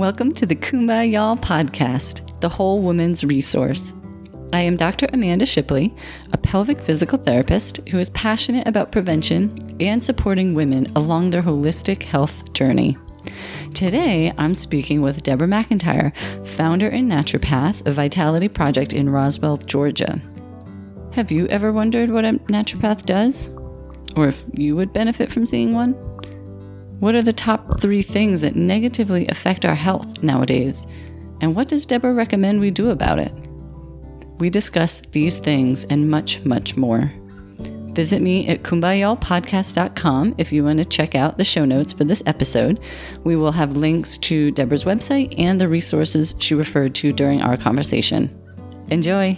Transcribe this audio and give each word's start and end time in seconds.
Welcome 0.00 0.32
to 0.36 0.46
the 0.46 0.56
Kumbaya 0.56 1.12
Y'all 1.12 1.36
podcast, 1.36 2.40
the 2.40 2.48
whole 2.48 2.80
woman's 2.80 3.22
resource. 3.22 3.92
I 4.50 4.62
am 4.62 4.78
Dr. 4.78 5.06
Amanda 5.12 5.44
Shipley, 5.44 5.94
a 6.32 6.38
pelvic 6.38 6.80
physical 6.80 7.18
therapist 7.18 7.86
who 7.86 7.98
is 7.98 8.08
passionate 8.08 8.66
about 8.66 8.92
prevention 8.92 9.54
and 9.78 10.02
supporting 10.02 10.54
women 10.54 10.90
along 10.96 11.28
their 11.28 11.42
holistic 11.42 12.02
health 12.02 12.50
journey. 12.54 12.96
Today, 13.74 14.32
I'm 14.38 14.54
speaking 14.54 15.02
with 15.02 15.22
Deborah 15.22 15.46
McIntyre, 15.46 16.16
founder 16.46 16.88
and 16.88 17.12
naturopath 17.12 17.86
of 17.86 17.92
Vitality 17.92 18.48
Project 18.48 18.94
in 18.94 19.10
Roswell, 19.10 19.58
Georgia. 19.58 20.18
Have 21.12 21.30
you 21.30 21.46
ever 21.48 21.72
wondered 21.72 22.08
what 22.08 22.24
a 22.24 22.32
naturopath 22.48 23.04
does? 23.04 23.50
Or 24.16 24.28
if 24.28 24.42
you 24.54 24.76
would 24.76 24.94
benefit 24.94 25.30
from 25.30 25.44
seeing 25.44 25.74
one? 25.74 25.94
What 27.00 27.14
are 27.14 27.22
the 27.22 27.32
top 27.32 27.80
three 27.80 28.02
things 28.02 28.42
that 28.42 28.56
negatively 28.56 29.26
affect 29.28 29.64
our 29.64 29.74
health 29.74 30.22
nowadays? 30.22 30.86
And 31.40 31.56
what 31.56 31.68
does 31.68 31.86
Deborah 31.86 32.12
recommend 32.12 32.60
we 32.60 32.70
do 32.70 32.90
about 32.90 33.18
it? 33.18 33.32
We 34.38 34.50
discuss 34.50 35.00
these 35.00 35.38
things 35.38 35.84
and 35.84 36.10
much, 36.10 36.44
much 36.44 36.76
more. 36.76 37.10
Visit 37.92 38.20
me 38.20 38.46
at 38.48 38.62
kumbayallpodcast.com 38.62 40.34
if 40.36 40.52
you 40.52 40.62
want 40.62 40.78
to 40.78 40.84
check 40.84 41.14
out 41.14 41.38
the 41.38 41.44
show 41.44 41.64
notes 41.64 41.94
for 41.94 42.04
this 42.04 42.22
episode. 42.26 42.80
We 43.24 43.34
will 43.34 43.52
have 43.52 43.78
links 43.78 44.18
to 44.18 44.50
Deborah's 44.50 44.84
website 44.84 45.34
and 45.38 45.58
the 45.58 45.68
resources 45.68 46.34
she 46.38 46.54
referred 46.54 46.94
to 46.96 47.12
during 47.12 47.40
our 47.40 47.56
conversation. 47.56 48.28
Enjoy! 48.90 49.36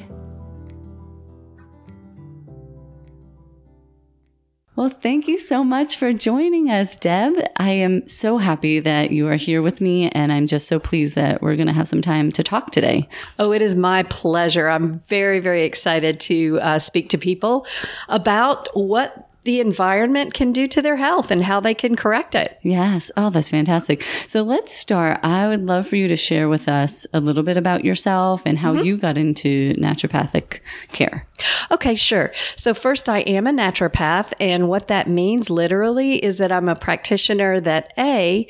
Well, 4.83 4.91
thank 4.91 5.29
you 5.29 5.39
so 5.39 5.63
much 5.63 5.95
for 5.95 6.13
joining 6.13 6.69
us, 6.69 6.97
Deb. 6.97 7.35
I 7.57 7.71
am 7.71 8.05
so 8.09 8.39
happy 8.39 8.81
that 8.81 9.13
you 9.13 9.29
are 9.29 9.37
here 9.37 9.63
with 9.63 9.81
me, 9.81 10.11
and 10.11 10.33
I'm 10.33 10.49
just 10.49 10.67
so 10.67 10.81
pleased 10.81 11.15
that 11.15 11.41
we're 11.41 11.55
going 11.55 11.69
to 11.69 11.73
have 11.73 11.87
some 11.87 12.03
time 12.03 12.33
to 12.33 12.43
talk 12.43 12.73
today. 12.73 13.07
Oh, 13.39 13.53
it 13.53 13.63
is 13.63 13.77
my 13.77 14.03
pleasure. 14.03 14.69
I'm 14.69 14.99
very, 14.99 15.39
very 15.39 15.63
excited 15.63 16.19
to 16.23 16.59
uh, 16.61 16.79
speak 16.81 17.11
to 17.11 17.17
people 17.17 17.65
about 18.09 18.67
what 18.75 19.31
the 19.45 19.61
environment 19.61 20.35
can 20.35 20.53
do 20.53 20.67
to 20.69 20.83
their 20.83 20.97
health 20.97 21.31
and 21.31 21.43
how 21.43 21.61
they 21.61 21.75
can 21.75 21.97
correct 21.97 22.35
it. 22.35 22.59
Yes. 22.63 23.11
Oh, 23.17 23.31
that's 23.31 23.51
fantastic. 23.51 24.05
So 24.27 24.43
let's 24.43 24.73
start. 24.73 25.21
I 25.23 25.49
would 25.49 25.67
love 25.67 25.89
for 25.89 25.97
you 25.97 26.09
to 26.09 26.17
share 26.17 26.49
with 26.49 26.69
us 26.69 27.07
a 27.13 27.21
little 27.21 27.43
bit 27.43 27.57
about 27.57 27.85
yourself 27.85 28.43
and 28.47 28.59
how 28.59 28.75
mm-hmm. 28.75 28.85
you 28.85 28.97
got 28.97 29.19
into 29.19 29.75
naturopathic 29.75 30.61
care. 30.93 31.27
Okay, 31.71 31.95
sure. 31.95 32.33
So, 32.35 32.75
first, 32.75 33.09
I 33.09 33.21
am 33.21 33.47
a 33.47 33.51
naturopath, 33.51 34.33
and 34.39 34.69
what 34.69 34.89
that 34.89 35.09
means 35.09 35.51
literally 35.51 36.23
is 36.23 36.39
that 36.39 36.53
I'm 36.53 36.69
a 36.69 36.77
practitioner 36.77 37.61
that 37.61 37.93
A, 37.99 38.47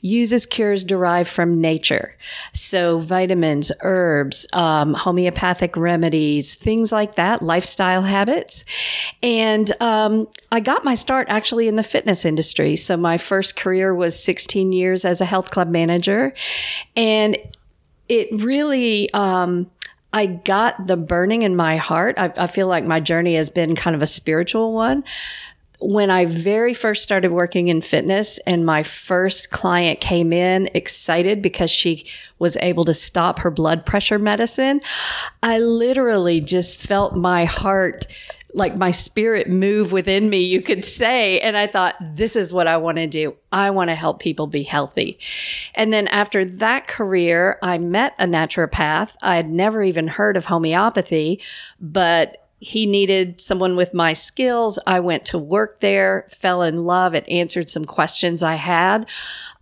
uses 0.00 0.46
cures 0.46 0.84
derived 0.84 1.28
from 1.28 1.60
nature. 1.60 2.16
So, 2.52 2.98
vitamins, 2.98 3.72
herbs, 3.80 4.46
um, 4.52 4.94
homeopathic 4.94 5.76
remedies, 5.76 6.54
things 6.54 6.92
like 6.92 7.14
that, 7.14 7.42
lifestyle 7.42 8.02
habits. 8.02 8.64
And 9.22 9.70
um, 9.80 10.28
I 10.52 10.60
got 10.60 10.84
my 10.84 10.94
start 10.94 11.26
actually 11.28 11.68
in 11.68 11.76
the 11.76 11.82
fitness 11.82 12.24
industry. 12.24 12.76
So 12.76 12.96
my 12.96 13.18
first 13.18 13.56
career 13.56 13.94
was 13.94 14.22
16 14.22 14.72
years 14.72 15.04
as 15.04 15.20
a 15.20 15.24
health 15.24 15.50
club 15.50 15.68
manager. 15.68 16.32
And 16.94 17.36
it 18.08 18.28
really, 18.32 19.12
um, 19.12 19.70
I 20.12 20.26
got 20.26 20.86
the 20.86 20.96
burning 20.96 21.42
in 21.42 21.56
my 21.56 21.76
heart. 21.76 22.14
I, 22.18 22.32
I 22.36 22.46
feel 22.46 22.68
like 22.68 22.84
my 22.84 23.00
journey 23.00 23.34
has 23.34 23.50
been 23.50 23.74
kind 23.74 23.96
of 23.96 24.02
a 24.02 24.06
spiritual 24.06 24.72
one 24.72 25.02
when 25.80 26.10
I 26.10 26.24
very 26.24 26.72
first 26.72 27.02
started 27.02 27.30
working 27.30 27.68
in 27.68 27.82
fitness 27.82 28.38
and 28.46 28.64
my 28.64 28.82
first 28.82 29.50
client 29.50 30.00
came 30.00 30.32
in 30.32 30.70
excited 30.72 31.42
because 31.42 31.70
she 31.70 32.06
was 32.38 32.56
able 32.58 32.84
to 32.84 32.94
stop 32.94 33.40
her 33.40 33.50
blood 33.50 33.84
pressure 33.84 34.18
medicine, 34.18 34.80
I 35.42 35.58
literally 35.58 36.40
just 36.40 36.78
felt 36.78 37.16
my 37.16 37.44
heart 37.44 38.06
like 38.54 38.76
my 38.76 38.92
spirit 38.92 39.48
move 39.48 39.90
within 39.90 40.30
me, 40.30 40.38
you 40.38 40.62
could 40.62 40.84
say. 40.84 41.40
And 41.40 41.56
I 41.56 41.66
thought, 41.66 41.96
this 42.00 42.36
is 42.36 42.54
what 42.54 42.68
I 42.68 42.76
want 42.76 42.98
to 42.98 43.08
do. 43.08 43.34
I 43.50 43.70
want 43.70 43.90
to 43.90 43.96
help 43.96 44.20
people 44.20 44.46
be 44.46 44.62
healthy. 44.62 45.18
And 45.74 45.92
then 45.92 46.06
after 46.08 46.44
that 46.44 46.86
career, 46.86 47.58
I 47.62 47.78
met 47.78 48.14
a 48.18 48.26
naturopath. 48.26 49.16
I 49.20 49.36
had 49.36 49.50
never 49.50 49.82
even 49.82 50.06
heard 50.06 50.36
of 50.36 50.46
homeopathy, 50.46 51.40
but 51.80 52.48
he 52.60 52.86
needed 52.86 53.40
someone 53.40 53.76
with 53.76 53.92
my 53.92 54.12
skills. 54.12 54.78
I 54.86 55.00
went 55.00 55.26
to 55.26 55.38
work 55.38 55.80
there, 55.80 56.26
fell 56.30 56.62
in 56.62 56.84
love. 56.84 57.14
It 57.14 57.28
answered 57.28 57.68
some 57.68 57.84
questions 57.84 58.42
I 58.42 58.54
had 58.54 59.08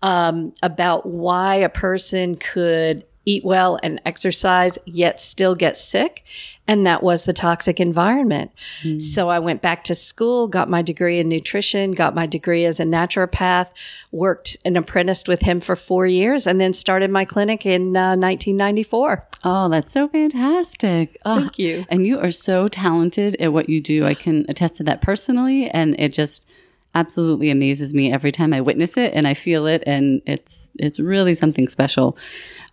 um, 0.03 0.53
about 0.63 1.07
why 1.07 1.57
a 1.57 1.69
person 1.69 2.37
could 2.37 3.05
eat 3.25 3.45
well 3.45 3.79
and 3.83 4.01
exercise, 4.05 4.79
yet 4.85 5.21
still 5.21 5.55
get 5.55 5.77
sick. 5.77 6.25
And 6.67 6.87
that 6.87 7.03
was 7.03 7.25
the 7.25 7.33
toxic 7.33 7.81
environment. 7.81 8.53
Mm. 8.83 9.03
So 9.03 9.29
I 9.29 9.39
went 9.39 9.63
back 9.63 9.85
to 9.85 9.95
school, 9.95 10.47
got 10.47 10.71
my 10.71 10.81
degree 10.81 11.19
in 11.19 11.29
nutrition, 11.29 11.93
got 11.93 12.15
my 12.15 12.27
degree 12.27 12.65
as 12.65 12.79
a 12.79 12.85
naturopath, 12.85 13.73
worked 14.13 14.57
and 14.65 14.77
apprenticed 14.77 15.29
with 15.29 15.41
him 15.41 15.61
for 15.61 15.75
four 15.75 16.07
years, 16.07 16.47
and 16.47 16.61
then 16.61 16.73
started 16.73 17.11
my 17.11 17.25
clinic 17.25 17.67
in 17.67 17.97
uh, 17.97 18.17
1994. 18.17 19.27
Oh, 19.45 19.69
that's 19.69 19.91
so 19.91 20.09
fantastic. 20.09 21.17
Oh, 21.25 21.41
Thank 21.41 21.59
you. 21.59 21.85
And 21.89 22.07
you 22.07 22.21
are 22.21 22.31
so 22.31 22.69
talented 22.69 23.37
at 23.41 23.53
what 23.53 23.69
you 23.69 23.81
do. 23.81 24.05
I 24.05 24.15
can 24.15 24.45
attest 24.49 24.77
to 24.77 24.85
that 24.85 25.03
personally. 25.03 25.69
And 25.69 25.99
it 25.99 26.13
just, 26.13 26.47
absolutely 26.95 27.51
amazes 27.51 27.95
me 27.95 28.13
every 28.13 28.33
time 28.33 28.53
I 28.53 28.61
witness 28.61 28.97
it 28.97 29.13
and 29.15 29.27
I 29.27 29.35
feel 29.35 29.67
it 29.67 29.83
and 29.87 30.23
it's 30.27 30.71
it's 30.79 31.01
really 31.01 31.35
something 31.35 31.69
special. 31.69 32.17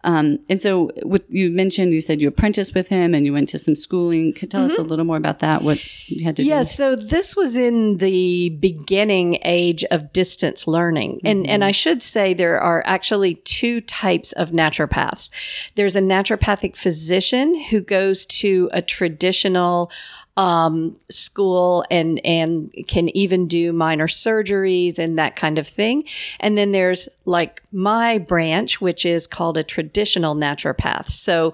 Um, 0.04 0.40
and 0.48 0.62
so, 0.62 0.92
with 1.04 1.26
you 1.28 1.50
mentioned, 1.50 1.92
you 1.92 2.00
said 2.00 2.22
you 2.22 2.30
apprenticed 2.30 2.74
with 2.74 2.88
him 2.88 3.14
and 3.14 3.26
you 3.26 3.34
went 3.34 3.50
to 3.50 3.60
some 3.60 3.76
schooling. 3.76 4.34
Could 4.34 4.50
tell 4.50 4.62
mm-hmm. 4.62 4.72
us 4.72 4.78
a 4.78 4.82
mm-hmm. 4.82 4.90
little 4.90 5.06
more 5.06 5.18
about 5.18 5.40
that? 5.40 5.62
What 5.62 6.10
you 6.10 6.24
had 6.24 6.38
to 6.38 6.44
yeah, 6.44 6.48
do? 6.48 6.56
Yeah, 6.56 6.64
so 6.64 6.96
this 6.96 7.36
was 7.36 7.58
in 7.58 7.98
the 7.98 8.50
beginning 8.62 9.40
age 9.44 9.84
of 9.92 10.14
distance 10.14 10.68
learning, 10.68 11.16
mm-hmm. 11.16 11.28
and 11.28 11.48
and 11.48 11.64
I 11.66 11.72
should 11.72 12.02
say 12.02 12.34
there 12.34 12.62
are 12.62 12.82
actually 12.86 13.36
two 13.36 13.82
types 13.82 14.32
of 14.34 14.52
naturopaths. 14.52 15.74
There's 15.76 15.98
a 15.98 16.02
naturopathic 16.02 16.78
physician 16.78 17.60
who 17.64 17.82
goes 17.82 18.26
to 18.28 18.70
a 18.72 18.82
traditional 18.82 19.92
um, 20.40 20.96
school 21.10 21.84
and 21.92 22.26
and 22.26 22.74
can 22.88 23.10
even 23.10 23.46
do 23.46 23.74
minor 23.74 24.08
surgeries 24.08 24.98
and 24.98 25.20
that 25.20 25.36
kind 25.36 25.60
of 25.60 25.68
thing. 25.68 26.06
And 26.40 26.58
then 26.58 26.72
there's 26.72 27.10
like 27.26 27.62
my 27.74 28.20
branch, 28.20 28.80
which 28.80 29.06
is 29.06 29.28
called 29.28 29.58
a 29.58 29.64
traditional 29.64 30.36
naturopath. 30.36 31.10
So 31.10 31.54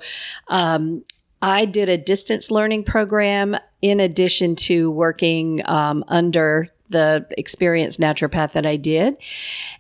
um, 0.50 1.04
I 1.42 1.66
did 1.66 1.90
a 1.90 1.98
distance 1.98 2.52
learning 2.52 2.84
program 2.84 3.58
in 3.82 4.00
addition 4.00 4.56
to 4.56 4.92
working 4.92 5.64
um, 5.66 6.06
under 6.08 6.70
the 6.90 7.26
experienced 7.40 8.00
naturopath 8.00 8.52
that 8.52 8.68
I 8.68 8.76
did. 8.76 9.18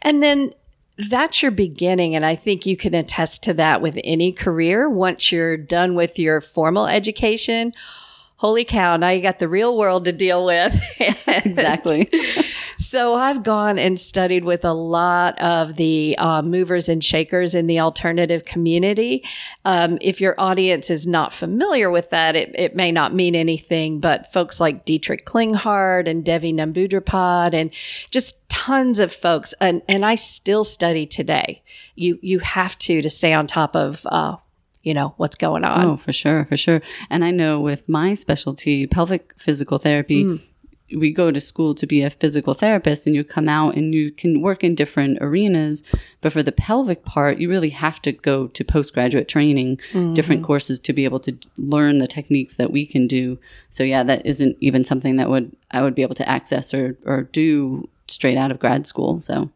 And 0.01 0.23
then 0.23 0.51
that's 0.97 1.43
your 1.43 1.51
beginning. 1.51 2.15
And 2.15 2.25
I 2.25 2.35
think 2.35 2.65
you 2.65 2.75
can 2.75 2.95
attest 2.95 3.43
to 3.43 3.53
that 3.53 3.83
with 3.83 3.99
any 4.03 4.33
career. 4.33 4.89
Once 4.89 5.31
you're 5.31 5.57
done 5.57 5.93
with 5.93 6.17
your 6.17 6.41
formal 6.41 6.87
education 6.87 7.71
holy 8.37 8.65
cow, 8.65 8.97
now 8.97 9.09
you 9.09 9.21
got 9.21 9.39
the 9.39 9.47
real 9.47 9.77
world 9.77 10.05
to 10.05 10.11
deal 10.11 10.45
with. 10.45 10.73
exactly. 11.27 12.09
so 12.77 13.13
I've 13.13 13.43
gone 13.43 13.79
and 13.79 13.99
studied 13.99 14.43
with 14.43 14.65
a 14.65 14.73
lot 14.73 15.39
of 15.39 15.77
the 15.77 16.17
uh, 16.17 16.41
movers 16.41 16.89
and 16.89 17.03
shakers 17.03 17.55
in 17.55 17.67
the 17.67 17.79
alternative 17.79 18.43
community. 18.43 19.23
Um, 19.63 19.97
if 20.01 20.19
your 20.19 20.35
audience 20.37 20.89
is 20.89 21.07
not 21.07 21.31
familiar 21.31 21.89
with 21.89 22.09
that, 22.09 22.35
it, 22.35 22.51
it, 22.55 22.75
may 22.75 22.91
not 22.91 23.13
mean 23.13 23.35
anything, 23.35 24.01
but 24.01 24.31
folks 24.33 24.59
like 24.59 24.83
Dietrich 24.83 25.25
Klinghardt 25.25 26.07
and 26.07 26.25
Devi 26.25 26.51
Nambudripad 26.51 27.53
and 27.53 27.71
just 28.11 28.49
tons 28.49 28.99
of 28.99 29.13
folks. 29.13 29.53
And, 29.61 29.81
and 29.87 30.05
I 30.05 30.15
still 30.15 30.65
study 30.65 31.05
today. 31.05 31.63
You, 31.95 32.19
you 32.21 32.39
have 32.39 32.77
to, 32.79 33.01
to 33.01 33.09
stay 33.09 33.31
on 33.31 33.47
top 33.47 33.77
of, 33.77 34.05
uh, 34.11 34.35
you 34.85 34.93
know, 34.93 35.15
what's 35.17 35.35
going 35.35 35.65
on. 35.65 35.85
Oh, 35.85 35.97
for 35.97 36.13
sure, 36.13 36.45
for 36.45 36.55
sure. 36.55 36.81
And 37.09 37.25
I 37.25 37.31
know 37.31 37.59
with 37.59 37.89
my 37.89 38.13
specialty, 38.13 38.85
pelvic 38.85 39.33
physical 39.35 39.79
therapy, 39.79 40.23
mm. 40.23 40.41
we 40.95 41.11
go 41.11 41.31
to 41.31 41.41
school 41.41 41.73
to 41.73 41.87
be 41.87 42.03
a 42.03 42.11
physical 42.11 42.53
therapist 42.53 43.07
and 43.07 43.15
you 43.15 43.23
come 43.23 43.49
out 43.49 43.75
and 43.75 43.95
you 43.95 44.11
can 44.11 44.41
work 44.41 44.63
in 44.63 44.75
different 44.75 45.17
arenas. 45.21 45.83
But 46.21 46.33
for 46.33 46.43
the 46.43 46.51
pelvic 46.51 47.03
part, 47.03 47.39
you 47.39 47.49
really 47.49 47.71
have 47.71 47.99
to 48.03 48.11
go 48.11 48.45
to 48.45 48.63
postgraduate 48.63 49.27
training, 49.27 49.77
mm-hmm. 49.91 50.13
different 50.13 50.43
courses 50.43 50.79
to 50.81 50.93
be 50.93 51.03
able 51.03 51.19
to 51.21 51.35
learn 51.57 51.97
the 51.97 52.07
techniques 52.07 52.57
that 52.57 52.71
we 52.71 52.85
can 52.85 53.07
do. 53.07 53.39
So 53.71 53.83
yeah, 53.83 54.03
that 54.03 54.23
isn't 54.23 54.55
even 54.61 54.83
something 54.83 55.15
that 55.15 55.31
would 55.31 55.51
I 55.71 55.81
would 55.81 55.95
be 55.95 56.03
able 56.03 56.15
to 56.15 56.29
access 56.29 56.75
or 56.75 56.95
or 57.05 57.23
do 57.23 57.89
straight 58.07 58.37
out 58.37 58.51
of 58.51 58.59
grad 58.59 58.85
school. 58.85 59.19
So 59.19 59.49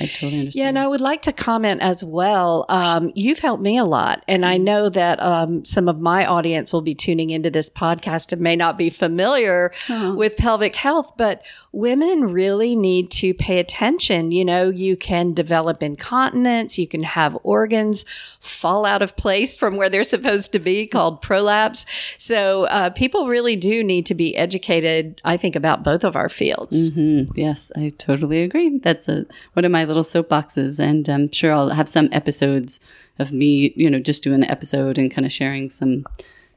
I 0.00 0.06
totally 0.06 0.40
understand. 0.40 0.54
Yeah, 0.54 0.68
and 0.68 0.78
I 0.78 0.86
would 0.86 1.00
like 1.00 1.22
to 1.22 1.32
comment 1.32 1.80
as 1.82 2.04
well. 2.04 2.66
Um, 2.68 3.12
you've 3.14 3.38
helped 3.38 3.62
me 3.62 3.78
a 3.78 3.84
lot, 3.84 4.24
and 4.28 4.44
I 4.44 4.56
know 4.56 4.88
that 4.88 5.20
um, 5.22 5.64
some 5.64 5.88
of 5.88 6.00
my 6.00 6.26
audience 6.26 6.72
will 6.72 6.82
be 6.82 6.94
tuning 6.94 7.30
into 7.30 7.50
this 7.50 7.70
podcast 7.70 8.32
and 8.32 8.40
may 8.40 8.56
not 8.56 8.78
be 8.78 8.90
familiar 8.90 9.72
with 9.88 10.36
pelvic 10.36 10.76
health, 10.76 11.12
but 11.16 11.44
women 11.72 12.24
really 12.32 12.76
need 12.76 13.10
to 13.10 13.34
pay 13.34 13.58
attention. 13.58 14.32
You 14.32 14.44
know, 14.44 14.68
you 14.68 14.96
can 14.96 15.32
develop 15.34 15.82
incontinence, 15.82 16.78
you 16.78 16.88
can 16.88 17.02
have 17.02 17.36
organs 17.42 18.04
fall 18.40 18.84
out 18.84 19.02
of 19.02 19.16
place 19.16 19.56
from 19.56 19.76
where 19.76 19.88
they're 19.88 20.04
supposed 20.04 20.52
to 20.52 20.58
be, 20.58 20.86
called 20.86 21.22
prolapse. 21.22 21.86
So 22.18 22.64
uh, 22.64 22.90
people 22.90 23.28
really 23.28 23.56
do 23.56 23.84
need 23.84 24.06
to 24.06 24.14
be 24.14 24.36
educated. 24.36 25.20
I 25.24 25.36
think 25.36 25.56
about 25.56 25.82
both 25.84 26.04
of 26.04 26.16
our 26.16 26.28
fields. 26.28 26.90
Mm, 26.90 27.30
yes, 27.34 27.70
I 27.76 27.92
totally 27.98 28.42
agree. 28.42 28.78
That's 28.78 29.08
a, 29.08 29.26
one 29.52 29.64
of 29.64 29.72
my 29.72 29.77
little 29.84 30.02
soapboxes, 30.02 30.78
and 30.78 31.08
I'm 31.08 31.30
sure 31.32 31.52
I'll 31.52 31.70
have 31.70 31.88
some 31.88 32.08
episodes 32.12 32.80
of 33.18 33.32
me, 33.32 33.72
you 33.76 33.90
know, 33.90 33.98
just 33.98 34.22
doing 34.22 34.40
the 34.40 34.50
episode 34.50 34.98
and 34.98 35.10
kind 35.10 35.26
of 35.26 35.32
sharing 35.32 35.70
some 35.70 36.04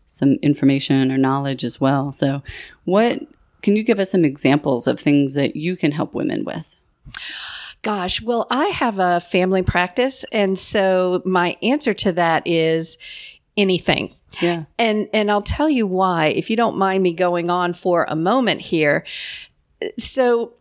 some 0.07 0.33
information 0.41 1.11
or 1.11 1.17
knowledge 1.17 1.63
as 1.63 1.79
well. 1.79 2.11
So, 2.11 2.43
what 2.85 3.21
can 3.61 3.75
you 3.75 3.83
give 3.83 3.99
us 3.99 4.11
some 4.11 4.25
examples 4.25 4.87
of 4.87 4.99
things 4.99 5.35
that 5.35 5.55
you 5.55 5.77
can 5.77 5.91
help 5.91 6.13
women 6.13 6.43
with? 6.43 6.75
Gosh, 7.81 8.21
well, 8.21 8.45
I 8.51 8.67
have 8.67 8.99
a 8.99 9.19
family 9.19 9.63
practice, 9.63 10.23
and 10.31 10.57
so 10.57 11.21
my 11.25 11.57
answer 11.63 11.93
to 11.93 12.11
that 12.11 12.45
is 12.45 12.97
anything. 13.57 14.13
Yeah. 14.39 14.65
And 14.77 15.09
and 15.13 15.31
I'll 15.31 15.41
tell 15.41 15.69
you 15.69 15.87
why 15.87 16.27
if 16.27 16.49
you 16.49 16.55
don't 16.55 16.77
mind 16.77 17.03
me 17.03 17.13
going 17.13 17.49
on 17.49 17.73
for 17.73 18.05
a 18.07 18.15
moment 18.15 18.61
here. 18.61 19.05
So 19.97 20.53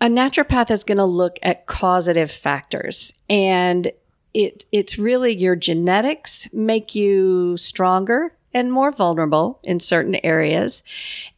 a 0.00 0.06
naturopath 0.06 0.70
is 0.70 0.84
going 0.84 0.98
to 0.98 1.04
look 1.04 1.38
at 1.42 1.66
causative 1.66 2.30
factors 2.30 3.14
and 3.28 3.92
it 4.34 4.66
it's 4.72 4.98
really 4.98 5.34
your 5.34 5.56
genetics 5.56 6.48
make 6.52 6.94
you 6.94 7.56
stronger 7.56 8.34
and 8.56 8.70
more 8.70 8.92
vulnerable 8.92 9.58
in 9.64 9.80
certain 9.80 10.16
areas 10.22 10.82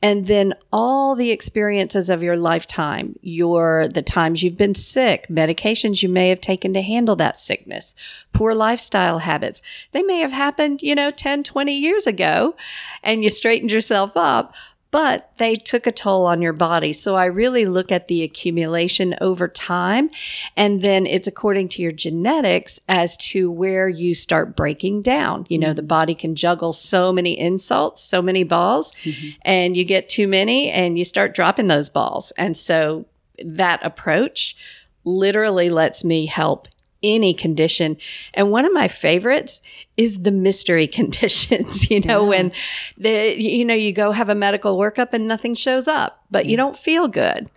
and 0.03 0.27
then 0.27 0.53
all 0.73 1.15
the 1.15 1.31
experiences 1.31 2.11
of 2.11 2.23
your 2.23 2.37
lifetime 2.37 3.19
your 3.23 3.89
the 3.89 4.03
times 4.03 4.43
you've 4.43 4.57
been 4.57 4.75
sick 4.75 5.27
medications 5.29 6.03
you 6.03 6.09
may 6.09 6.29
have 6.29 6.41
taken 6.41 6.75
to 6.75 6.83
handle 6.83 7.17
that 7.17 7.37
sickness 7.37 7.95
poor 8.33 8.55
lifestyle 8.55 9.21
habits. 9.21 9.63
They 9.93 10.03
may 10.03 10.19
have 10.21 10.33
happened 10.33 10.83
you 10.83 10.95
know 10.95 11.11
10 11.11 11.43
20 11.43 11.77
years 11.77 12.07
ago 12.07 12.55
and 13.03 13.23
you 13.23 13.31
straightened 13.31 13.71
yourself 13.71 14.17
up 14.17 14.55
but 14.91 15.31
they 15.39 15.57
took 15.57 15.87
a 15.87 15.93
toll 15.93 16.27
on 16.27 16.41
your 16.41 16.53
body. 16.53 16.93
So 16.93 17.17
I 17.17 17.27
really 17.27 17.65
look 17.65 17.91
at 17.91 18.09
the 18.09 18.23
accumulation 18.23 19.15
over 19.21 19.49
time. 19.49 20.09
And 20.57 20.81
then 20.81 21.07
it's 21.07 21.27
according 21.27 21.69
to 21.71 21.83
your 21.83 21.93
genetics 21.93 22.81
as 22.89 23.17
to 23.19 23.51
where 23.51 23.89
you 23.89 24.15
start 24.15 24.57
breaking 24.57 25.03
down. 25.03 25.47
You 25.49 25.59
know, 25.59 25.73
the 25.73 25.83
mm-hmm. 25.83 25.89
body 25.89 26.15
can 26.15 26.35
juggle 26.35 26.73
so 26.73 27.13
many 27.13 27.39
insults, 27.39 28.03
so 28.03 28.23
many 28.23 28.45
balls, 28.45 28.93
mm-hmm. 28.93 29.39
and 29.43 29.77
you 29.77 29.85
get 29.85 30.09
too 30.09 30.29
many 30.29 30.71
and 30.71 30.99
you 30.99 31.05
start 31.05 31.35
dropping 31.35 31.67
those 31.67 31.91
balls. 31.91 32.33
And 32.39 32.57
so 32.57 33.07
that 33.45 33.85
approach 33.85 34.57
literally 35.05 35.71
lets 35.71 36.05
me 36.05 36.27
help 36.27 36.69
any 37.07 37.33
condition. 37.33 37.97
And 38.35 38.51
one 38.51 38.65
of 38.65 38.73
my 38.73 38.89
favorites 38.89 39.63
is 39.97 40.23
the 40.23 40.33
mystery 40.33 40.87
conditions, 40.99 41.91
you 41.91 42.01
know, 42.01 42.25
when 42.25 42.53
the, 42.99 43.41
you 43.41 43.65
know, 43.65 43.75
you 43.75 43.93
go 43.93 44.13
have 44.13 44.29
a 44.29 44.35
medical 44.35 44.77
workup 44.77 45.13
and 45.13 45.27
nothing 45.27 45.55
shows 45.55 45.89
up, 45.89 46.25
but 46.31 46.47
you 46.47 46.57
don't 46.57 46.77
feel 46.77 47.09
good. 47.09 47.49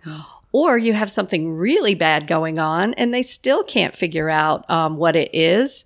Or 0.52 0.76
you 0.76 0.94
have 0.94 1.12
something 1.12 1.56
really 1.56 1.94
bad 1.94 2.26
going 2.26 2.58
on 2.58 2.94
and 2.94 3.14
they 3.14 3.22
still 3.22 3.62
can't 3.62 3.94
figure 3.94 4.28
out 4.28 4.68
um, 4.68 4.96
what 4.96 5.14
it 5.14 5.32
is. 5.32 5.84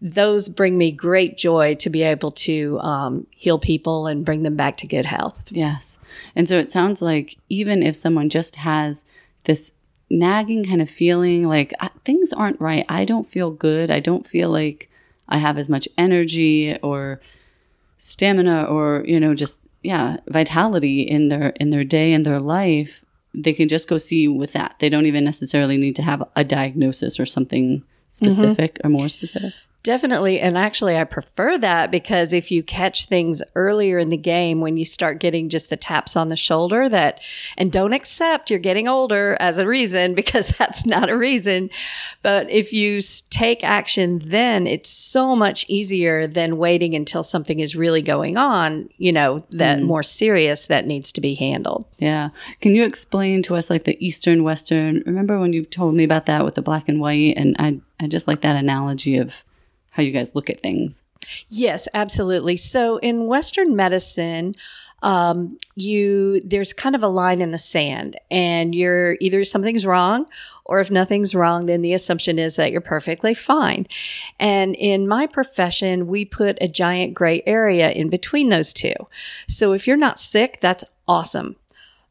Those 0.00 0.48
bring 0.48 0.78
me 0.78 0.90
great 0.90 1.36
joy 1.36 1.74
to 1.76 1.90
be 1.90 2.02
able 2.02 2.30
to 2.30 2.78
um, 2.80 3.26
heal 3.30 3.58
people 3.58 4.06
and 4.06 4.24
bring 4.24 4.42
them 4.42 4.56
back 4.56 4.78
to 4.78 4.86
good 4.86 5.04
health. 5.04 5.50
Yes. 5.50 5.98
And 6.34 6.48
so 6.48 6.56
it 6.56 6.70
sounds 6.70 7.02
like 7.02 7.36
even 7.50 7.82
if 7.82 7.94
someone 7.94 8.30
just 8.30 8.56
has 8.56 9.04
this 9.44 9.72
nagging 10.10 10.64
kind 10.64 10.80
of 10.82 10.90
feeling 10.90 11.46
like 11.46 11.72
"Ah, 11.80 11.90
things 12.04 12.32
aren't 12.32 12.60
right, 12.60 12.84
I 12.88 13.04
don't 13.04 13.26
feel 13.26 13.50
good, 13.50 13.90
I 13.90 14.00
don't 14.00 14.26
feel 14.26 14.50
like 14.50 14.90
I 15.28 15.38
have 15.38 15.58
as 15.58 15.68
much 15.68 15.88
energy 15.98 16.76
or 16.82 17.20
stamina 17.98 18.64
or, 18.64 19.04
you 19.06 19.18
know, 19.18 19.34
just 19.34 19.60
yeah, 19.82 20.16
vitality 20.28 21.02
in 21.02 21.28
their 21.28 21.50
in 21.60 21.70
their 21.70 21.84
day 21.84 22.12
and 22.12 22.24
their 22.26 22.40
life, 22.40 23.04
they 23.34 23.52
can 23.52 23.68
just 23.68 23.88
go 23.88 23.98
see 23.98 24.26
with 24.28 24.52
that. 24.52 24.76
They 24.78 24.88
don't 24.88 25.06
even 25.06 25.24
necessarily 25.24 25.76
need 25.76 25.96
to 25.96 26.02
have 26.02 26.22
a 26.34 26.44
diagnosis 26.44 27.20
or 27.20 27.26
something 27.26 27.82
specific 28.10 28.80
or 28.84 28.90
more 28.90 29.08
specific. 29.08 29.52
Definitely. 29.86 30.40
And 30.40 30.58
actually, 30.58 30.96
I 30.96 31.04
prefer 31.04 31.58
that 31.58 31.92
because 31.92 32.32
if 32.32 32.50
you 32.50 32.64
catch 32.64 33.06
things 33.06 33.40
earlier 33.54 34.00
in 34.00 34.08
the 34.08 34.16
game, 34.16 34.60
when 34.60 34.76
you 34.76 34.84
start 34.84 35.20
getting 35.20 35.48
just 35.48 35.70
the 35.70 35.76
taps 35.76 36.16
on 36.16 36.26
the 36.26 36.36
shoulder 36.36 36.88
that, 36.88 37.22
and 37.56 37.70
don't 37.70 37.92
accept 37.92 38.50
you're 38.50 38.58
getting 38.58 38.88
older 38.88 39.36
as 39.38 39.58
a 39.58 39.66
reason 39.66 40.14
because 40.16 40.48
that's 40.48 40.84
not 40.86 41.08
a 41.08 41.16
reason. 41.16 41.70
But 42.22 42.50
if 42.50 42.72
you 42.72 43.00
take 43.30 43.62
action, 43.62 44.18
then 44.24 44.66
it's 44.66 44.90
so 44.90 45.36
much 45.36 45.64
easier 45.68 46.26
than 46.26 46.56
waiting 46.56 46.96
until 46.96 47.22
something 47.22 47.60
is 47.60 47.76
really 47.76 48.02
going 48.02 48.36
on, 48.36 48.88
you 48.98 49.12
know, 49.12 49.38
that 49.50 49.78
mm. 49.78 49.84
more 49.84 50.02
serious 50.02 50.66
that 50.66 50.88
needs 50.88 51.12
to 51.12 51.20
be 51.20 51.36
handled. 51.36 51.86
Yeah. 51.98 52.30
Can 52.60 52.74
you 52.74 52.82
explain 52.82 53.40
to 53.44 53.54
us 53.54 53.70
like 53.70 53.84
the 53.84 54.04
Eastern 54.04 54.42
Western? 54.42 55.04
Remember 55.06 55.38
when 55.38 55.52
you 55.52 55.64
told 55.64 55.94
me 55.94 56.02
about 56.02 56.26
that 56.26 56.44
with 56.44 56.56
the 56.56 56.62
black 56.62 56.88
and 56.88 57.00
white? 57.00 57.34
And 57.36 57.54
I, 57.60 57.78
I 58.00 58.08
just 58.08 58.26
like 58.26 58.40
that 58.40 58.56
analogy 58.56 59.18
of 59.18 59.44
how 59.96 60.02
you 60.02 60.12
guys 60.12 60.34
look 60.34 60.50
at 60.50 60.60
things. 60.60 61.02
Yes, 61.48 61.88
absolutely. 61.94 62.56
So 62.56 62.98
in 62.98 63.26
Western 63.26 63.74
medicine, 63.74 64.54
um, 65.02 65.58
you 65.74 66.40
there's 66.40 66.72
kind 66.72 66.94
of 66.94 67.02
a 67.02 67.08
line 67.08 67.40
in 67.40 67.50
the 67.50 67.58
sand, 67.58 68.18
and 68.30 68.74
you're 68.74 69.16
either 69.20 69.44
something's 69.44 69.86
wrong, 69.86 70.26
or 70.64 70.80
if 70.80 70.90
nothing's 70.90 71.34
wrong, 71.34 71.66
then 71.66 71.80
the 71.80 71.92
assumption 71.92 72.38
is 72.38 72.56
that 72.56 72.72
you're 72.72 72.80
perfectly 72.80 73.34
fine. 73.34 73.86
And 74.38 74.74
in 74.76 75.06
my 75.06 75.26
profession, 75.26 76.06
we 76.06 76.24
put 76.24 76.58
a 76.60 76.68
giant 76.68 77.14
gray 77.14 77.42
area 77.46 77.90
in 77.90 78.08
between 78.08 78.48
those 78.48 78.72
two. 78.72 78.94
So 79.48 79.72
if 79.72 79.86
you're 79.86 79.96
not 79.96 80.20
sick, 80.20 80.58
that's 80.60 80.84
awesome. 81.06 81.56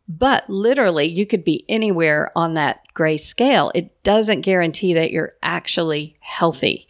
But 0.07 0.47
literally, 0.49 1.05
you 1.05 1.25
could 1.25 1.43
be 1.43 1.65
anywhere 1.67 2.31
on 2.35 2.53
that 2.53 2.81
gray 2.93 3.17
scale. 3.17 3.71
It 3.73 4.03
doesn't 4.03 4.41
guarantee 4.41 4.93
that 4.93 5.11
you're 5.11 5.33
actually 5.41 6.15
healthy. 6.19 6.87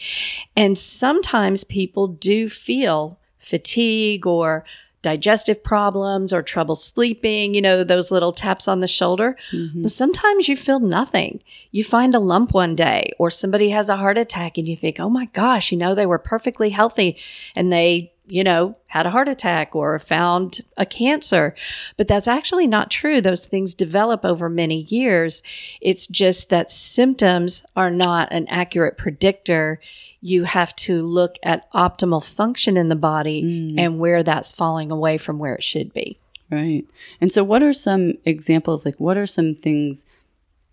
And 0.56 0.78
sometimes 0.78 1.64
people 1.64 2.08
do 2.08 2.50
feel 2.50 3.20
fatigue 3.38 4.28
or 4.28 4.66
digestive 5.06 5.64
problems 5.64 6.34
or 6.34 6.42
trouble 6.42 6.76
sleeping, 6.76 7.54
you 7.54 7.62
know, 7.62 7.84
those 7.84 8.10
little 8.12 8.32
taps 8.32 8.68
on 8.68 8.80
the 8.80 8.88
shoulder. 8.88 9.38
Mm-hmm. 9.52 9.84
But 9.84 9.92
sometimes 9.92 10.48
you 10.48 10.58
feel 10.58 10.80
nothing. 10.80 11.44
You 11.72 11.84
find 11.84 12.16
a 12.16 12.20
lump 12.20 12.56
one 12.56 12.76
day 12.76 13.12
or 13.20 13.30
somebody 13.30 13.70
has 13.70 13.88
a 13.88 13.98
heart 13.98 14.18
attack 14.18 14.57
and 14.57 14.68
you 14.68 14.76
think, 14.76 15.00
oh 15.00 15.10
my 15.10 15.26
gosh, 15.26 15.72
you 15.72 15.78
know, 15.78 15.94
they 15.94 16.07
were 16.07 16.18
perfectly 16.18 16.72
healthy 16.72 17.18
and 17.54 17.72
they 17.72 18.15
you 18.28 18.44
know, 18.44 18.76
had 18.88 19.06
a 19.06 19.10
heart 19.10 19.28
attack 19.28 19.76
or 19.76 19.98
found 20.00 20.62
a 20.78 20.86
cancer. 20.86 21.54
But 21.98 22.08
that's 22.08 22.28
actually 22.28 22.68
not 22.68 22.90
true. 22.90 23.22
Those 23.22 23.46
things 23.46 23.74
develop 23.74 24.26
over 24.26 24.50
many 24.50 24.82
years. 24.84 25.44
It's 25.82 26.08
just 26.08 26.50
that 26.50 26.72
symptoms 26.72 27.66
are 27.76 27.92
not 27.92 28.32
an 28.32 28.48
accurate 28.48 28.98
predictor. 28.98 29.80
You 30.22 30.46
have 30.46 30.76
to 30.78 31.02
look 31.02 31.38
at 31.44 31.72
optimal 31.74 32.26
function 32.26 32.78
in 32.78 32.90
the 32.90 32.96
body 32.96 33.44
mm. 33.44 33.80
and 33.80 34.00
where 34.00 34.24
that's 34.24 34.52
falling 34.52 34.92
away 34.92 35.18
from 35.18 35.40
where 35.40 35.56
it 35.56 35.64
should 35.64 35.94
be. 35.94 36.18
Right. 36.50 36.86
And 37.20 37.32
so, 37.32 37.44
what 37.44 37.64
are 37.64 37.74
some 37.74 38.14
examples? 38.24 38.86
Like, 38.86 39.00
what 39.00 39.18
are 39.18 39.26
some 39.26 39.56
things 39.56 40.06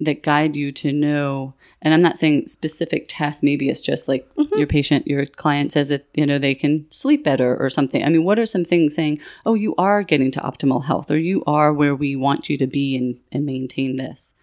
that 0.05 0.23
guide 0.23 0.57
you 0.57 0.73
to 0.73 0.93
know? 0.93 1.55
And 1.81 1.93
I'm 1.95 2.03
not 2.03 2.19
saying 2.19 2.47
specific 2.47 3.07
tests, 3.09 3.43
maybe 3.43 3.69
it's 3.69 3.81
just 3.81 4.09
like 4.09 4.29
mm-hmm. 4.35 4.59
your 4.59 4.67
patient, 4.67 5.07
your 5.07 5.27
client 5.27 5.73
says 5.73 5.89
that, 5.89 6.07
you 6.15 6.27
know, 6.27 6.39
they 6.39 6.55
can 6.55 6.87
sleep 6.91 7.25
better 7.25 7.57
or 7.57 7.71
something. 7.71 8.05
I 8.05 8.09
mean, 8.09 8.25
what 8.25 8.39
are 8.39 8.47
some 8.47 8.65
things 8.65 8.95
saying, 8.95 9.21
oh, 9.45 9.55
you 9.55 9.75
are 9.77 10.03
getting 10.03 10.31
to 10.33 10.41
optimal 10.41 10.85
health 10.85 11.11
or 11.11 11.19
you 11.19 11.43
are 11.47 11.73
where 11.73 11.95
we 11.95 12.17
want 12.17 12.49
you 12.49 12.57
to 12.59 12.67
be 12.67 12.97
and, 12.97 13.19
and 13.31 13.45
maintain 13.45 13.97
this? 13.97 14.35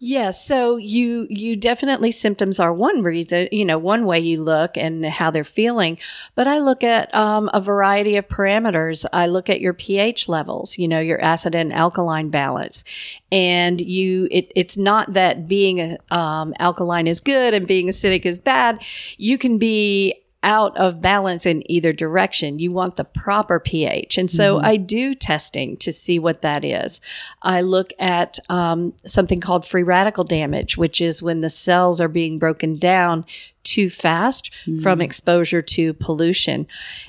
Yeah, 0.00 0.30
so 0.30 0.76
you 0.76 1.26
you 1.28 1.56
definitely 1.56 2.12
symptoms 2.12 2.60
are 2.60 2.72
one 2.72 3.02
reason, 3.02 3.48
you 3.50 3.64
know, 3.64 3.78
one 3.78 4.06
way 4.06 4.20
you 4.20 4.40
look 4.40 4.76
and 4.76 5.04
how 5.04 5.32
they're 5.32 5.42
feeling. 5.42 5.98
But 6.36 6.46
I 6.46 6.60
look 6.60 6.84
at 6.84 7.12
um, 7.12 7.50
a 7.52 7.60
variety 7.60 8.16
of 8.16 8.28
parameters. 8.28 9.04
I 9.12 9.26
look 9.26 9.50
at 9.50 9.60
your 9.60 9.72
pH 9.74 10.28
levels, 10.28 10.78
you 10.78 10.86
know, 10.86 11.00
your 11.00 11.20
acid 11.20 11.56
and 11.56 11.72
alkaline 11.72 12.28
balance, 12.28 12.84
and 13.32 13.80
you. 13.80 14.28
It, 14.30 14.52
it's 14.54 14.76
not 14.76 15.14
that 15.14 15.48
being 15.48 15.96
um, 16.12 16.54
alkaline 16.60 17.08
is 17.08 17.18
good 17.18 17.52
and 17.52 17.66
being 17.66 17.88
acidic 17.88 18.24
is 18.24 18.38
bad. 18.38 18.84
You 19.16 19.36
can 19.36 19.58
be 19.58 20.14
out 20.44 20.76
of 20.76 21.02
balance 21.02 21.46
in 21.46 21.68
either 21.70 21.92
direction. 21.92 22.60
You 22.60 22.70
want 22.70 22.94
the 22.96 23.04
proper 23.04 23.58
pH. 23.58 24.18
And 24.18 24.30
so 24.30 24.56
Mm-hmm. 24.56 24.66
I 24.66 24.76
do 24.76 25.14
testing 25.14 25.76
to 25.78 25.92
see 25.92 26.18
what 26.20 26.42
that 26.42 26.64
is. 26.64 27.00
I 27.42 27.60
look 27.62 27.88
at 27.98 28.38
um, 28.48 28.94
something 29.04 29.40
called 29.40 29.66
free 29.66 29.82
radical 29.82 30.22
damage, 30.24 30.76
which 30.76 31.00
is 31.00 31.22
when 31.22 31.40
the 31.40 31.50
cells 31.50 32.00
are 32.00 32.08
being 32.08 32.38
broken 32.38 32.78
down 32.78 33.24
too 33.64 33.90
fast 33.90 34.52
Mm-hmm. 34.64 34.78
from 34.80 35.00
exposure 35.00 35.60
to 35.60 35.92
pollution. 35.94 36.66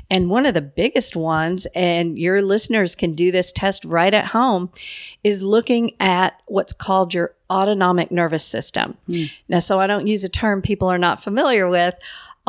And 0.10 0.30
one 0.30 0.46
of 0.46 0.54
the 0.56 0.62
biggest 0.62 1.16
ones, 1.16 1.68
and 1.76 2.18
your 2.18 2.42
listeners 2.42 2.96
can 2.96 3.14
do 3.14 3.32
this 3.32 3.52
test 3.52 3.86
right 3.86 4.14
at 4.14 4.26
home, 4.26 4.72
is 5.24 5.44
looking 5.44 5.96
at 6.00 6.34
what's 6.48 6.74
called 6.74 7.14
your 7.14 7.36
autonomic 7.50 8.12
nervous 8.12 8.46
system. 8.46 8.98
Now, 9.48 9.60
so 9.60 9.80
I 9.80 9.88
don't 9.88 10.08
use 10.08 10.24
a 10.24 10.30
term 10.30 10.62
people 10.62 10.88
are 10.90 10.98
not 10.98 11.24
familiar 11.24 11.68
with. 11.70 11.96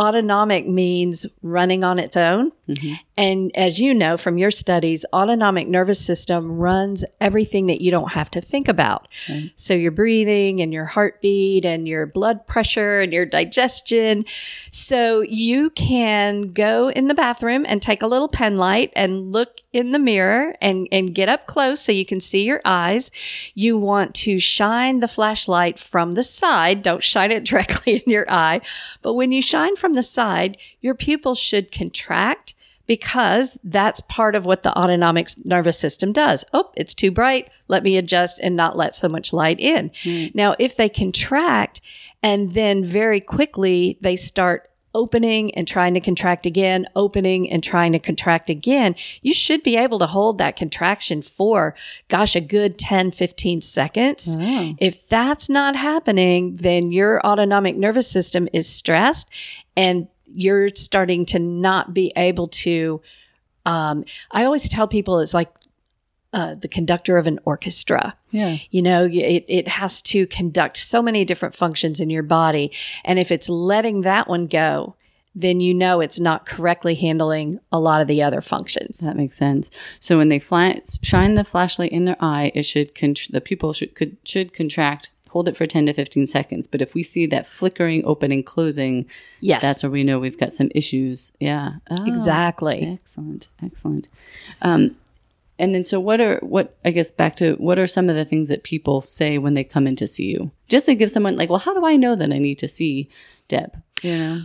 Autonomic 0.00 0.66
means 0.66 1.26
running 1.42 1.84
on 1.84 1.98
its 1.98 2.16
own. 2.16 2.52
Mm-hmm. 2.68 2.94
And 3.20 3.54
as 3.54 3.78
you 3.78 3.92
know 3.92 4.16
from 4.16 4.38
your 4.38 4.50
studies, 4.50 5.04
autonomic 5.12 5.68
nervous 5.68 6.02
system 6.02 6.52
runs 6.52 7.04
everything 7.20 7.66
that 7.66 7.82
you 7.82 7.90
don't 7.90 8.12
have 8.12 8.30
to 8.30 8.40
think 8.40 8.66
about. 8.66 9.08
So 9.56 9.74
your 9.74 9.90
breathing 9.90 10.62
and 10.62 10.72
your 10.72 10.86
heartbeat 10.86 11.66
and 11.66 11.86
your 11.86 12.06
blood 12.06 12.46
pressure 12.46 13.02
and 13.02 13.12
your 13.12 13.26
digestion. 13.26 14.24
So 14.70 15.20
you 15.20 15.68
can 15.68 16.52
go 16.54 16.88
in 16.88 17.08
the 17.08 17.14
bathroom 17.14 17.66
and 17.68 17.82
take 17.82 18.00
a 18.00 18.06
little 18.06 18.26
pen 18.26 18.56
light 18.56 18.90
and 18.96 19.30
look 19.30 19.58
in 19.74 19.90
the 19.90 19.98
mirror 19.98 20.56
and, 20.62 20.88
and 20.90 21.14
get 21.14 21.28
up 21.28 21.46
close 21.46 21.82
so 21.82 21.92
you 21.92 22.06
can 22.06 22.20
see 22.20 22.44
your 22.44 22.62
eyes. 22.64 23.10
You 23.54 23.76
want 23.76 24.14
to 24.14 24.38
shine 24.38 25.00
the 25.00 25.08
flashlight 25.08 25.78
from 25.78 26.12
the 26.12 26.22
side. 26.22 26.82
Don't 26.82 27.02
shine 27.02 27.32
it 27.32 27.44
directly 27.50 27.96
in 27.96 28.10
your 28.10 28.24
eye. 28.30 28.62
But 29.02 29.12
when 29.12 29.30
you 29.30 29.42
shine 29.42 29.76
from 29.76 29.92
the 29.92 30.02
side, 30.02 30.56
your 30.80 30.94
pupils 30.94 31.38
should 31.38 31.70
contract 31.70 32.54
because 32.90 33.56
that's 33.62 34.00
part 34.00 34.34
of 34.34 34.44
what 34.44 34.64
the 34.64 34.76
autonomic 34.76 35.28
nervous 35.44 35.78
system 35.78 36.10
does. 36.10 36.44
Oh, 36.52 36.72
it's 36.76 36.92
too 36.92 37.12
bright. 37.12 37.48
Let 37.68 37.84
me 37.84 37.96
adjust 37.96 38.40
and 38.40 38.56
not 38.56 38.76
let 38.76 38.96
so 38.96 39.08
much 39.08 39.32
light 39.32 39.60
in. 39.60 39.92
Hmm. 40.02 40.26
Now, 40.34 40.56
if 40.58 40.76
they 40.76 40.88
contract 40.88 41.80
and 42.20 42.50
then 42.50 42.82
very 42.82 43.20
quickly 43.20 43.96
they 44.00 44.16
start 44.16 44.66
opening 44.92 45.54
and 45.54 45.68
trying 45.68 45.94
to 45.94 46.00
contract 46.00 46.46
again, 46.46 46.84
opening 46.96 47.48
and 47.48 47.62
trying 47.62 47.92
to 47.92 48.00
contract 48.00 48.50
again, 48.50 48.96
you 49.22 49.34
should 49.34 49.62
be 49.62 49.76
able 49.76 50.00
to 50.00 50.06
hold 50.06 50.38
that 50.38 50.56
contraction 50.56 51.22
for, 51.22 51.76
gosh, 52.08 52.34
a 52.34 52.40
good 52.40 52.76
10, 52.76 53.12
15 53.12 53.60
seconds. 53.60 54.34
Oh. 54.36 54.74
If 54.78 55.08
that's 55.08 55.48
not 55.48 55.76
happening, 55.76 56.56
then 56.56 56.90
your 56.90 57.24
autonomic 57.24 57.76
nervous 57.76 58.10
system 58.10 58.48
is 58.52 58.68
stressed 58.68 59.30
and 59.76 60.08
you're 60.32 60.68
starting 60.70 61.26
to 61.26 61.38
not 61.38 61.94
be 61.94 62.12
able 62.16 62.48
to. 62.48 63.00
Um, 63.66 64.04
I 64.30 64.44
always 64.44 64.68
tell 64.68 64.88
people 64.88 65.20
it's 65.20 65.34
like 65.34 65.50
uh, 66.32 66.54
the 66.54 66.68
conductor 66.68 67.16
of 67.18 67.26
an 67.26 67.40
orchestra. 67.44 68.16
Yeah. 68.30 68.58
You 68.70 68.82
know, 68.82 69.04
it, 69.04 69.44
it 69.48 69.68
has 69.68 70.00
to 70.02 70.26
conduct 70.28 70.76
so 70.76 71.02
many 71.02 71.24
different 71.24 71.54
functions 71.54 72.00
in 72.00 72.10
your 72.10 72.22
body. 72.22 72.72
And 73.04 73.18
if 73.18 73.30
it's 73.30 73.48
letting 73.48 74.02
that 74.02 74.28
one 74.28 74.46
go, 74.46 74.94
then 75.34 75.60
you 75.60 75.74
know 75.74 76.00
it's 76.00 76.18
not 76.18 76.46
correctly 76.46 76.94
handling 76.94 77.60
a 77.70 77.80
lot 77.80 78.00
of 78.00 78.08
the 78.08 78.22
other 78.22 78.40
functions. 78.40 78.98
That 78.98 79.16
makes 79.16 79.36
sense. 79.36 79.70
So 80.00 80.18
when 80.18 80.28
they 80.28 80.38
fly, 80.38 80.80
shine 81.02 81.34
the 81.34 81.44
flashlight 81.44 81.92
in 81.92 82.04
their 82.04 82.16
eye, 82.20 82.50
it 82.54 82.62
should 82.62 82.94
con- 82.94 83.14
the 83.30 83.40
pupil 83.40 83.72
should 83.72 83.94
could, 83.94 84.16
should 84.24 84.52
contract. 84.52 85.10
Hold 85.30 85.48
it 85.48 85.56
for 85.56 85.66
ten 85.66 85.86
to 85.86 85.92
fifteen 85.92 86.26
seconds. 86.26 86.66
But 86.66 86.82
if 86.82 86.92
we 86.94 87.02
see 87.02 87.26
that 87.26 87.46
flickering, 87.46 88.04
opening, 88.04 88.42
closing, 88.42 89.06
Yes. 89.40 89.62
that's 89.62 89.82
where 89.82 89.90
we 89.90 90.04
know 90.04 90.18
we've 90.18 90.38
got 90.38 90.52
some 90.52 90.70
issues. 90.74 91.32
Yeah. 91.40 91.74
Oh, 91.90 92.04
exactly. 92.06 92.98
Excellent. 93.00 93.48
Excellent. 93.62 94.08
Um, 94.62 94.96
and 95.58 95.74
then, 95.74 95.84
so 95.84 96.00
what 96.00 96.20
are 96.20 96.38
what? 96.40 96.74
I 96.84 96.90
guess 96.90 97.10
back 97.10 97.36
to 97.36 97.54
what 97.54 97.78
are 97.78 97.86
some 97.86 98.08
of 98.08 98.16
the 98.16 98.24
things 98.24 98.48
that 98.48 98.62
people 98.64 99.00
say 99.02 99.38
when 99.38 99.54
they 99.54 99.62
come 99.64 99.86
in 99.86 99.94
to 99.96 100.06
see 100.06 100.26
you? 100.30 100.50
Just 100.68 100.86
to 100.86 100.94
give 100.94 101.10
someone 101.10 101.36
like, 101.36 101.50
well, 101.50 101.58
how 101.58 101.74
do 101.74 101.84
I 101.84 101.96
know 101.96 102.14
that 102.16 102.32
I 102.32 102.38
need 102.38 102.58
to 102.60 102.68
see 102.68 103.08
Deb? 103.48 103.76
You 104.02 104.16
know. 104.18 104.40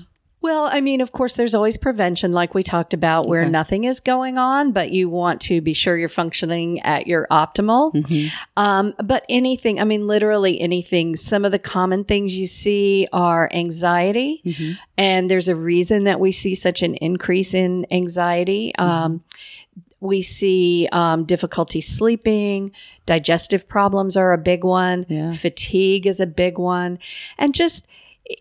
Well, 0.45 0.69
I 0.71 0.79
mean, 0.79 1.01
of 1.01 1.11
course, 1.11 1.33
there's 1.33 1.55
always 1.55 1.75
prevention, 1.75 2.31
like 2.31 2.53
we 2.53 2.61
talked 2.61 2.93
about, 2.93 3.27
where 3.27 3.49
nothing 3.49 3.85
is 3.85 3.99
going 3.99 4.37
on, 4.37 4.73
but 4.73 4.91
you 4.91 5.09
want 5.09 5.41
to 5.41 5.59
be 5.59 5.73
sure 5.73 5.97
you're 5.97 6.07
functioning 6.07 6.79
at 6.81 7.07
your 7.07 7.25
optimal. 7.31 7.91
Um, 8.55 8.93
but 9.03 9.25
anything, 9.27 9.79
I 9.79 9.85
mean, 9.85 10.05
literally 10.05 10.61
anything. 10.61 11.15
Some 11.15 11.45
of 11.45 11.51
the 11.51 11.57
common 11.57 12.03
things 12.03 12.37
you 12.37 12.45
see 12.45 13.07
are 13.11 13.49
anxiety, 13.51 14.43
and 14.95 15.31
there's 15.31 15.47
a 15.47 15.55
reason 15.55 16.03
that 16.03 16.19
we 16.19 16.31
see 16.31 16.53
such 16.53 16.83
an 16.83 16.93
increase 16.93 17.55
in 17.55 17.87
anxiety. 17.89 18.71
Um, 18.75 19.23
we 19.99 20.21
see 20.21 20.87
um, 20.91 21.25
difficulty 21.25 21.81
sleeping, 21.81 22.71
digestive 23.07 23.67
problems 23.67 24.15
are 24.15 24.31
a 24.31 24.37
big 24.37 24.63
one, 24.63 25.07
Yeah. 25.09 25.31
fatigue 25.31 26.05
is 26.05 26.19
a 26.19 26.27
big 26.27 26.59
one, 26.59 26.99
and 27.39 27.55
just 27.55 27.87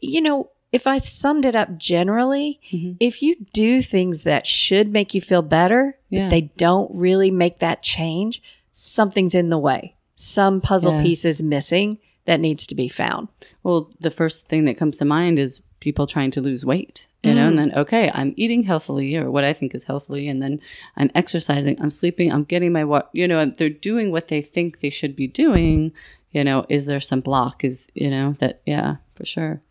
you 0.01 0.21
know, 0.23 0.51
if 0.75 0.89
I 0.89 0.99
summed 0.99 1.45
it 1.45 1.55
up 1.55 1.79
generally, 1.79 2.59
mm-hmm. 2.73 2.95
if 2.99 3.23
you 3.23 3.37
do 3.53 3.81
things 3.81 4.25
that 4.25 4.45
should 4.45 4.89
make 4.89 5.15
you 5.15 5.21
feel 5.21 5.41
better, 5.41 5.97
Yeah. 6.11 6.25
but 6.25 6.31
they 6.31 6.41
don't 6.57 6.91
really 6.93 7.31
make 7.31 7.61
that 7.61 7.81
change, 7.81 8.43
something's 8.73 9.37
in 9.37 9.51
the 9.51 9.59
way. 9.59 9.95
Some 10.17 10.61
puzzle 10.61 11.01
piece 11.01 11.25
is 11.25 11.45
missing 11.45 12.01
that 12.25 12.41
needs 12.41 12.67
to 12.67 12.75
be 12.75 12.89
found. 12.89 13.29
Well, 13.63 13.89
the 14.01 14.11
first 14.11 14.49
thing 14.49 14.65
that 14.65 14.77
comes 14.77 14.97
to 14.97 15.05
mind 15.05 15.39
is 15.39 15.63
people 15.79 16.09
trying 16.09 16.33
to 16.33 16.41
lose 16.41 16.67
weight, 16.67 17.07
you 17.23 17.35
know, 17.35 17.47
and 17.47 17.55
mm. 17.55 17.59
then, 17.59 17.79
okay, 17.79 18.11
I'm 18.13 18.35
eating 18.37 18.65
healthily 18.65 19.17
or 19.17 19.31
what 19.31 19.45
I 19.45 19.53
think 19.53 19.77
is 19.77 19.85
healthily, 19.85 20.29
and 20.29 20.43
then 20.43 20.61
I'm 20.97 21.11
exercising, 21.15 21.81
I'm 21.81 21.91
sleeping, 21.91 22.33
I'm 22.33 22.43
getting 22.43 22.73
my 22.73 22.83
what, 22.83 23.11
you 23.13 23.29
know, 23.29 23.39
and 23.39 23.55
they're 23.55 23.71
doing 23.71 24.11
what 24.11 24.27
they 24.27 24.43
think 24.43 24.81
they 24.81 24.91
should 24.91 25.15
be 25.15 25.29
doing. 25.29 25.93
You 26.33 26.43
know, 26.43 26.67
is 26.69 26.87
there 26.87 26.99
some 26.99 27.21
block? 27.21 27.63
Is, 27.63 27.89
you 27.95 28.11
know, 28.11 28.35
that, 28.41 28.61
yeah, 28.67 28.97
for 29.15 29.25
sure. 29.25 29.63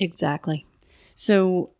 Exactly. 0.00 0.66
So, 1.14 1.70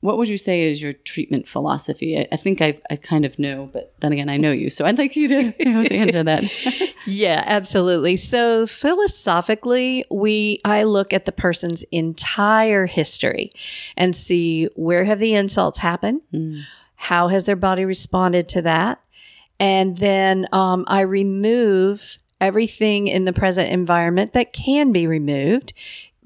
what 0.00 0.18
would 0.18 0.28
you 0.28 0.36
say 0.36 0.62
is 0.70 0.82
your 0.82 0.92
treatment 0.92 1.46
philosophy? 1.46 2.18
I, 2.18 2.26
I 2.32 2.36
think 2.36 2.60
I, 2.60 2.80
I 2.90 2.96
kind 2.96 3.24
of 3.24 3.38
know, 3.38 3.70
but 3.72 3.94
then 4.00 4.12
again, 4.12 4.28
I 4.28 4.36
know 4.36 4.50
you, 4.50 4.68
so 4.68 4.84
I'd 4.84 4.98
like 4.98 5.14
you 5.14 5.28
to, 5.28 5.54
you 5.60 5.72
know, 5.72 5.84
to 5.84 5.94
answer 5.96 6.22
that. 6.22 6.44
Yeah, 7.04 7.42
absolutely. 7.46 8.14
So 8.14 8.64
philosophically, 8.64 10.04
we 10.08 10.60
I 10.64 10.84
look 10.84 11.12
at 11.12 11.24
the 11.24 11.32
person's 11.32 11.82
entire 11.90 12.86
history 12.86 13.50
and 13.96 14.14
see 14.14 14.68
where 14.76 15.04
have 15.04 15.18
the 15.18 15.34
insults 15.34 15.80
happened, 15.80 16.20
how 16.94 17.26
has 17.26 17.46
their 17.46 17.56
body 17.56 17.84
responded 17.84 18.48
to 18.50 18.62
that, 18.62 19.00
and 19.58 19.96
then 19.96 20.46
um, 20.52 20.84
I 20.86 21.00
remove 21.00 22.18
everything 22.40 23.08
in 23.08 23.24
the 23.24 23.32
present 23.32 23.70
environment 23.70 24.32
that 24.34 24.52
can 24.52 24.92
be 24.92 25.08
removed. 25.08 25.72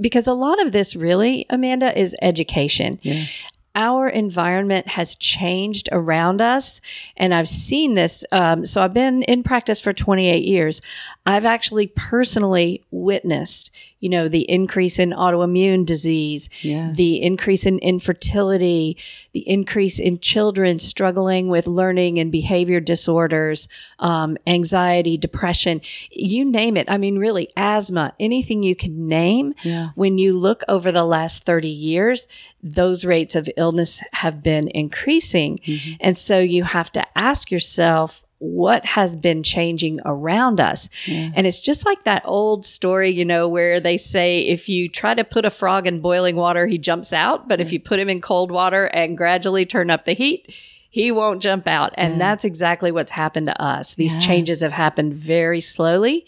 Because 0.00 0.26
a 0.26 0.34
lot 0.34 0.60
of 0.60 0.72
this 0.72 0.94
really, 0.94 1.46
Amanda, 1.48 1.98
is 1.98 2.16
education 2.20 2.98
yes. 3.02 3.48
our 3.74 4.08
environment 4.08 4.88
has 4.88 5.14
changed 5.16 5.88
around 5.92 6.40
us. 6.40 6.80
And 7.16 7.32
I've 7.34 7.48
seen 7.48 7.94
this. 7.94 8.24
Um, 8.32 8.66
so 8.66 8.82
I've 8.82 8.94
been 8.94 9.22
in 9.22 9.42
practice 9.42 9.80
for 9.80 9.92
28 9.92 10.44
years. 10.44 10.80
I've 11.24 11.44
actually 11.44 11.86
personally 11.88 12.82
witnessed, 12.90 13.70
you 14.00 14.08
know, 14.10 14.28
the 14.28 14.48
increase 14.50 14.98
in 14.98 15.10
autoimmune 15.10 15.86
disease, 15.86 16.48
Yes. 16.62 16.96
the 16.96 17.22
increase 17.22 17.64
in 17.64 17.78
infertility, 17.78 18.96
the 19.32 19.48
increase 19.48 19.98
in 19.98 20.18
children 20.18 20.78
struggling 20.78 21.48
with 21.48 21.66
learning 21.66 22.18
and 22.18 22.30
behavior 22.30 22.80
disorders, 22.80 23.68
um, 23.98 24.36
anxiety, 24.46 25.16
depression, 25.16 25.80
you 26.10 26.44
name 26.44 26.76
it. 26.76 26.86
I 26.90 26.98
mean, 26.98 27.18
really, 27.18 27.48
asthma, 27.56 28.12
anything 28.20 28.62
you 28.62 28.76
can 28.76 29.08
name. 29.08 29.54
Yes. 29.62 29.90
When 29.96 30.18
you 30.18 30.32
look 30.34 30.62
over 30.68 30.92
the 30.92 31.04
last 31.04 31.44
30 31.44 31.68
years, 31.68 32.28
those 32.62 33.04
rates 33.04 33.34
of 33.34 33.48
illness 33.56 34.02
have 34.12 34.42
been 34.42 34.68
increasing. 34.68 35.58
And 36.00 36.18
so 36.18 36.38
you 36.40 36.64
have 36.64 36.90
to 36.92 37.04
ask 37.16 37.50
yourself, 37.50 38.22
what 38.38 38.84
has 38.84 39.16
been 39.16 39.42
changing 39.42 39.98
around 40.04 40.60
us? 40.60 40.88
And 41.08 41.46
it's 41.46 41.58
just 41.60 41.86
like 41.86 42.04
that 42.04 42.22
old 42.24 42.64
story, 42.64 43.10
you 43.10 43.24
know, 43.24 43.48
where 43.48 43.80
they 43.80 43.96
say 43.96 44.40
if 44.40 44.68
you 44.68 44.88
try 44.88 45.14
to 45.14 45.24
put 45.24 45.46
a 45.46 45.50
frog 45.50 45.86
in 45.86 46.00
boiling 46.00 46.36
water, 46.36 46.66
he 46.66 46.76
jumps 46.78 47.12
out. 47.12 47.48
But 47.48 47.60
if 47.60 47.72
you 47.72 47.80
put 47.80 47.98
him 47.98 48.08
in 48.08 48.20
cold 48.20 48.50
water 48.50 48.86
and 48.86 49.16
gradually 49.16 49.64
turn 49.64 49.90
up 49.90 50.04
the 50.04 50.12
heat, 50.12 50.52
he 50.90 51.10
won't 51.10 51.42
jump 51.42 51.66
out. 51.66 51.92
And 51.96 52.20
that's 52.20 52.44
exactly 52.44 52.92
what's 52.92 53.12
happened 53.12 53.46
to 53.46 53.62
us. 53.62 53.94
These 53.94 54.16
changes 54.16 54.60
have 54.60 54.72
happened 54.72 55.14
very 55.14 55.60
slowly, 55.60 56.26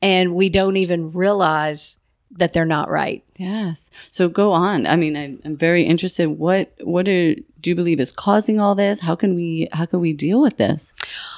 and 0.00 0.34
we 0.34 0.48
don't 0.48 0.76
even 0.76 1.12
realize 1.12 1.98
that 2.32 2.52
they're 2.52 2.64
not 2.66 2.90
right. 2.90 3.24
Yes. 3.38 3.90
So 4.10 4.28
go 4.28 4.52
on. 4.52 4.86
I 4.86 4.96
mean, 4.96 5.16
I, 5.16 5.36
I'm 5.44 5.56
very 5.56 5.84
interested. 5.84 6.28
What 6.28 6.72
what 6.80 7.04
do, 7.04 7.36
do 7.60 7.70
you 7.70 7.74
believe 7.74 8.00
is 8.00 8.12
causing 8.12 8.60
all 8.60 8.74
this? 8.74 9.00
How 9.00 9.14
can 9.14 9.34
we 9.34 9.68
how 9.72 9.86
can 9.86 10.00
we 10.00 10.12
deal 10.12 10.40
with 10.40 10.56
this? 10.56 10.92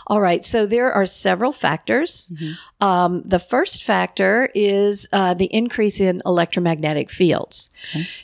All 0.07 0.21
right. 0.21 0.45
So 0.45 0.67
there 0.67 0.93
are 0.93 1.07
several 1.07 1.53
factors. 1.53 2.31
Mm-hmm. 2.35 2.85
Um, 2.85 3.23
the 3.25 3.39
first 3.39 3.83
factor 3.83 4.51
is 4.55 5.09
uh, 5.13 5.35
the 5.35 5.47
increase 5.47 6.01
in 6.01 6.21
electromagnetic 6.25 7.11
fields. 7.11 7.71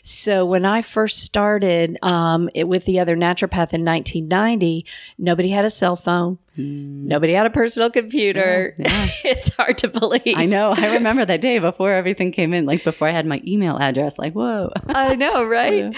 So 0.03 0.47
when 0.47 0.65
I 0.65 0.83
first 0.83 1.21
started 1.21 1.99
um, 2.03 2.49
it, 2.55 2.69
with 2.69 2.85
the 2.85 3.01
other 3.01 3.17
naturopath 3.17 3.73
in 3.73 3.85
1990, 3.85 4.87
nobody 5.19 5.49
had 5.51 5.65
a 5.65 5.71
cell 5.71 5.97
phone. 5.97 6.39
Nobody 6.57 7.33
had 7.33 7.47
a 7.47 7.51
personal 7.51 7.91
computer. 7.91 8.75
Sure, 8.77 8.87
yeah. 8.87 9.07
it's 9.25 9.53
hard 9.57 9.79
to 9.79 9.89
believe. 9.89 10.37
I 10.37 10.47
know. 10.47 10.73
I 10.77 10.95
remember 10.95 11.25
that 11.25 11.41
day 11.41 11.59
before 11.59 11.93
everything 11.93 12.31
came 12.31 12.55
in, 12.55 12.65
like 12.65 12.85
before 12.85 13.09
I 13.09 13.11
had 13.11 13.27
my 13.27 13.43
email 13.45 13.64
address. 13.67 14.19
Like, 14.19 14.33
whoa. 14.33 14.71
I 14.89 15.15
know, 15.15 15.47
right? 15.47 15.97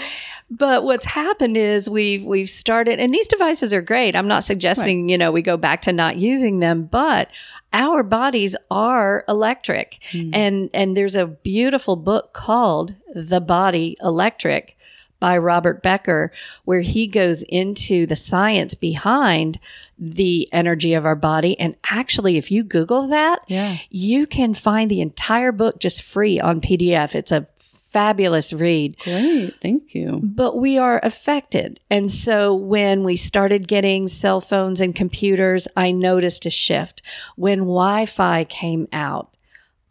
But 0.49 0.83
what's 0.83 1.05
happened 1.05 1.57
is 1.57 1.89
we've 1.89 2.23
we've 2.23 2.49
started, 2.49 2.99
and 2.99 3.13
these 3.13 3.27
devices 3.27 3.73
are 3.73 3.81
great. 3.81 4.15
I'm 4.15 4.27
not 4.27 4.43
suggesting 4.43 5.09
you 5.09 5.17
know 5.17 5.31
we 5.31 5.41
go 5.41 5.57
back 5.57 5.81
to 5.83 5.93
not 5.93 6.17
using 6.17 6.59
them, 6.59 6.85
but 6.85 7.29
our 7.73 8.01
bodies 8.01 8.55
are 8.71 9.25
electric, 9.27 9.99
hmm. 10.11 10.31
and 10.33 10.69
and 10.73 10.95
there's 10.95 11.15
a 11.15 11.27
beautiful 11.27 11.95
book 11.95 12.33
called 12.33 12.93
The 13.13 13.41
Body 13.41 13.97
Electric 14.01 14.77
by 15.19 15.37
Robert 15.37 15.81
Becker, 15.81 16.31
where 16.65 16.81
he 16.81 17.07
goes 17.07 17.41
into 17.43 18.05
the 18.05 18.15
science 18.15 18.75
behind 18.75 19.59
the 19.97 20.47
energy 20.53 20.93
of 20.93 21.05
our 21.05 21.15
body. 21.15 21.59
And 21.59 21.75
actually, 21.89 22.37
if 22.37 22.51
you 22.51 22.63
Google 22.63 23.07
that, 23.07 23.39
Yeah. 23.47 23.77
you 23.89 24.27
can 24.27 24.53
find 24.53 24.91
the 24.91 25.01
entire 25.01 25.51
book 25.51 25.79
just 25.79 26.03
free 26.03 26.39
on 26.39 26.61
PDF. 26.61 27.15
It's 27.15 27.31
a 27.31 27.47
fabulous 27.89 28.53
read. 28.53 28.97
Great. 28.99 29.53
Thank 29.61 29.95
you. 29.95 30.19
But 30.23 30.57
we 30.57 30.77
are 30.77 30.99
affected. 31.03 31.79
And 31.89 32.11
so 32.11 32.53
when 32.53 33.03
we 33.03 33.15
started 33.15 33.67
getting 33.67 34.07
cell 34.07 34.41
phones 34.41 34.81
and 34.81 34.95
computers, 34.95 35.67
I 35.75 35.91
noticed 35.91 36.45
a 36.45 36.49
shift. 36.49 37.01
When 37.35 37.59
Wi 37.59 38.05
Fi 38.05 38.43
came 38.43 38.87
out, 38.91 39.33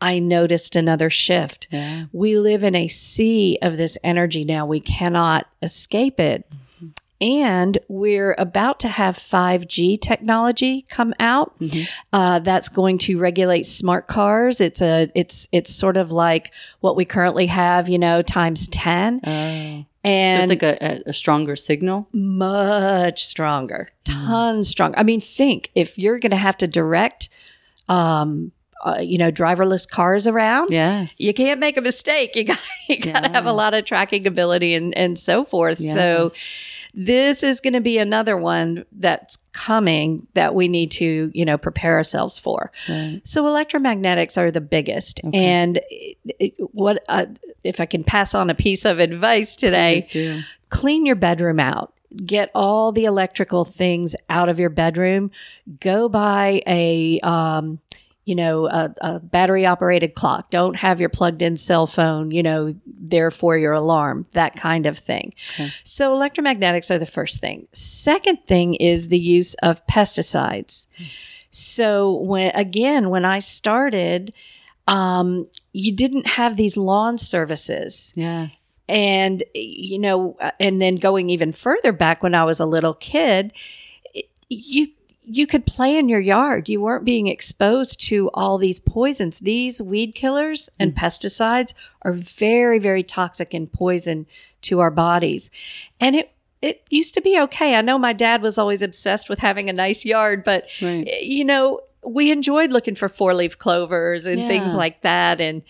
I 0.00 0.18
noticed 0.18 0.76
another 0.76 1.08
shift. 1.08 1.68
Yeah. 1.70 2.04
We 2.12 2.38
live 2.38 2.62
in 2.62 2.74
a 2.74 2.88
sea 2.88 3.58
of 3.62 3.76
this 3.76 3.96
energy 4.04 4.44
now. 4.44 4.66
We 4.66 4.80
cannot 4.80 5.46
escape 5.62 6.20
it. 6.20 6.46
And 7.20 7.78
we're 7.88 8.34
about 8.38 8.80
to 8.80 8.88
have 8.88 9.16
5G 9.16 10.00
technology 10.00 10.84
come 10.88 11.14
out. 11.18 11.56
Uh, 12.12 12.40
that's 12.40 12.68
going 12.68 12.98
to 12.98 13.18
regulate 13.18 13.64
smart 13.64 14.06
cars. 14.06 14.60
It's 14.60 14.82
a, 14.82 15.10
it's, 15.14 15.48
it's 15.52 15.74
sort 15.74 15.96
of 15.96 16.12
like 16.12 16.52
what 16.80 16.96
we 16.96 17.04
currently 17.04 17.46
have, 17.46 17.88
you 17.88 17.98
know, 17.98 18.22
times 18.22 18.68
10. 18.68 19.20
Oh. 19.24 19.30
So 19.30 19.86
And 20.04 20.50
it's 20.52 20.62
like 20.62 20.80
a, 20.80 21.02
a, 21.06 21.12
stronger 21.12 21.56
signal. 21.56 22.08
much 22.12 23.24
stronger, 23.24 23.90
tons 24.04 24.68
stronger. 24.68 24.96
I 24.96 25.02
mean, 25.02 25.20
think 25.20 25.72
if 25.74 25.98
you're 25.98 26.20
going 26.20 26.30
to 26.30 26.36
have 26.36 26.56
to 26.58 26.68
direct, 26.68 27.28
um, 27.88 28.52
uh, 28.84 29.00
you 29.00 29.18
know, 29.18 29.32
driverless 29.32 29.88
cars 29.88 30.28
around. 30.28 30.70
Yes. 30.70 31.18
You 31.18 31.34
can't 31.34 31.58
make 31.58 31.76
a 31.76 31.80
mistake. 31.80 32.36
You 32.36 32.44
got 32.44 32.60
you 32.88 32.98
got 33.00 33.24
to 33.24 33.28
have 33.30 33.46
a 33.46 33.52
lot 33.52 33.74
of 33.74 33.84
tracking 33.84 34.26
ability 34.26 34.74
and 34.74 34.96
and 34.96 35.18
so 35.18 35.44
forth. 35.44 35.78
So 35.78 36.30
this 36.96 37.42
is 37.42 37.60
going 37.60 37.74
to 37.74 37.80
be 37.80 37.98
another 37.98 38.36
one 38.36 38.84
that's 38.92 39.36
coming 39.52 40.26
that 40.34 40.54
we 40.54 40.66
need 40.66 40.90
to, 40.92 41.30
you 41.34 41.44
know, 41.44 41.58
prepare 41.58 41.96
ourselves 41.96 42.38
for. 42.38 42.72
Right. 42.88 43.20
So 43.22 43.44
electromagnetics 43.44 44.38
are 44.38 44.50
the 44.50 44.60
biggest. 44.62 45.20
And 45.32 45.78
it, 45.90 46.16
it- 46.40 46.54
what 46.72 47.04
uh, 47.08 47.26
if 47.62 47.80
I 47.80 47.86
can 47.86 48.02
pass 48.02 48.34
on 48.34 48.48
a 48.50 48.54
piece 48.54 48.84
of 48.84 48.98
advice 48.98 49.56
today? 49.56 49.96
Clean 50.70 51.04
your 51.06 51.16
bedroom 51.16 51.60
out. 51.60 51.92
Get 52.24 52.50
all 52.54 52.92
the 52.92 53.04
electrical 53.04 53.64
things 53.64 54.16
out 54.30 54.48
of 54.48 54.58
your 54.58 54.70
bedroom. 54.70 55.30
Go 55.80 56.08
buy 56.08 56.62
a, 56.66 57.20
um, 57.20 57.78
you 58.26 58.34
know, 58.34 58.66
a, 58.66 58.92
a 59.00 59.20
battery 59.20 59.64
operated 59.64 60.14
clock. 60.14 60.50
Don't 60.50 60.76
have 60.76 61.00
your 61.00 61.08
plugged 61.08 61.40
in 61.40 61.56
cell 61.56 61.86
phone, 61.86 62.30
you 62.32 62.42
know, 62.42 62.74
therefore 62.84 63.56
your 63.56 63.72
alarm, 63.72 64.26
that 64.32 64.56
kind 64.56 64.84
of 64.84 64.98
thing. 64.98 65.32
So 65.84 66.14
electromagnetics 66.14 66.90
are 66.90 66.98
the 66.98 67.06
first 67.06 67.40
thing. 67.40 67.68
Second 67.72 68.38
thing 68.44 68.74
is 68.74 69.08
the 69.08 69.18
use 69.18 69.54
of 69.62 69.86
pesticides. 69.86 70.86
So 71.50 72.14
when, 72.16 72.50
again, 72.54 73.10
when 73.10 73.24
I 73.24 73.38
started, 73.38 74.34
um, 74.88 75.46
you 75.72 75.92
didn't 75.92 76.26
have 76.26 76.56
these 76.56 76.76
lawn 76.76 77.18
services 77.18 78.12
Yes. 78.16 78.78
and 78.88 79.42
you 79.54 79.98
know 79.98 80.36
uh, 80.40 80.50
and 80.60 80.80
then 80.82 80.96
going 80.96 81.28
even 81.30 81.50
further 81.52 81.92
back 81.92 82.22
when 82.22 82.34
i 82.36 82.44
was 82.44 82.60
a 82.60 82.64
little 82.66 82.94
kid 82.94 83.52
you 84.48 84.88
you 85.28 85.46
could 85.46 85.66
play 85.66 85.98
in 85.98 86.08
your 86.08 86.20
yard 86.20 86.68
you 86.68 86.80
weren't 86.80 87.04
being 87.04 87.26
exposed 87.26 88.00
to 88.00 88.30
all 88.32 88.58
these 88.58 88.78
poisons 88.78 89.40
these 89.40 89.82
weed 89.82 90.14
killers 90.14 90.70
and 90.78 90.94
mm. 90.94 90.98
pesticides 90.98 91.74
are 92.02 92.12
very 92.12 92.78
very 92.78 93.02
toxic 93.02 93.52
and 93.52 93.72
poison 93.72 94.24
to 94.62 94.78
our 94.78 94.90
bodies 94.90 95.50
and 96.00 96.14
it 96.14 96.32
it 96.62 96.82
used 96.90 97.12
to 97.12 97.20
be 97.20 97.38
okay 97.38 97.74
i 97.74 97.80
know 97.80 97.98
my 97.98 98.12
dad 98.12 98.40
was 98.40 98.56
always 98.56 98.82
obsessed 98.82 99.28
with 99.28 99.40
having 99.40 99.68
a 99.68 99.72
nice 99.72 100.04
yard 100.04 100.44
but 100.44 100.64
Right. 100.80 101.06
Eh, 101.10 101.20
you 101.22 101.44
know 101.44 101.80
we 102.04 102.30
enjoyed 102.30 102.70
looking 102.70 102.94
for 102.94 103.08
four 103.08 103.34
leaf 103.34 103.58
clovers 103.58 104.26
and 104.26 104.46
things 104.46 104.74
like 104.74 105.02
that 105.02 105.40
and 105.40 105.62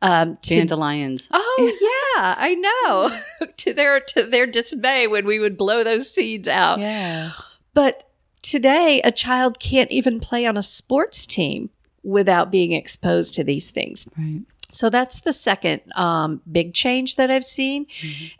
um, 0.00 0.36
to- 0.42 0.56
Dandelions. 0.56 1.28
Oh 1.32 2.12
yeah, 2.16 2.34
I 2.36 2.54
know. 2.56 3.46
Mm. 3.46 3.56
to 3.56 3.72
their 3.72 4.00
to 4.00 4.24
their 4.24 4.46
dismay 4.46 5.06
when 5.06 5.24
we 5.24 5.38
would 5.38 5.56
blow 5.56 5.84
those 5.84 6.10
seeds 6.10 6.48
out. 6.48 6.80
Yeah. 6.80 7.30
But 7.72 8.10
today 8.42 9.00
a 9.02 9.12
child 9.12 9.58
can't 9.58 9.90
even 9.90 10.20
play 10.20 10.46
on 10.46 10.56
a 10.56 10.62
sports 10.62 11.26
team 11.26 11.70
without 12.02 12.50
being 12.50 12.72
exposed 12.72 13.34
to 13.34 13.44
these 13.44 13.70
things. 13.70 14.08
Right. 14.18 14.42
So 14.72 14.88
that's 14.88 15.20
the 15.20 15.34
second 15.34 15.82
um, 15.94 16.40
big 16.50 16.72
change 16.72 17.16
that 17.16 17.30
I've 17.30 17.44
seen. 17.44 17.86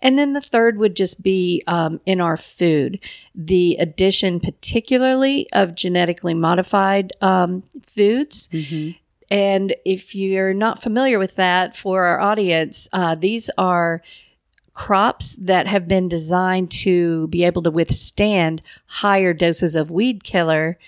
And 0.01 0.19
then 0.19 0.33
the 0.33 0.41
third 0.41 0.79
would 0.79 0.97
just 0.97 1.23
be 1.23 1.63
um, 1.67 2.01
in 2.07 2.23
our 2.23 2.39
food, 2.39 3.01
the 3.35 3.77
addition, 3.79 4.41
particularly 4.41 5.47
of 5.53 5.75
genetically 5.75 6.33
modified 6.33 7.13
um, 7.21 7.63
foods. 7.87 8.49
And 9.31 9.77
if 9.85 10.15
you're 10.15 10.55
not 10.55 10.83
familiar 10.83 11.19
with 11.19 11.37
that 11.37 11.77
for 11.77 12.05
our 12.05 12.19
audience, 12.21 12.89
uh, 12.95 13.15
these 13.15 13.51
are 13.59 14.03
crops 14.73 15.37
that 15.37 15.67
have 15.67 15.87
been 15.87 16.09
designed 16.09 16.71
to 16.71 17.27
be 17.29 17.45
able 17.45 17.63
to 17.63 17.71
withstand 17.71 18.63
higher 18.87 19.35
doses 19.35 19.77
of 19.77 19.91
weed 19.91 20.25
killer 20.25 20.79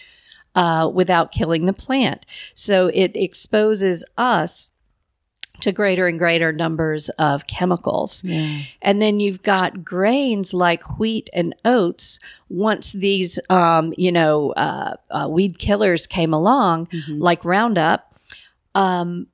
uh, 0.55 0.90
without 0.92 1.33
killing 1.33 1.66
the 1.66 1.73
plant. 1.73 2.25
So 2.55 2.90
it 2.94 3.16
exposes 3.16 4.05
us 4.16 4.70
to 5.61 5.73
greater 5.73 6.07
and 6.09 6.18
greater 6.18 6.53
numbers 6.53 7.09
of 7.11 7.47
chemicals. 7.47 8.23
Yeah. 8.25 8.62
And 8.83 9.01
then 9.01 9.20
you've 9.20 9.42
got 9.42 9.85
grains 9.85 10.53
like 10.53 10.99
wheat 10.99 11.31
and 11.33 11.55
oats. 11.64 12.18
Once 12.49 12.92
these, 12.92 13.38
um, 13.51 13.94
you 13.97 14.11
know, 14.11 14.51
uh, 14.53 14.97
uh, 15.11 15.29
weed 15.31 15.59
killers 15.59 16.07
came 16.07 16.35
along, 16.35 16.88
like 17.09 17.44
Roundup, 17.44 18.14
um, 18.75 19.29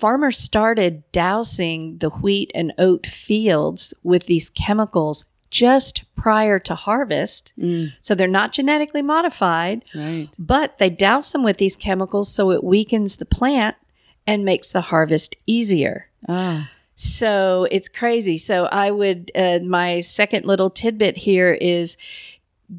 farmers 0.00 0.38
started 0.38 1.02
dousing 1.12 1.98
the 1.98 2.08
wheat 2.10 2.50
and 2.54 2.72
oat 2.78 3.06
fields 3.06 3.94
with 4.02 4.26
these 4.26 4.50
chemicals 4.50 5.24
just 5.50 6.04
prior 6.16 6.58
to 6.60 6.74
harvest. 6.74 7.52
So 8.00 8.14
they're 8.14 8.28
not 8.28 8.52
genetically 8.52 9.02
modified, 9.02 9.84
Right. 9.94 10.28
but 10.38 10.78
they 10.78 10.90
douse 10.90 11.32
them 11.32 11.42
with 11.42 11.56
these 11.56 11.76
chemicals 11.76 12.32
so 12.32 12.50
it 12.52 12.62
weakens 12.62 13.16
the 13.16 13.24
plant 13.24 13.76
and 14.26 14.44
makes 14.44 14.70
the 14.70 14.80
harvest 14.82 15.36
easier. 15.46 16.06
Ah. 16.28 16.70
So 16.94 17.66
it's 17.70 17.88
crazy. 17.88 18.36
So 18.38 18.66
I 18.66 18.90
would, 18.90 19.32
uh, 19.34 19.60
my 19.64 20.00
second 20.00 20.44
little 20.44 20.68
tidbit 20.70 21.16
here 21.16 21.52
is 21.52 21.96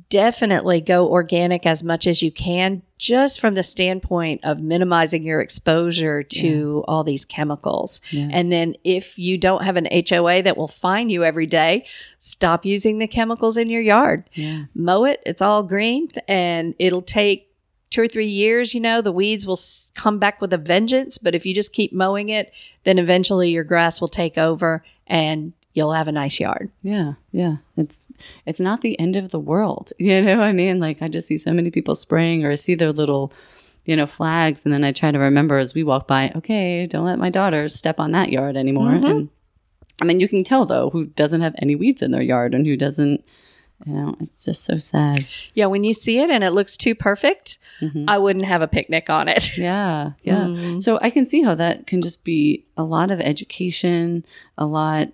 definitely 0.09 0.81
go 0.81 1.09
organic 1.09 1.65
as 1.65 1.83
much 1.83 2.07
as 2.07 2.21
you 2.21 2.31
can, 2.31 2.81
just 2.97 3.39
from 3.39 3.55
the 3.55 3.63
standpoint 3.63 4.41
of 4.43 4.59
minimizing 4.59 5.23
your 5.23 5.41
exposure 5.41 6.23
to 6.23 6.83
all 6.87 7.03
these 7.03 7.25
chemicals. 7.25 7.99
Yes. 8.09 8.29
And 8.31 8.51
then 8.51 8.75
if 8.83 9.17
you 9.19 9.37
don't 9.37 9.63
have 9.63 9.75
an 9.75 9.87
HOA 9.91 10.43
that 10.43 10.55
will 10.55 10.67
fine 10.67 11.09
you 11.09 11.23
every 11.23 11.45
day, 11.45 11.85
stop 12.17 12.65
using 12.65 12.99
the 12.99 13.07
chemicals 13.07 13.57
in 13.57 13.69
your 13.69 13.81
yard. 13.81 14.29
Yeah. 14.33 14.63
Mow 14.73 15.05
it, 15.05 15.21
it's 15.25 15.41
all 15.41 15.63
green, 15.63 16.09
and 16.27 16.73
it'll 16.79 17.01
take 17.01 17.51
two 17.89 18.01
or 18.01 18.07
three 18.07 18.27
years, 18.27 18.73
you 18.73 18.79
know, 18.79 19.01
the 19.01 19.11
weeds 19.11 19.45
will 19.45 19.59
come 19.95 20.17
back 20.17 20.39
with 20.39 20.53
a 20.53 20.57
vengeance. 20.57 21.17
But 21.17 21.35
if 21.35 21.45
you 21.45 21.53
just 21.53 21.73
keep 21.73 21.91
mowing 21.91 22.29
it, 22.29 22.53
then 22.85 22.97
eventually 22.97 23.49
your 23.49 23.65
grass 23.65 23.99
will 23.99 24.07
take 24.07 24.37
over 24.37 24.83
and 25.05 25.51
you'll 25.73 25.93
have 25.93 26.07
a 26.07 26.11
nice 26.11 26.39
yard. 26.39 26.69
Yeah, 26.83 27.13
yeah. 27.31 27.57
It's 27.77 28.01
it's 28.45 28.59
not 28.59 28.81
the 28.81 28.99
end 28.99 29.15
of 29.15 29.31
the 29.31 29.39
world. 29.39 29.91
You 29.99 30.21
know 30.21 30.37
what 30.37 30.45
I 30.45 30.53
mean? 30.53 30.79
Like 30.79 31.01
I 31.01 31.07
just 31.07 31.27
see 31.27 31.37
so 31.37 31.53
many 31.53 31.71
people 31.71 31.95
spraying 31.95 32.43
or 32.43 32.51
I 32.51 32.55
see 32.55 32.75
their 32.75 32.91
little 32.91 33.31
you 33.85 33.95
know, 33.95 34.05
flags. 34.05 34.63
And 34.63 34.73
then 34.73 34.83
I 34.83 34.91
try 34.91 35.11
to 35.11 35.17
remember 35.17 35.57
as 35.57 35.73
we 35.73 35.83
walk 35.83 36.07
by, 36.07 36.31
okay, 36.35 36.85
don't 36.85 37.05
let 37.05 37.17
my 37.17 37.29
daughter 37.29 37.67
step 37.67 37.99
on 37.99 38.11
that 38.11 38.29
yard 38.29 38.55
anymore. 38.55 38.91
And 38.91 39.29
I 40.01 40.05
mean, 40.05 40.19
you 40.19 40.27
can 40.27 40.43
tell 40.43 40.65
though 40.65 40.89
who 40.89 41.05
doesn't 41.05 41.41
have 41.41 41.55
any 41.57 41.75
weeds 41.75 42.01
in 42.01 42.11
their 42.11 42.21
yard 42.21 42.53
and 42.53 42.65
who 42.65 42.77
doesn't. 42.77 43.23
You 43.87 43.93
know, 43.93 44.15
it's 44.19 44.45
just 44.45 44.63
so 44.63 44.77
sad. 44.77 45.25
Yeah, 45.55 45.65
when 45.65 45.83
you 45.83 45.95
see 45.95 46.19
it 46.19 46.29
and 46.29 46.43
it 46.43 46.51
looks 46.51 46.77
too 46.77 46.93
perfect, 46.93 47.57
I 48.07 48.19
wouldn't 48.19 48.45
have 48.45 48.61
a 48.61 48.67
picnic 48.67 49.09
on 49.09 49.27
it. 49.27 49.57
Yeah, 49.57 50.11
yeah. 50.21 50.43
Mm-hmm. 50.43 50.79
So 50.81 50.99
I 51.01 51.09
can 51.09 51.25
see 51.25 51.41
how 51.41 51.55
that 51.55 51.87
can 51.87 51.99
just 51.99 52.23
be 52.23 52.63
a 52.77 52.83
lot 52.83 53.09
of 53.09 53.19
education, 53.19 54.23
a 54.55 54.67
lot. 54.67 55.09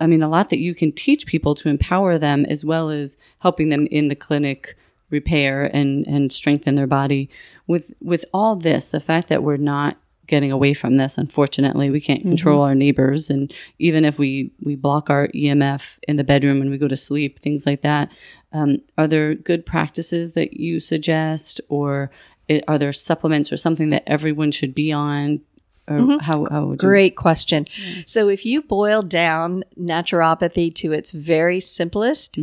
I 0.00 0.06
mean, 0.06 0.22
a 0.22 0.28
lot 0.28 0.50
that 0.50 0.58
you 0.58 0.74
can 0.74 0.92
teach 0.92 1.26
people 1.26 1.54
to 1.56 1.68
empower 1.68 2.18
them, 2.18 2.44
as 2.46 2.64
well 2.64 2.90
as 2.90 3.16
helping 3.38 3.68
them 3.68 3.86
in 3.90 4.08
the 4.08 4.16
clinic 4.16 4.76
repair 5.10 5.70
and 5.74 6.06
and 6.06 6.32
strengthen 6.32 6.74
their 6.74 6.86
body. 6.86 7.30
With 7.66 7.92
with 8.00 8.24
all 8.34 8.56
this, 8.56 8.90
the 8.90 9.00
fact 9.00 9.28
that 9.28 9.42
we're 9.42 9.56
not 9.56 9.96
getting 10.26 10.50
away 10.50 10.72
from 10.72 10.96
this, 10.96 11.18
unfortunately, 11.18 11.90
we 11.90 12.00
can't 12.00 12.22
control 12.22 12.62
our 12.62 12.74
neighbors, 12.74 13.28
and 13.30 13.52
even 13.78 14.04
if 14.04 14.18
we 14.18 14.50
we 14.62 14.74
block 14.74 15.10
our 15.10 15.28
EMF 15.28 15.98
in 16.08 16.16
the 16.16 16.24
bedroom 16.24 16.58
when 16.58 16.70
we 16.70 16.78
go 16.78 16.88
to 16.88 16.96
sleep, 16.96 17.38
things 17.40 17.66
like 17.66 17.82
that. 17.82 18.10
Um, 18.52 18.78
are 18.96 19.06
there 19.06 19.34
good 19.34 19.66
practices 19.66 20.32
that 20.32 20.54
you 20.54 20.80
suggest, 20.80 21.60
or 21.68 22.10
i- 22.50 22.62
are 22.66 22.78
there 22.78 22.92
supplements 22.92 23.52
or 23.52 23.56
something 23.56 23.90
that 23.90 24.04
everyone 24.06 24.50
should 24.50 24.74
be 24.74 24.92
on? 24.92 25.40
Or 25.86 26.18
how, 26.20 26.46
how 26.50 26.64
would 26.66 26.82
you? 26.82 26.88
Great 26.88 27.14
question. 27.16 27.66
So, 28.06 28.28
if 28.28 28.46
you 28.46 28.62
boil 28.62 29.02
down 29.02 29.64
naturopathy 29.78 30.74
to 30.76 30.92
its 30.92 31.10
very 31.10 31.60
simplest, 31.60 32.38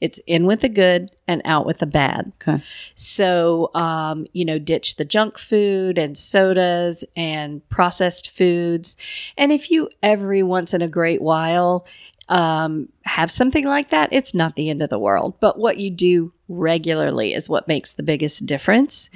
it's 0.00 0.18
in 0.26 0.46
with 0.46 0.62
the 0.62 0.70
good 0.70 1.10
and 1.28 1.42
out 1.44 1.66
with 1.66 1.78
the 1.78 1.86
bad. 1.86 2.32
Okay. 2.40 2.62
So, 2.94 3.70
um, 3.74 4.26
you 4.32 4.44
know, 4.44 4.58
ditch 4.58 4.96
the 4.96 5.04
junk 5.04 5.36
food 5.36 5.98
and 5.98 6.16
sodas 6.16 7.04
and 7.16 7.68
processed 7.68 8.30
foods. 8.30 8.96
And 9.36 9.52
if 9.52 9.70
you 9.70 9.90
every 10.02 10.42
once 10.42 10.72
in 10.72 10.80
a 10.80 10.88
great 10.88 11.20
while 11.20 11.86
um, 12.28 12.88
have 13.04 13.30
something 13.30 13.66
like 13.66 13.90
that, 13.90 14.08
it's 14.12 14.34
not 14.34 14.56
the 14.56 14.70
end 14.70 14.82
of 14.82 14.88
the 14.88 14.98
world. 14.98 15.34
But 15.40 15.58
what 15.58 15.78
you 15.78 15.90
do 15.90 16.32
regularly 16.48 17.34
is 17.34 17.48
what 17.48 17.68
makes 17.68 17.94
the 17.94 18.02
biggest 18.02 18.46
difference. 18.46 19.10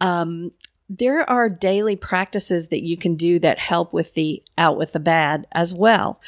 Um, 0.00 0.52
there 0.88 1.28
are 1.28 1.48
daily 1.48 1.96
practices 1.96 2.68
that 2.68 2.82
you 2.82 2.96
can 2.96 3.14
do 3.14 3.38
that 3.38 3.58
help 3.58 3.92
with 3.92 4.14
the 4.14 4.42
out 4.58 4.76
with 4.76 4.92
the 4.92 5.00
bad 5.00 5.46
as 5.54 5.72
well. 5.72 6.20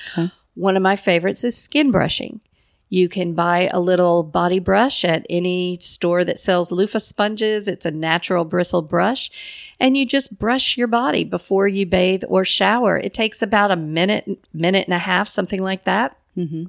One 0.55 0.77
of 0.77 0.83
my 0.83 0.97
favorites 0.97 1.45
is 1.45 1.57
skin 1.57 1.91
brushing. 1.91 2.41
You 2.89 3.09
can 3.09 3.35
buy 3.35 3.69
a 3.73 3.81
little 3.81 4.23
body 4.23 4.61
brush 4.61 5.05
at 5.05 5.27
any 5.29 5.79
store 5.81 6.23
that 6.25 6.39
sells 6.39 6.71
loofah 6.71 7.01
sponges. 7.01 7.67
It's 7.67 7.87
a 7.87 7.91
natural 7.91 8.45
bristle 8.45 8.83
brush. 8.83 9.75
And 9.81 9.97
you 9.97 10.07
just 10.07 10.39
brush 10.39 10.77
your 10.77 10.87
body 10.87 11.25
before 11.25 11.67
you 11.67 11.87
bathe 11.87 12.23
or 12.29 12.45
shower. 12.45 12.97
It 12.97 13.13
takes 13.13 13.43
about 13.43 13.73
a 13.73 13.77
minute, 13.77 14.47
minute 14.53 14.87
and 14.87 14.95
a 14.95 14.99
half, 14.99 15.27
something 15.27 15.61
like 15.61 15.85
that. 15.85 16.17
Mm-hmm. 16.37 16.67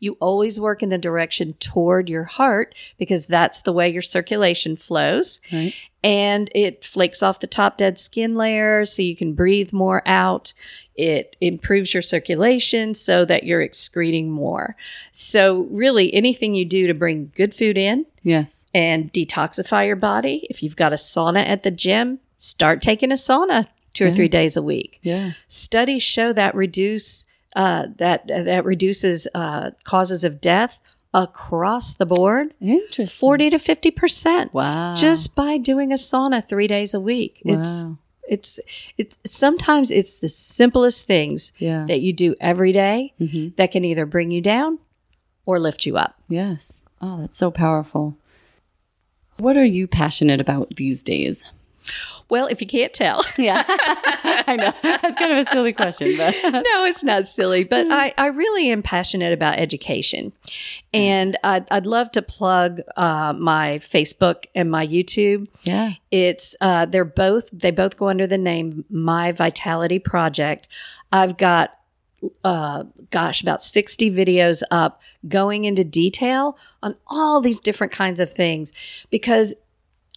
You 0.00 0.16
always 0.20 0.58
work 0.60 0.82
in 0.82 0.88
the 0.88 0.98
direction 0.98 1.54
toward 1.60 2.08
your 2.08 2.24
heart 2.24 2.74
because 2.98 3.26
that's 3.26 3.62
the 3.62 3.72
way 3.72 3.88
your 3.88 4.02
circulation 4.02 4.76
flows. 4.76 5.40
Right. 5.52 5.74
And 6.04 6.50
it 6.54 6.84
flakes 6.84 7.22
off 7.22 7.40
the 7.40 7.46
top 7.46 7.76
dead 7.78 7.96
skin 7.98 8.34
layer 8.34 8.84
so 8.84 9.02
you 9.02 9.14
can 9.14 9.34
breathe 9.34 9.72
more 9.72 10.02
out. 10.04 10.52
It 10.96 11.36
improves 11.40 11.94
your 11.94 12.02
circulation 12.02 12.94
so 12.94 13.24
that 13.24 13.44
you're 13.44 13.62
excreting 13.62 14.28
more. 14.30 14.76
So, 15.12 15.68
really, 15.70 16.12
anything 16.12 16.54
you 16.54 16.64
do 16.64 16.86
to 16.88 16.94
bring 16.94 17.30
good 17.36 17.54
food 17.54 17.78
in 17.78 18.04
Yes. 18.24 18.66
and 18.74 19.12
detoxify 19.12 19.86
your 19.86 19.96
body, 19.96 20.46
if 20.50 20.62
you've 20.62 20.76
got 20.76 20.92
a 20.92 20.96
sauna 20.96 21.46
at 21.46 21.62
the 21.62 21.70
gym, 21.70 22.18
start 22.36 22.82
taking 22.82 23.12
a 23.12 23.16
sauna 23.16 23.66
two 23.94 24.06
or 24.06 24.10
three 24.10 24.28
days 24.28 24.56
a 24.56 24.62
week 24.62 24.98
Yeah. 25.02 25.32
studies 25.46 26.02
show 26.02 26.32
that 26.32 26.54
reduce 26.54 27.26
uh, 27.56 27.86
that 27.96 28.26
that 28.28 28.64
reduces 28.64 29.28
uh, 29.34 29.70
causes 29.84 30.24
of 30.24 30.40
death 30.40 30.80
across 31.14 31.94
the 31.98 32.06
board 32.06 32.54
Interesting. 32.60 33.06
40 33.20 33.50
to 33.50 33.58
50 33.58 33.90
percent 33.90 34.54
Wow. 34.54 34.94
just 34.96 35.34
by 35.36 35.58
doing 35.58 35.92
a 35.92 35.96
sauna 35.96 36.42
three 36.46 36.66
days 36.66 36.94
a 36.94 37.00
week 37.00 37.42
it's 37.44 37.82
Wow. 37.82 37.98
it's 38.26 38.58
it's 38.96 39.18
sometimes 39.26 39.90
it's 39.90 40.16
the 40.16 40.30
simplest 40.30 41.04
things 41.06 41.52
Yeah. 41.58 41.84
that 41.86 42.00
you 42.00 42.14
do 42.14 42.34
every 42.40 42.72
day 42.72 43.12
Mhm. 43.20 43.54
that 43.56 43.70
can 43.72 43.84
either 43.84 44.06
bring 44.06 44.30
you 44.30 44.40
down 44.40 44.78
or 45.44 45.58
lift 45.60 45.84
you 45.84 45.98
up 45.98 46.14
Yes. 46.30 46.82
Oh, 47.02 47.20
that's 47.20 47.36
so 47.36 47.50
powerful. 47.50 48.16
What 49.38 49.56
are 49.56 49.64
you 49.64 49.86
passionate 49.86 50.40
about 50.40 50.76
these 50.76 51.02
days? 51.02 51.50
Well 52.28 52.46
if 52.46 52.60
you 52.60 52.66
can't 52.66 52.92
tell 52.92 53.22
Yeah. 53.38 53.64
I 53.68 54.56
know. 54.56 54.72
That's 54.82 55.16
kind 55.16 55.32
of 55.32 55.38
a 55.38 55.44
silly 55.50 55.72
question, 55.72 56.16
but 56.16 56.34
no, 56.44 56.84
it's 56.84 57.02
not 57.04 57.26
silly, 57.26 57.64
but 57.64 57.86
I, 57.90 58.12
I 58.18 58.26
really 58.26 58.70
am 58.70 58.82
passionate 58.82 59.32
about 59.32 59.58
education. 59.58 60.32
And 60.92 61.38
I'd, 61.42 61.66
I'd 61.70 61.86
love 61.86 62.10
to 62.12 62.22
plug 62.22 62.80
uh, 62.96 63.32
my 63.32 63.78
Facebook 63.78 64.44
and 64.54 64.70
my 64.70 64.86
YouTube. 64.86 65.48
yeah. 65.62 65.92
It's 66.10 66.54
uh, 66.60 66.86
they're 66.86 67.04
both 67.04 67.48
they 67.52 67.70
both 67.70 67.96
go 67.96 68.08
under 68.08 68.26
the 68.26 68.38
name 68.38 68.84
My 68.90 69.32
Vitality 69.32 69.98
Project. 69.98 70.68
I've 71.10 71.36
got 71.36 71.70
uh, 72.44 72.84
gosh, 73.10 73.42
about 73.42 73.62
60 73.62 74.10
videos 74.10 74.62
up 74.70 75.02
going 75.28 75.64
into 75.64 75.84
detail 75.84 76.56
on 76.82 76.94
all 77.08 77.40
these 77.40 77.60
different 77.60 77.92
kinds 77.92 78.20
of 78.20 78.32
things 78.32 78.72
because 79.10 79.54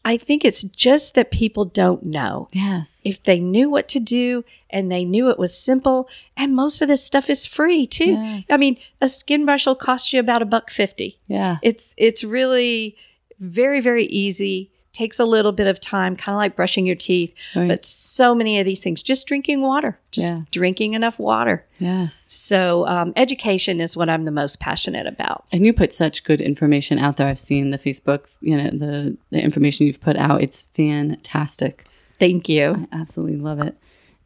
I 0.07 0.17
think 0.17 0.45
it's 0.45 0.61
just 0.61 1.15
that 1.15 1.31
people 1.31 1.65
don't 1.65 2.03
know 2.03 2.47
Yes. 2.53 3.01
if 3.03 3.23
they 3.23 3.39
knew 3.39 3.71
what 3.71 3.87
to 3.89 3.99
do 3.99 4.45
and 4.69 4.91
they 4.91 5.03
knew 5.03 5.29
it 5.31 5.39
was 5.39 5.57
simple 5.57 6.07
and 6.37 6.55
most 6.55 6.81
of 6.83 6.87
this 6.87 7.03
stuff 7.03 7.27
is 7.29 7.45
free 7.47 7.87
too 7.87 8.11
Yes. 8.11 8.51
i 8.51 8.57
mean 8.57 8.77
a 9.01 9.07
skin 9.07 9.45
brush 9.45 9.65
will 9.65 9.75
cost 9.75 10.13
you 10.13 10.19
about 10.19 10.41
a 10.43 10.45
buck 10.45 10.69
50 10.69 11.17
Yeah. 11.27 11.57
it's 11.63 11.95
it's 11.97 12.23
really 12.23 12.95
very 13.39 13.81
very 13.81 14.05
easy 14.05 14.71
takes 14.95 15.19
a 15.19 15.25
little 15.25 15.51
bit 15.51 15.67
of 15.67 15.79
time 15.79 16.15
kind 16.15 16.33
of 16.35 16.37
like 16.37 16.55
brushing 16.55 16.85
your 16.85 16.95
teeth 16.95 17.33
Right. 17.55 17.67
but 17.67 17.85
so 17.85 18.33
many 18.33 18.59
of 18.59 18.65
these 18.65 18.81
things 18.81 19.03
just 19.03 19.27
drinking 19.27 19.61
water 19.61 19.99
just 20.11 20.29
Yeah. 20.31 20.41
drinking 20.51 20.93
enough 20.93 21.19
water 21.19 21.65
Yes. 21.79 22.15
so 22.15 22.87
um, 22.87 23.13
education 23.15 23.79
is 23.81 23.95
what 23.97 24.09
i'm 24.09 24.23
the 24.25 24.31
most 24.31 24.59
passionate 24.59 25.05
about 25.05 25.45
And 25.51 25.65
you 25.65 25.73
put 25.73 25.93
such 25.93 26.23
good 26.23 26.41
information 26.41 26.97
out 26.97 27.17
there. 27.17 27.27
I've 27.27 27.37
seen 27.39 27.69
the 27.71 27.77
Facebooks, 27.79 28.37
you 28.41 28.55
know, 28.57 28.69
the, 28.71 29.17
the 29.31 29.41
information 29.43 29.85
you've 29.87 29.99
put 30.01 30.17
out. 30.17 30.41
It's 30.41 30.63
fantastic. 30.63 31.85
thank 32.19 32.47
you 32.49 32.87
I 32.91 32.97
absolutely 33.01 33.37
love 33.37 33.59
it. 33.59 33.75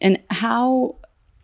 And 0.01 0.19
how 0.29 0.95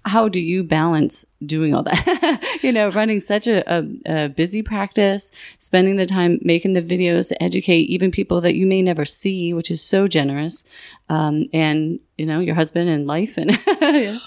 how 0.06 0.30
do 0.30 0.40
you 0.40 0.64
balance 0.64 1.26
doing 1.46 1.74
all 1.74 1.84
that? 1.84 2.58
you 2.62 2.72
know, 2.72 2.90
running 2.90 3.20
such 3.20 3.48
a, 3.48 3.64
a, 3.72 3.86
a 4.06 4.30
busy 4.30 4.62
practice, 4.62 5.32
spending 5.58 5.96
the 5.96 6.06
time 6.06 6.40
making 6.44 6.74
the 6.74 6.82
videos 6.82 7.30
to 7.30 7.44
educate 7.44 7.90
even 7.90 8.12
people 8.12 8.40
that 8.42 8.56
you 8.56 8.68
may 8.68 8.82
never 8.82 9.04
see, 9.04 9.54
which 9.54 9.72
is 9.72 9.82
so 9.82 10.08
generous. 10.08 10.64
Um, 11.10 11.46
and 11.52 12.00
you 12.18 12.26
know, 12.26 12.40
your 12.40 12.56
husband 12.56 12.90
and 12.90 13.08
life 13.08 13.38
and 13.38 13.52
yeah. 13.82 14.20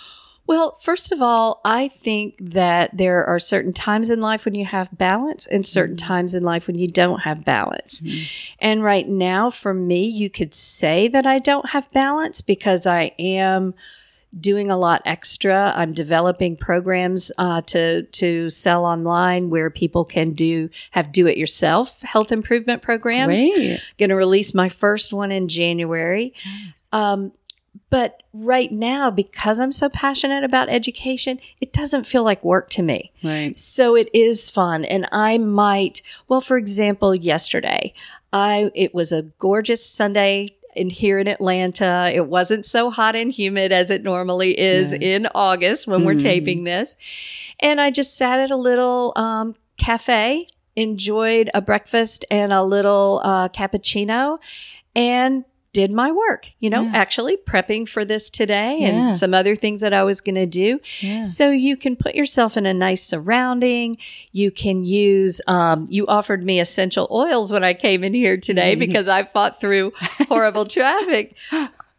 Well, 0.49 0.77
first 0.77 1.13
of 1.13 1.21
all, 1.21 1.61
I 1.63 1.89
think 1.89 2.37
that 2.41 2.97
there 2.97 3.23
are 3.27 3.39
certain 3.39 3.75
times 3.75 4.09
in 4.09 4.23
life 4.23 4.47
when 4.47 4.55
you 4.55 4.65
have 4.65 4.89
balance 4.97 5.47
and 5.47 5.67
certain 5.67 5.99
times 5.99 6.35
in 6.35 6.43
life 6.43 6.67
when 6.67 6.79
you 6.79 6.89
don't 6.89 7.21
have 7.21 7.45
balance. 7.45 8.01
And 8.59 8.83
right 8.83 9.07
now, 9.07 9.51
for 9.51 9.75
me, 9.75 10.07
you 10.07 10.31
could 10.31 10.55
say 10.55 11.07
that 11.09 11.27
I 11.27 11.39
don't 11.39 11.69
have 11.69 11.93
balance 11.93 12.41
because 12.41 12.87
I 12.87 13.13
am 13.19 13.75
doing 14.39 14.71
a 14.71 14.77
lot 14.77 15.03
extra. 15.05 15.73
I'm 15.75 15.93
developing 15.93 16.57
programs 16.57 17.33
uh, 17.39 17.63
to 17.63 18.03
to 18.03 18.51
sell 18.51 18.85
online 18.85 19.51
where 19.51 19.71
people 19.71 20.05
can 20.05 20.33
do 20.33 20.69
have 20.91 21.13
do 21.13 21.27
it 21.27 21.39
yourself 21.39 22.03
health 22.03 22.31
improvement 22.33 22.83
programs 22.83 23.39
going 23.99 24.11
to 24.11 24.17
release 24.17 24.55
my 24.55 24.69
first 24.69 25.13
one 25.13 25.33
in 25.33 25.49
January. 25.49 26.35
Um, 26.93 27.33
but 27.91 28.23
right 28.35 28.71
now, 28.71 29.11
because 29.11 29.59
I'm 29.59 29.73
so 29.73 29.89
passionate 29.89 30.45
about 30.45 30.69
education, 30.69 31.41
it 31.61 31.73
doesn't 31.73 32.05
feel 32.05 32.23
like 32.23 32.45
work 32.45 32.69
to 32.71 32.83
me. 32.83 33.13
Right. 33.25 33.59
So 33.59 33.97
it 33.97 34.11
is 34.13 34.51
fun. 34.51 34.85
And 34.85 35.09
I 35.11 35.39
might, 35.39 36.03
well, 36.29 36.43
for 36.43 36.59
example, 36.59 37.15
yesterday, 37.15 37.95
I, 38.33 38.71
it 38.75 38.95
was 38.95 39.11
a 39.11 39.23
gorgeous 39.23 39.85
Sunday 39.85 40.58
in 40.75 40.91
here 40.91 41.19
in 41.19 41.29
Atlanta. 41.29 42.11
It 42.15 42.27
wasn't 42.27 42.65
so 42.65 42.91
hot 42.91 43.17
and 43.17 43.33
humid 43.33 43.73
as 43.73 43.91
it 43.91 44.03
normally 44.03 44.59
is 44.59 44.93
in 44.93 45.27
August 45.35 45.87
when 45.87 46.05
we're 46.05 46.15
taping 46.19 46.65
this. 46.65 46.97
And 47.61 47.81
I 47.81 47.91
just 47.91 48.17
sat 48.17 48.39
at 48.39 48.51
a 48.51 48.57
little, 48.57 49.13
um, 49.17 49.55
cafe, 49.79 50.49
enjoyed 50.77 51.51
a 51.55 51.61
breakfast 51.61 52.25
and 52.31 52.53
a 52.53 52.63
little, 52.63 53.21
uh, 53.25 53.49
cappuccino 53.49 54.39
and 54.95 55.45
did 55.79 55.93
my 55.93 56.11
work, 56.11 56.43
you 56.59 56.69
know, 56.71 56.83
Yeah. 56.83 56.93
actually 57.03 57.37
prepping 57.37 57.87
for 57.89 58.05
this 58.05 58.29
today 58.31 58.79
Yeah. 58.81 58.89
and 58.89 59.19
some 59.19 59.33
other 59.33 59.55
things 59.55 59.81
that 59.81 59.93
I 59.93 60.03
was 60.03 60.21
going 60.21 60.35
to 60.35 60.47
do. 60.65 60.81
Yeah. 61.01 61.23
So 61.23 61.51
you 61.51 61.77
can 61.77 61.95
put 61.95 62.15
yourself 62.17 62.57
in 62.57 62.67
a 62.67 62.75
nice 62.75 63.03
surrounding. 63.05 63.97
You 64.33 64.51
can 64.51 64.85
use, 64.85 65.41
um, 65.47 65.87
you 65.89 66.05
offered 66.07 66.43
me 66.45 66.59
essential 66.59 67.07
oils 67.13 67.53
when 67.53 67.63
I 67.63 67.75
came 67.75 68.03
in 68.03 68.13
here 68.15 68.37
today 68.37 68.73
Mm-hmm. 68.73 68.81
because 68.81 69.07
I 69.07 69.23
fought 69.25 69.61
through 69.61 69.93
horrible 70.29 70.65
traffic. 70.65 71.37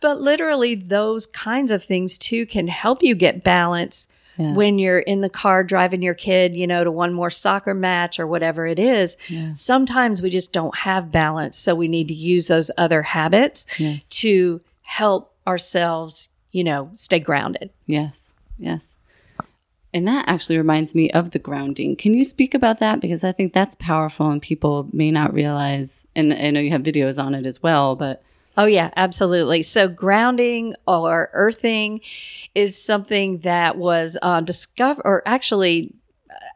But 0.02 0.20
literally, 0.22 0.76
those 0.76 1.26
kinds 1.26 1.72
of 1.72 1.84
things 1.84 2.18
too 2.18 2.46
can 2.46 2.68
help 2.68 3.02
you 3.04 3.15
get 3.15 3.44
balance 3.44 4.08
Yeah. 4.39 4.54
when 4.54 4.80
you're 4.80 4.99
in 4.99 5.19
the 5.19 5.30
car 5.30 5.65
driving 5.65 6.02
your 6.02 6.13
kid, 6.13 6.56
you 6.56 6.65
know, 6.65 6.86
to 6.86 6.91
one 6.91 7.13
more 7.13 7.30
soccer 7.30 7.73
match 7.73 8.19
or 8.21 8.25
whatever 8.25 8.65
it 8.65 8.80
is. 8.80 9.17
Yeah. 9.30 9.52
Sometimes 9.52 10.21
we 10.21 10.30
just 10.30 10.54
don't 10.54 10.75
have 10.78 11.12
balance. 11.12 11.58
So 11.58 11.75
we 11.75 11.89
need 11.89 12.08
to 12.08 12.13
use 12.13 12.47
those 12.47 12.71
other 12.78 13.02
habits 13.02 13.65
Yes. 13.78 14.08
to 14.21 14.62
help 14.84 15.36
ourselves, 15.45 16.30
you 16.54 16.63
know, 16.63 16.89
stay 16.93 17.19
grounded. 17.19 17.69
Yes. 17.86 18.34
Yes. 18.58 18.95
And 19.93 20.08
that 20.08 20.30
actually 20.30 20.58
reminds 20.58 20.95
me 20.95 21.10
of 21.12 21.32
the 21.32 21.39
grounding. 21.39 21.95
Can 21.95 22.13
you 22.13 22.23
speak 22.23 22.54
about 22.54 22.80
that? 22.80 23.02
Because 23.02 23.23
I 23.23 23.32
think 23.32 23.54
that's 23.54 23.75
powerful 23.75 24.30
and 24.30 24.41
people 24.41 24.88
may 24.93 25.12
not 25.12 25.34
realize. 25.34 26.08
And 26.15 26.32
I 26.34 26.52
know 26.52 26.60
you 26.60 26.69
have 26.71 26.84
videos 26.84 27.21
on 27.21 27.36
it 27.36 27.45
as 27.45 27.62
well, 27.62 27.95
but 27.95 28.23
Oh, 28.60 28.65
yeah, 28.65 28.89
absolutely. 28.98 29.63
So, 29.63 29.88
grounding 29.88 30.76
or 30.86 31.30
earthing 31.32 32.02
is 32.54 32.78
something 32.78 33.38
that 33.39 33.78
was 33.78 34.17
uh, 34.22 34.41
discovered, 34.41 35.04
or 35.06 35.24
actually, 35.26 35.93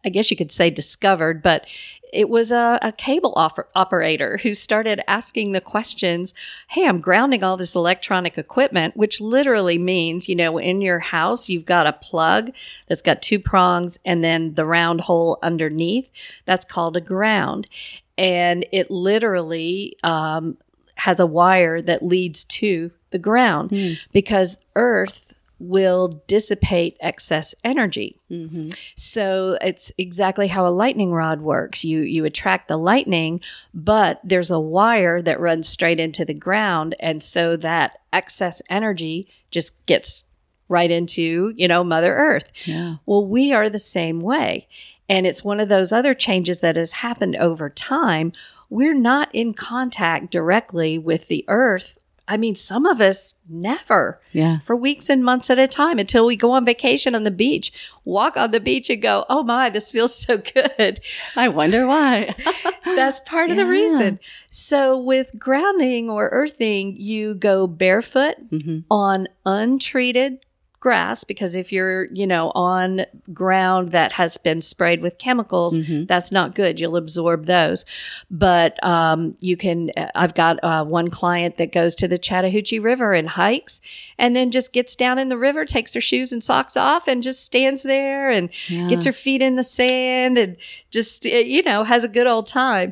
I 0.04 0.10
guess 0.10 0.30
you 0.30 0.36
could 0.36 0.52
say 0.52 0.70
discovered, 0.70 1.42
but 1.42 1.66
it 2.12 2.28
was 2.28 2.52
a, 2.52 2.78
a 2.82 2.92
cable 2.92 3.34
operator 3.38 4.38
who 4.44 4.54
started 4.54 5.00
asking 5.10 5.54
the 5.54 5.62
questions 5.62 6.34
Hey, 6.68 6.86
I'm 6.86 7.00
grounding 7.00 7.42
all 7.42 7.56
this 7.56 7.74
electronic 7.74 8.38
equipment, 8.38 8.98
which 8.98 9.22
literally 9.22 9.78
means, 9.78 10.28
you 10.28 10.36
know, 10.36 10.58
in 10.58 10.82
your 10.82 11.00
house, 11.00 11.48
you've 11.48 11.64
got 11.64 11.88
a 11.88 11.94
plug 11.94 12.52
that's 12.88 13.02
got 13.02 13.22
two 13.22 13.40
prongs 13.40 13.98
and 14.04 14.22
then 14.22 14.56
the 14.56 14.66
round 14.66 15.00
hole 15.00 15.40
underneath. 15.42 16.12
That's 16.44 16.66
called 16.66 16.98
a 16.98 17.02
ground. 17.02 17.70
And 18.18 18.66
it 18.74 18.92
literally, 18.92 19.96
um, 20.04 20.58
has 20.96 21.20
a 21.20 21.26
wire 21.26 21.82
that 21.82 22.04
leads 22.04 22.44
to 22.46 22.92
the 23.12 23.20
ground 23.20 23.72
hmm. 23.72 23.94
because 24.12 24.60
earth 24.76 25.34
will 25.60 26.10
dissipate 26.28 26.98
excess 27.00 27.56
energy. 27.64 28.20
Mm-hmm. 28.30 28.70
So 28.96 29.58
it's 29.62 29.94
exactly 29.98 30.48
how 30.48 30.68
a 30.68 30.70
lightning 30.70 31.12
rod 31.12 31.42
works. 31.42 31.86
You 31.86 32.02
you 32.02 32.26
attract 32.26 32.68
the 32.68 32.78
lightning, 32.78 33.40
but 33.74 34.20
there's 34.24 34.52
a 34.52 34.60
wire 34.60 35.22
that 35.22 35.40
runs 35.40 35.70
straight 35.70 36.00
into 36.00 36.26
the 36.26 36.34
ground 36.34 36.96
and 37.00 37.24
so 37.24 37.56
that 37.58 38.00
excess 38.12 38.62
energy 38.70 39.30
just 39.52 39.86
gets 39.86 40.24
right 40.68 40.92
into, 40.92 41.54
you 41.56 41.68
know, 41.68 41.84
mother 41.84 42.14
earth. 42.14 42.52
yeah. 42.68 42.96
Well, 43.06 43.26
we 43.26 43.54
are 43.54 43.70
the 43.70 43.80
same 43.80 44.20
way. 44.22 44.68
And 45.10 45.28
it's 45.28 45.44
one 45.44 45.60
of 45.60 45.70
those 45.70 45.92
other 45.92 46.14
changes 46.14 46.60
that 46.60 46.78
has 46.78 46.94
happened 46.94 47.36
over 47.36 47.70
time. 47.70 48.34
We're 48.74 48.96
not 48.96 49.30
in 49.34 49.54
contact 49.54 50.32
directly 50.32 50.98
with 50.98 51.28
the 51.28 51.46
earth. 51.48 52.00
I 52.28 52.38
mean, 52.38 52.56
some 52.56 52.88
of 52.88 53.02
us 53.02 53.36
never 53.48 54.20
Yes. 54.32 54.66
for 54.66 54.76
weeks 54.76 55.12
and 55.12 55.24
months 55.24 55.52
at 55.52 55.60
a 55.60 55.68
time 55.68 56.00
until 56.00 56.26
we 56.26 56.36
go 56.36 56.50
on 56.54 56.66
vacation 56.66 57.14
on 57.14 57.22
the 57.22 57.30
beach, 57.30 57.72
walk 58.04 58.36
on 58.36 58.50
the 58.50 58.60
beach 58.60 58.90
and 58.90 59.00
go, 59.00 59.28
oh 59.30 59.44
my, 59.44 59.70
this 59.70 59.92
feels 59.92 60.16
so 60.16 60.40
good. 60.40 61.02
I 61.36 61.50
wonder 61.50 61.86
why. 61.86 62.34
That's 62.84 63.20
part 63.20 63.52
of 63.52 63.58
the 63.58 63.68
reason. 63.68 64.20
So, 64.48 64.98
with 64.98 65.38
grounding 65.38 66.10
or 66.10 66.30
earthing, 66.30 66.98
you 66.98 67.36
go 67.36 67.68
barefoot 67.68 68.50
mm-hmm. 68.50 68.80
on 68.90 69.28
untreated 69.46 70.44
grass 70.84 71.24
because 71.24 71.56
if 71.56 71.72
you're, 71.72 72.12
you 72.12 72.28
know, 72.28 72.52
on 72.56 73.06
ground 73.32 73.92
that 73.92 74.12
has 74.12 74.38
been 74.38 74.62
sprayed 74.62 75.02
with 75.02 75.18
chemicals, 75.18 75.78
that's 76.08 76.30
not 76.30 76.56
good. 76.56 76.78
You'll 76.78 76.98
absorb 76.98 77.46
those. 77.46 77.86
But 78.30 78.84
um, 78.84 79.38
you 79.40 79.56
can, 79.56 79.92
I've 80.14 80.34
got 80.34 80.62
uh, 80.62 80.84
one 80.84 81.10
client 81.10 81.56
that 81.56 81.72
goes 81.72 81.96
to 81.96 82.08
the 82.10 82.18
Chattahoochee 82.18 82.80
River 82.80 83.14
and 83.14 83.30
hikes 83.30 83.80
and 84.18 84.36
then 84.36 84.52
just 84.52 84.74
gets 84.74 84.94
down 84.98 85.20
in 85.20 85.30
the 85.30 85.38
river, 85.38 85.64
takes 85.64 85.94
her 85.94 86.02
shoes 86.02 86.34
and 86.34 86.44
socks 86.44 86.76
off, 86.76 87.08
and 87.08 87.24
just 87.24 87.46
stands 87.46 87.84
there 87.84 88.30
and 88.30 88.50
gets 88.90 89.06
her 89.06 89.14
feet 89.14 89.42
in 89.42 89.56
the 89.56 89.64
sand 89.64 90.38
and 90.38 90.58
just, 90.92 91.26
uh, 91.26 91.30
you 91.30 91.64
know, 91.64 91.86
has 91.86 92.04
a 92.04 92.10
good 92.10 92.28
old 92.28 92.46
time 92.46 92.92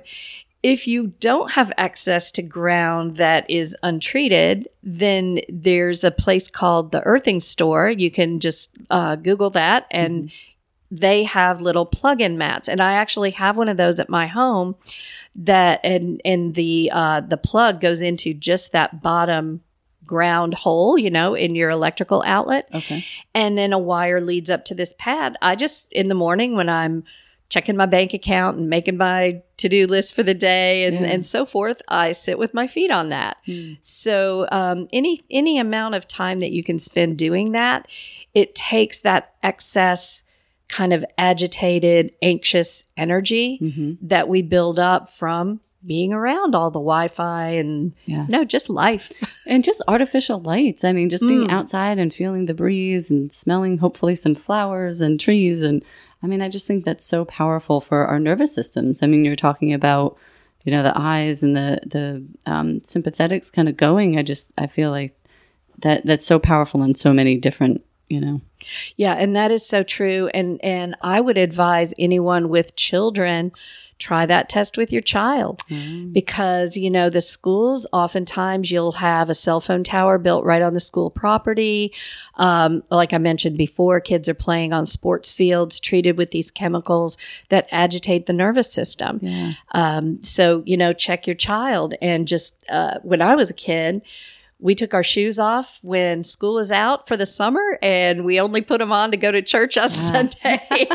if 0.63 0.87
you 0.87 1.07
don't 1.19 1.51
have 1.51 1.71
access 1.77 2.31
to 2.31 2.43
ground 2.43 3.15
that 3.15 3.49
is 3.49 3.75
untreated, 3.81 4.67
then 4.83 5.39
there's 5.49 6.03
a 6.03 6.11
place 6.11 6.51
called 6.51 6.91
the 6.91 7.01
Earthing 7.01 7.39
Store. 7.39 7.89
You 7.89 8.11
can 8.11 8.39
just 8.39 8.75
uh, 8.89 9.15
Google 9.15 9.49
that, 9.51 9.87
and 9.89 10.31
they 10.91 11.23
have 11.23 11.61
little 11.61 11.85
plug-in 11.85 12.37
mats. 12.37 12.67
And 12.67 12.81
I 12.81 12.93
actually 12.93 13.31
have 13.31 13.57
one 13.57 13.69
of 13.69 13.77
those 13.77 13.99
at 13.99 14.09
my 14.09 14.27
home. 14.27 14.75
That 15.35 15.79
and 15.83 16.21
and 16.25 16.53
the 16.53 16.91
uh, 16.93 17.21
the 17.21 17.37
plug 17.37 17.79
goes 17.79 18.01
into 18.01 18.33
just 18.33 18.73
that 18.73 19.01
bottom 19.01 19.61
ground 20.05 20.53
hole, 20.53 20.97
you 20.97 21.09
know, 21.09 21.33
in 21.35 21.55
your 21.55 21.69
electrical 21.69 22.21
outlet 22.25 22.67
okay. 22.73 23.01
and 23.33 23.57
then 23.57 23.71
a 23.71 23.79
wire 23.79 24.19
leads 24.19 24.49
up 24.49 24.65
to 24.65 24.75
this 24.75 24.93
pad. 24.99 25.37
I 25.41 25.55
just 25.55 25.91
in 25.93 26.09
the 26.09 26.15
morning 26.15 26.55
when 26.55 26.67
I'm 26.67 27.05
checking 27.51 27.75
my 27.75 27.85
bank 27.85 28.13
account 28.13 28.57
and 28.57 28.69
making 28.69 28.95
my 28.95 29.41
to-do 29.57 29.85
list 29.85 30.15
for 30.15 30.23
the 30.23 30.33
day 30.33 30.85
and, 30.85 30.95
Yeah. 31.01 31.11
and 31.11 31.25
so 31.25 31.45
forth, 31.45 31.81
I 31.89 32.13
sit 32.13 32.39
with 32.39 32.53
my 32.53 32.65
feet 32.65 32.89
on 32.91 33.09
that. 33.09 33.35
So 33.81 34.47
um, 34.51 34.87
any 34.93 35.19
any 35.29 35.59
amount 35.59 35.95
of 35.95 36.07
time 36.07 36.39
that 36.39 36.51
you 36.53 36.63
can 36.63 36.79
spend 36.79 37.17
doing 37.17 37.51
that, 37.51 37.87
it 38.33 38.55
takes 38.55 38.99
that 38.99 39.33
excess 39.43 40.23
kind 40.69 40.93
of 40.93 41.03
agitated, 41.17 42.13
anxious 42.21 42.85
energy 42.95 43.97
that 44.01 44.29
we 44.29 44.41
build 44.41 44.79
up 44.79 45.09
from 45.09 45.59
being 45.85 46.13
around 46.13 46.53
all 46.55 46.69
the 46.69 46.79
Wi-Fi 46.79 47.47
and 47.49 47.91
Yes. 48.05 48.29
no, 48.29 48.45
just 48.45 48.69
life. 48.69 49.11
And 49.47 49.63
just 49.63 49.81
artificial 49.87 50.39
lights. 50.39 50.83
I 50.85 50.93
mean, 50.93 51.09
just 51.09 51.27
being 51.27 51.47
Mm. 51.47 51.51
outside 51.51 51.97
and 51.99 52.13
feeling 52.13 52.45
the 52.45 52.53
breeze 52.53 53.09
and 53.11 53.33
smelling 53.33 53.79
hopefully 53.79 54.15
some 54.15 54.35
flowers 54.35 55.01
and 55.01 55.19
trees. 55.19 55.61
And 55.63 55.83
I 56.23 56.27
mean, 56.27 56.41
I 56.41 56.49
just 56.49 56.67
think 56.67 56.85
that's 56.85 57.05
so 57.05 57.25
powerful 57.25 57.81
for 57.81 58.05
our 58.05 58.19
nervous 58.19 58.53
systems. 58.53 59.01
I 59.01 59.07
mean, 59.07 59.25
you're 59.25 59.35
talking 59.35 59.73
about, 59.73 60.17
you 60.63 60.71
know, 60.71 60.83
the 60.83 60.93
eyes 60.95 61.41
and 61.41 61.55
the, 61.55 61.79
the 61.85 62.25
um, 62.45 62.81
sympathetics 62.81 63.51
kind 63.51 63.67
of 63.67 63.77
going. 63.77 64.17
I 64.17 64.23
just, 64.23 64.51
I 64.57 64.67
feel 64.67 64.91
like 64.91 65.17
that 65.79 66.05
that's 66.05 66.25
so 66.25 66.37
powerful 66.37 66.83
in 66.83 66.93
so 66.95 67.11
many 67.11 67.37
different, 67.37 67.83
you 68.11 68.19
know. 68.21 68.41
Yeah, 68.95 69.13
and 69.13 69.35
that 69.35 69.49
is 69.51 69.65
so 69.65 69.81
true. 69.83 70.29
And 70.33 70.63
and 70.63 70.95
I 71.01 71.19
would 71.21 71.37
advise 71.37 71.93
anyone 71.97 72.49
with 72.49 72.75
children 72.75 73.51
try 73.97 74.25
that 74.25 74.49
test 74.49 74.77
with 74.77 74.91
your 74.91 75.01
child 75.03 75.61
because 76.11 76.75
you 76.75 76.89
know 76.89 77.07
the 77.07 77.21
schools 77.21 77.85
oftentimes 77.93 78.71
you'll 78.71 78.93
have 78.93 79.29
a 79.29 79.35
cell 79.35 79.61
phone 79.61 79.83
tower 79.83 80.17
built 80.17 80.43
right 80.43 80.63
on 80.63 80.73
the 80.73 80.79
school 80.79 81.11
property 81.11 81.93
um, 82.37 82.81
like 82.89 83.13
i 83.13 83.19
mentioned 83.19 83.59
before 83.59 84.01
kids 84.01 84.27
are 84.27 84.33
playing 84.33 84.73
on 84.73 84.87
sports 84.87 85.31
fields 85.31 85.79
treated 85.79 86.17
with 86.17 86.31
these 86.31 86.49
chemicals 86.49 87.15
that 87.49 87.69
agitate 87.71 88.25
the 88.25 88.33
nervous 88.33 88.71
system 88.73 89.19
Yeah. 89.21 89.51
um, 89.73 90.19
so 90.23 90.63
you 90.65 90.77
know 90.77 90.93
check 90.93 91.27
your 91.27 91.35
child 91.35 91.93
and 92.01 92.27
just 92.27 92.55
uh, 92.71 92.97
when 93.03 93.21
i 93.21 93.35
was 93.35 93.51
a 93.51 93.53
kid 93.53 94.01
we 94.61 94.75
took 94.75 94.93
our 94.93 95.03
shoes 95.03 95.39
off 95.39 95.79
when 95.81 96.23
school 96.23 96.59
is 96.59 96.71
out 96.71 97.07
for 97.07 97.17
the 97.17 97.25
summer 97.25 97.79
and 97.81 98.23
we 98.23 98.39
only 98.39 98.61
put 98.61 98.77
them 98.77 98.91
on 98.91 99.09
to 99.09 99.17
go 99.17 99.31
to 99.31 99.41
church 99.41 99.77
on 99.77 99.89
Sunday. 99.89 100.61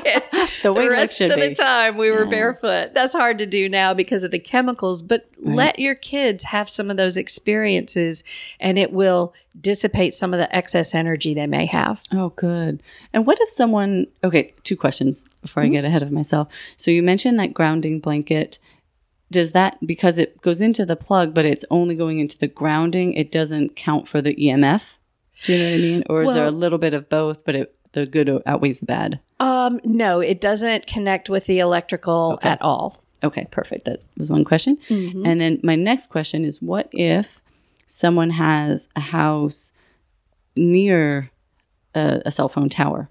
The 0.62 0.72
the 0.72 0.90
rest 0.90 1.20
of 1.20 1.30
the 1.30 1.54
time 1.54 1.96
we 1.96 2.10
were 2.10 2.24
Yeah. 2.24 2.30
barefoot. 2.30 2.94
That's 2.94 3.12
hard 3.12 3.38
to 3.38 3.46
do 3.46 3.68
now 3.68 3.94
because 3.94 4.24
of 4.24 4.30
the 4.30 4.38
chemicals, 4.38 5.02
but 5.02 5.28
let 5.38 5.78
your 5.78 5.94
kids 5.94 6.44
have 6.44 6.68
some 6.70 6.90
of 6.90 6.96
those 6.96 7.16
experiences 7.16 8.22
and 8.60 8.78
it 8.78 8.92
will 8.92 9.34
dissipate 9.60 10.14
some 10.14 10.32
of 10.32 10.38
the 10.38 10.54
excess 10.54 10.94
energy 10.94 11.34
they 11.34 11.46
may 11.46 11.66
have. 11.66 12.02
Oh, 12.12 12.30
good. 12.30 12.82
And 13.12 13.26
what 13.26 13.40
if 13.40 13.48
someone, 13.48 14.06
okay, 14.22 14.54
two 14.64 14.76
questions 14.76 15.24
before 15.42 15.62
I 15.62 15.66
mm-hmm. 15.66 15.74
get 15.74 15.84
ahead 15.84 16.02
of 16.02 16.12
myself. 16.12 16.48
So 16.76 16.90
you 16.90 17.02
mentioned 17.02 17.38
that 17.40 17.54
grounding 17.54 18.00
blanket. 18.00 18.58
Does 19.30 19.52
that, 19.52 19.84
because 19.84 20.18
it 20.18 20.40
goes 20.40 20.60
into 20.60 20.86
the 20.86 20.96
plug, 20.96 21.34
but 21.34 21.44
it's 21.44 21.64
only 21.70 21.94
going 21.96 22.18
into 22.20 22.38
the 22.38 22.46
grounding, 22.46 23.12
it 23.14 23.32
doesn't 23.32 23.74
count 23.74 24.06
for 24.06 24.22
the 24.22 24.34
EMF? 24.34 24.98
Do 25.42 25.52
you 25.52 25.58
know 25.58 25.64
what 25.64 25.74
I 25.74 25.78
mean? 25.78 26.02
Or 26.08 26.22
is 26.22 26.34
there 26.34 26.46
a 26.46 26.50
little 26.50 26.78
bit 26.78 26.94
of 26.94 27.08
both, 27.08 27.44
but 27.44 27.54
it, 27.54 27.74
the 27.92 28.06
good 28.06 28.42
outweighs 28.46 28.80
the 28.80 28.86
bad? 28.86 29.20
Um, 29.40 29.80
no, 29.84 30.20
it 30.20 30.40
doesn't 30.40 30.86
connect 30.86 31.28
with 31.28 31.46
the 31.46 31.58
electrical 31.58 32.38
at 32.42 32.62
all. 32.62 33.02
Okay, 33.24 33.46
perfect. 33.50 33.86
That 33.86 34.02
was 34.16 34.30
one 34.30 34.44
question. 34.44 34.78
And 35.26 35.40
then 35.40 35.60
my 35.62 35.74
next 35.74 36.06
question 36.06 36.44
is 36.44 36.62
what 36.62 36.88
if 36.92 37.42
someone 37.86 38.30
has 38.30 38.88
a 38.94 39.00
house 39.00 39.72
near 40.54 41.30
a, 41.94 42.22
a 42.26 42.30
cell 42.30 42.48
phone 42.48 42.68
tower? 42.68 43.10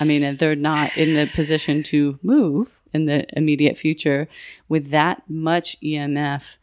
I 0.00 0.04
mean, 0.04 0.36
they're 0.36 0.56
not 0.56 0.96
in 0.96 1.14
the 1.14 1.26
position 1.26 1.82
to 1.84 2.18
move 2.22 2.80
in 2.92 3.04
the 3.06 3.26
immediate 3.36 3.76
future 3.76 4.28
with 4.68 4.90
that 4.90 5.22
much 5.28 5.78
EMF. 5.80 6.56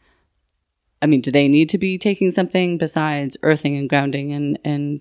I 1.00 1.06
mean, 1.06 1.20
do 1.20 1.30
they 1.30 1.46
need 1.46 1.68
to 1.70 1.78
be 1.78 1.96
taking 1.96 2.30
something 2.32 2.76
besides 2.76 3.36
earthing 3.42 3.76
and 3.76 3.88
grounding? 3.88 4.32
And 4.32 4.58
and 4.64 5.00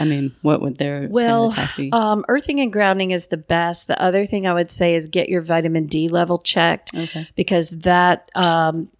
I 0.00 0.04
mean, 0.04 0.32
what 0.42 0.60
would 0.60 0.78
their 0.78 1.06
Well, 1.08 1.52
kind 1.52 1.58
of 1.58 1.64
attack 1.64 1.76
be? 1.76 1.92
um, 1.92 2.24
earthing 2.28 2.60
and 2.60 2.72
grounding 2.72 3.12
is 3.12 3.28
the 3.28 3.36
best. 3.36 3.86
The 3.86 4.00
other 4.02 4.26
thing 4.26 4.46
I 4.46 4.52
would 4.52 4.72
say 4.72 4.96
is 4.96 5.06
get 5.06 5.28
your 5.28 5.40
vitamin 5.42 5.86
D 5.86 6.08
level 6.08 6.38
checked 6.40 6.90
okay. 6.94 7.28
because 7.36 7.70
that 7.70 8.30
um, 8.34 8.90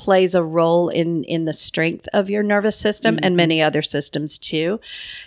plays 0.00 0.34
a 0.34 0.42
role 0.42 0.88
in 0.88 1.24
in 1.24 1.44
the 1.44 1.52
strength 1.52 2.08
of 2.14 2.30
your 2.30 2.42
nervous 2.42 2.78
system 2.78 3.18
and 3.22 3.36
many 3.36 3.60
other 3.60 3.82
systems 3.82 4.38
too. 4.38 4.80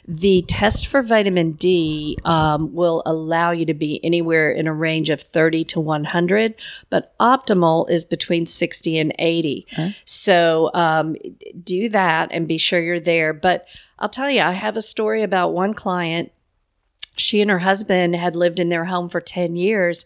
The 0.07 0.41
test 0.47 0.87
for 0.87 1.03
vitamin 1.03 1.51
D 1.51 2.17
um, 2.25 2.73
will 2.73 3.03
allow 3.05 3.51
you 3.51 3.67
to 3.67 3.75
be 3.75 4.03
anywhere 4.03 4.49
in 4.49 4.65
a 4.65 4.73
range 4.73 5.11
of 5.11 5.21
30 5.21 5.63
to 5.65 5.79
100, 5.79 6.55
but 6.89 7.15
optimal 7.19 7.87
is 7.87 8.03
between 8.03 8.47
60 8.47 8.97
and 8.97 9.13
80. 9.19 9.67
So 10.05 10.71
um, 10.73 11.17
do 11.63 11.87
that 11.89 12.29
and 12.31 12.47
be 12.47 12.57
sure 12.57 12.81
you're 12.81 12.99
there. 12.99 13.31
But 13.31 13.67
I'll 13.99 14.09
tell 14.09 14.31
you, 14.31 14.41
I 14.41 14.53
have 14.53 14.75
a 14.75 14.81
story 14.81 15.21
about 15.21 15.53
one 15.53 15.75
client 15.75 16.31
she 17.15 17.41
and 17.41 17.51
her 17.51 17.59
husband 17.59 18.15
had 18.15 18.35
lived 18.35 18.59
in 18.59 18.69
their 18.69 18.85
home 18.85 19.07
for 19.07 19.21
10 19.21 19.55
years 19.55 20.03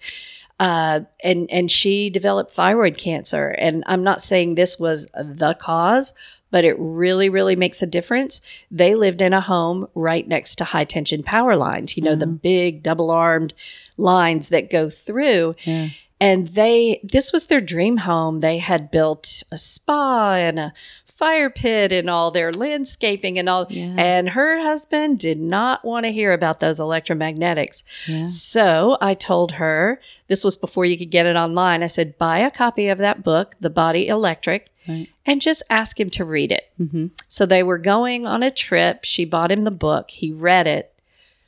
uh, 0.59 1.01
and 1.23 1.49
and 1.51 1.69
she 1.69 2.09
developed 2.09 2.51
thyroid 2.51 2.97
cancer. 2.97 3.49
And 3.49 3.83
i'm 3.87 4.03
not 4.03 4.21
saying 4.21 4.55
this 4.55 4.79
was 4.79 5.05
the 5.13 5.55
cause 5.59 6.13
but 6.49 6.63
it 6.63 6.75
really 6.79 7.29
really 7.29 7.55
makes 7.55 7.81
a 7.81 7.87
difference. 7.87 8.41
They 8.71 8.95
lived 8.95 9.21
in 9.21 9.33
a 9.33 9.41
home 9.41 9.87
right 9.95 10.27
next 10.27 10.55
to 10.55 10.63
high 10.63 10.85
tension 10.85 11.23
power 11.23 11.55
lines 11.55 11.97
you 11.97 12.03
know 12.03 12.15
the 12.15 12.27
big 12.27 12.83
double 12.83 13.11
armed 13.11 13.53
lines 13.97 14.49
that 14.49 14.69
go 14.69 14.89
through. 14.89 15.53
Yes. 15.63 16.09
And 16.19 16.47
they 16.47 16.99
this 17.03 17.31
was 17.31 17.47
their 17.47 17.61
dream 17.61 17.97
home 17.97 18.39
they 18.39 18.57
had 18.57 18.89
built 18.91 19.43
a 19.51 19.57
spa 19.57 20.33
and 20.33 20.57
a 20.59 20.73
fire 21.05 21.49
pit 21.49 21.91
and 21.91 22.09
all 22.11 22.29
their 22.29 22.51
landscaping 22.51 23.39
and 23.39 23.49
all 23.49 23.65
Yeah. 23.69 23.95
and 23.97 24.29
her 24.29 24.59
husband 24.59 25.17
did 25.19 25.39
not 25.39 25.83
want 25.83 26.05
to 26.05 26.11
hear 26.11 26.31
about 26.31 26.59
those 26.59 26.79
electromagnetics 26.79 27.83
Yeah. 28.07 28.27
so 28.27 28.97
i 29.01 29.13
told 29.13 29.53
her 29.53 29.99
this 30.27 30.43
was 30.43 30.57
before 30.57 30.85
you 30.85 30.97
could 30.97 31.09
get 31.11 31.25
it 31.25 31.35
online 31.35 31.81
i 31.83 31.87
said 31.87 32.17
buy 32.17 32.39
a 32.39 32.51
copy 32.51 32.87
of 32.87 32.97
that 32.99 33.23
book 33.23 33.55
the 33.59 33.69
body 33.69 34.07
electric 34.07 34.69
Right. 34.87 35.09
and 35.25 35.41
just 35.41 35.63
ask 35.69 35.99
him 35.99 36.09
to 36.11 36.23
read 36.25 36.51
it 36.51 36.69
Mm-hmm. 36.79 37.07
so 37.27 37.45
they 37.45 37.63
were 37.63 37.79
going 37.79 38.25
on 38.25 38.43
a 38.43 38.51
trip 38.51 39.03
she 39.03 39.25
bought 39.25 39.51
him 39.51 39.63
the 39.63 39.71
book 39.71 40.11
he 40.11 40.31
read 40.31 40.67
it 40.67 40.93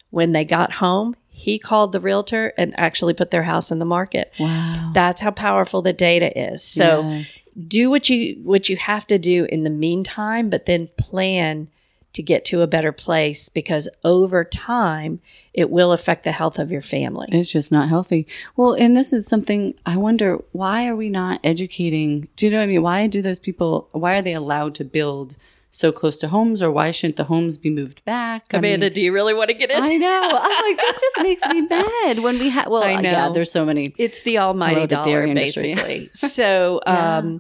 when 0.10 0.32
they 0.32 0.44
got 0.46 0.74
home 0.74 1.16
he 1.46 1.58
called 1.58 1.92
the 1.94 2.00
realtor 2.02 2.54
and 2.58 2.74
actually 2.78 3.14
put 3.14 3.32
their 3.32 3.44
house 3.44 3.72
in 3.72 3.80
the 3.80 3.86
market 3.86 4.32
Wow. 4.40 4.92
that's 4.94 5.22
how 5.22 5.32
powerful 5.32 5.82
the 5.82 5.94
data 5.94 6.30
is. 6.52 6.64
So 6.64 7.04
Yes. 7.04 7.48
do 7.78 7.90
what 7.90 8.10
you 8.10 8.42
what 8.44 8.68
you 8.70 8.76
have 8.78 9.06
to 9.08 9.18
do 9.18 9.46
in 9.50 9.64
the 9.64 9.70
meantime, 9.70 10.50
but 10.50 10.66
then 10.66 10.90
plan 10.98 11.70
to 12.12 12.24
get 12.24 12.44
to 12.44 12.62
a 12.62 12.68
better 12.68 12.92
place 12.92 13.50
because 13.50 13.88
over 14.04 14.44
time 14.44 15.20
it 15.54 15.70
will 15.70 15.92
affect 15.92 16.24
the 16.24 16.32
health 16.32 16.58
of 16.60 16.72
your 16.72 16.82
family. 16.82 17.28
It's 17.32 17.52
just 17.52 17.72
not 17.72 17.88
healthy. 17.88 18.26
Well, 18.58 18.74
and 18.74 18.98
this 18.98 19.14
is 19.14 19.28
something 19.28 19.76
I 19.86 19.96
wonder 19.96 20.40
why 20.52 20.88
are 20.88 20.96
we 20.96 21.10
not 21.10 21.40
educating? 21.44 22.28
Do 22.36 22.46
you 22.48 22.52
know 22.52 22.58
what 22.58 22.64
I 22.64 22.68
mean? 22.74 22.82
Why 22.82 23.08
do 23.08 23.22
those 23.22 23.40
people, 23.40 23.88
why 23.92 24.18
are 24.18 24.22
they 24.24 24.34
allowed 24.34 24.74
to 24.76 24.84
build 24.84 25.36
so 25.72 25.92
close 25.92 26.18
to 26.18 26.28
homes 26.30 26.62
or 26.64 26.72
why 26.72 26.92
shouldn't 26.92 27.18
the 27.18 27.26
homes 27.26 27.58
be 27.58 27.70
moved 27.70 28.04
back? 28.06 28.46
I 28.54 28.60
mean, 28.60 28.80
do 28.80 29.02
you 29.02 29.14
really 29.14 29.34
want 29.34 29.50
to 29.50 29.54
get 29.54 29.70
in? 29.70 29.82
I 29.84 29.98
know. 29.98 30.30
I'm 30.34 30.64
like, 30.64 30.78
this 30.78 31.00
just 31.00 31.20
makes 31.22 31.46
me 31.48 31.62
mad 31.70 32.20
when 32.20 32.40
we 32.40 32.50
have, 32.50 32.68
well, 32.68 32.84
I 32.84 33.00
yeah, 33.02 33.30
there's 33.32 33.52
so 33.52 33.66
many. 33.66 33.94
It's 33.98 34.22
the 34.22 34.40
almighty 34.40 34.82
the 34.82 34.88
dollar, 34.88 35.24
industry. 35.26 35.76
basically. 35.76 36.10
so, 36.14 36.82
um, 36.88 37.40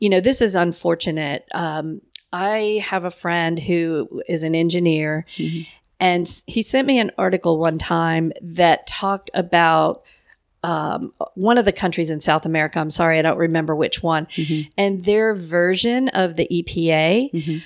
you 0.00 0.08
know, 0.08 0.20
this 0.20 0.40
is 0.42 0.54
unfortunate. 0.54 1.46
Um, 1.52 2.00
I 2.32 2.82
have 2.86 3.04
a 3.04 3.10
friend 3.10 3.58
who 3.58 4.22
is 4.28 4.42
an 4.42 4.54
engineer, 4.54 5.24
Mm-hmm. 5.36 5.62
and 6.00 6.42
he 6.46 6.62
sent 6.62 6.86
me 6.86 6.98
an 6.98 7.10
article 7.16 7.58
one 7.58 7.78
time 7.78 8.32
that 8.42 8.86
talked 8.86 9.30
about 9.34 10.02
um, 10.62 11.12
one 11.34 11.56
of 11.58 11.64
the 11.64 11.72
countries 11.72 12.10
in 12.10 12.20
South 12.20 12.44
America. 12.44 12.78
I'm 12.80 12.90
sorry, 12.90 13.18
I 13.18 13.22
don't 13.22 13.38
remember 13.38 13.74
which 13.76 14.02
one. 14.02 14.26
Mm-hmm. 14.26 14.70
And 14.76 15.04
their 15.04 15.34
version 15.34 16.08
of 16.08 16.36
the 16.36 16.46
EPA, 16.50 17.30
Mhm. 17.32 17.62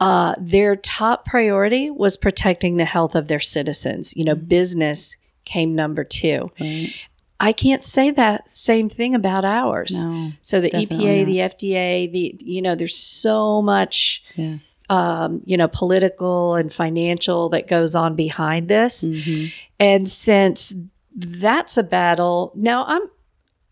uh, 0.00 0.34
their 0.38 0.74
top 0.76 1.24
priority 1.26 1.90
was 1.90 2.16
protecting 2.16 2.76
the 2.76 2.84
health 2.84 3.14
of 3.14 3.28
their 3.28 3.40
citizens. 3.40 4.16
You 4.16 4.24
know, 4.24 4.34
Mm-hmm. 4.34 4.46
business 4.46 5.16
came 5.44 5.74
number 5.74 6.04
two. 6.04 6.46
Right? 6.60 6.92
I 7.40 7.52
can't 7.52 7.82
say 7.82 8.12
that 8.12 8.48
same 8.48 8.88
thing 8.88 9.14
about 9.16 9.44
ours. 9.44 10.04
No. 10.04 10.30
So 10.42 10.60
the 10.60 10.70
EPA, 10.70 11.18
not. 11.18 11.26
the 11.26 11.38
FDA, 11.38 12.06
the 12.12 12.36
you 12.44 12.62
know, 12.62 12.76
there's 12.76 12.96
so 12.96 13.60
much 13.60 14.22
Yes. 14.36 14.84
um, 14.88 15.42
you 15.44 15.56
know 15.56 15.66
political 15.68 16.54
and 16.54 16.72
financial 16.72 17.48
that 17.50 17.66
goes 17.66 17.96
on 17.96 18.14
behind 18.14 18.68
this, 18.68 19.02
Mhm. 19.02 19.52
and 19.80 20.08
since 20.08 20.72
that's 21.14 21.76
a 21.76 21.82
battle, 21.82 22.52
now 22.54 22.84
I'm 22.86 23.02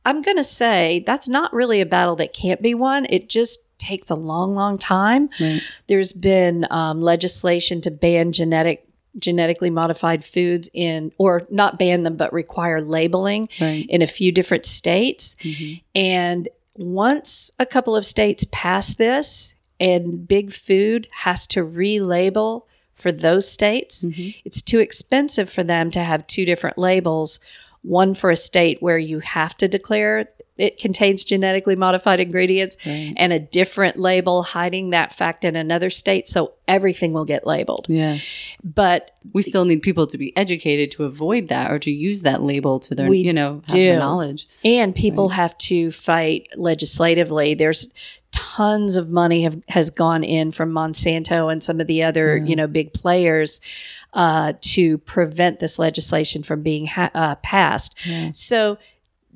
I'm 0.05 0.23
going 0.23 0.39
to 0.39 0.45
say 0.45 1.03
that's 1.07 1.29
not 1.29 1.53
really 1.53 1.81
a 1.83 1.87
battle 1.87 2.17
that 2.17 2.33
can't 2.33 2.63
be 2.63 2.75
won. 2.75 3.07
It 3.11 3.29
just 3.29 3.61
takes 3.79 4.09
a 4.11 4.15
long, 4.15 4.55
long 4.55 4.79
time. 4.79 5.29
Right. 5.39 5.61
There's 5.89 6.13
been 6.15 6.67
um, 6.71 7.03
legislation 7.03 7.81
to 7.83 7.91
ban 7.91 8.33
genetic 8.33 8.87
genetically 9.19 9.71
modified 9.71 10.25
foods 10.25 10.71
in 10.73 11.11
or 11.19 11.43
not 11.51 11.79
ban 11.81 12.05
them 12.05 12.17
but 12.17 12.33
require 12.33 12.81
labeling 12.81 13.49
Right. 13.61 13.85
in 13.89 14.03
a 14.03 14.07
few 14.07 14.31
different 14.31 14.65
states. 14.65 15.35
Mhm. 15.41 15.83
And 15.97 16.49
once 16.77 17.51
a 17.59 17.67
couple 17.67 17.97
of 17.97 18.07
states 18.07 18.47
pass 18.53 18.95
this 18.95 19.57
and 19.81 20.27
big 20.29 20.53
food 20.53 21.09
has 21.13 21.47
to 21.49 21.65
relabel 21.67 22.63
for 22.95 23.13
those 23.13 23.51
states, 23.51 24.05
Mhm. 24.05 24.35
it's 24.45 24.61
too 24.63 24.79
expensive 24.79 25.49
for 25.51 25.63
them 25.65 25.91
to 25.93 26.01
have 26.01 26.27
two 26.27 26.45
different 26.45 26.79
labels 26.79 27.41
one 27.83 28.13
for 28.13 28.31
a 28.31 28.37
state 28.37 28.77
where 28.83 28.99
you 28.99 29.21
have 29.21 29.57
to 29.57 29.67
declare 29.67 30.29
it 30.59 30.77
contains 30.77 31.25
genetically 31.25 31.75
modified 31.75 32.21
ingredients 32.21 32.77
Right. 32.85 33.15
and 33.17 33.33
a 33.33 33.39
different 33.39 33.97
label 33.99 34.43
hiding 34.43 34.91
that 34.91 35.15
fact 35.15 35.47
in 35.47 35.57
another 35.57 35.89
state 35.89 36.29
so 36.29 36.53
everything 36.69 37.15
will 37.15 37.25
get 37.25 37.47
labeled 37.47 37.87
Yes. 37.89 38.37
but 38.63 39.13
We 39.33 39.41
still 39.41 39.65
need 39.65 39.81
people 39.81 40.07
to 40.09 40.19
be 40.19 40.37
educated 40.37 40.91
to 40.91 41.05
avoid 41.05 41.49
that 41.49 41.73
or 41.73 41.79
to 41.79 41.91
use 41.91 42.21
that 42.21 42.43
label 42.43 42.79
to 42.81 42.95
their, 42.95 43.09
We 43.09 43.21
you 43.21 43.33
know, 43.33 43.63
have 43.67 43.75
do. 43.75 43.93
the 43.93 43.97
knowledge. 43.99 44.47
and 44.63 44.95
people 44.95 45.31
have 45.31 45.57
to 45.57 45.91
fight 45.91 46.49
legislatively 46.57 47.55
there's 47.55 47.89
tons 48.57 48.97
of 48.97 49.11
money 49.11 49.43
have, 49.43 49.61
has 49.69 49.91
gone 49.91 50.25
in 50.25 50.51
from 50.53 50.73
monsanto 50.73 51.51
and 51.53 51.63
some 51.63 51.81
of 51.81 51.87
the 51.87 52.03
other 52.03 52.37
you 52.37 52.57
know 52.57 52.67
big 52.67 52.93
players 52.93 53.61
uh, 54.15 54.53
to 54.61 54.99
prevent 54.99 55.59
this 55.59 55.79
legislation 55.79 56.43
from 56.43 56.63
being 56.63 56.87
ha- 56.87 57.11
uh, 57.15 57.35
passed 57.37 57.97
Yeah. 58.07 58.31
so 58.33 58.79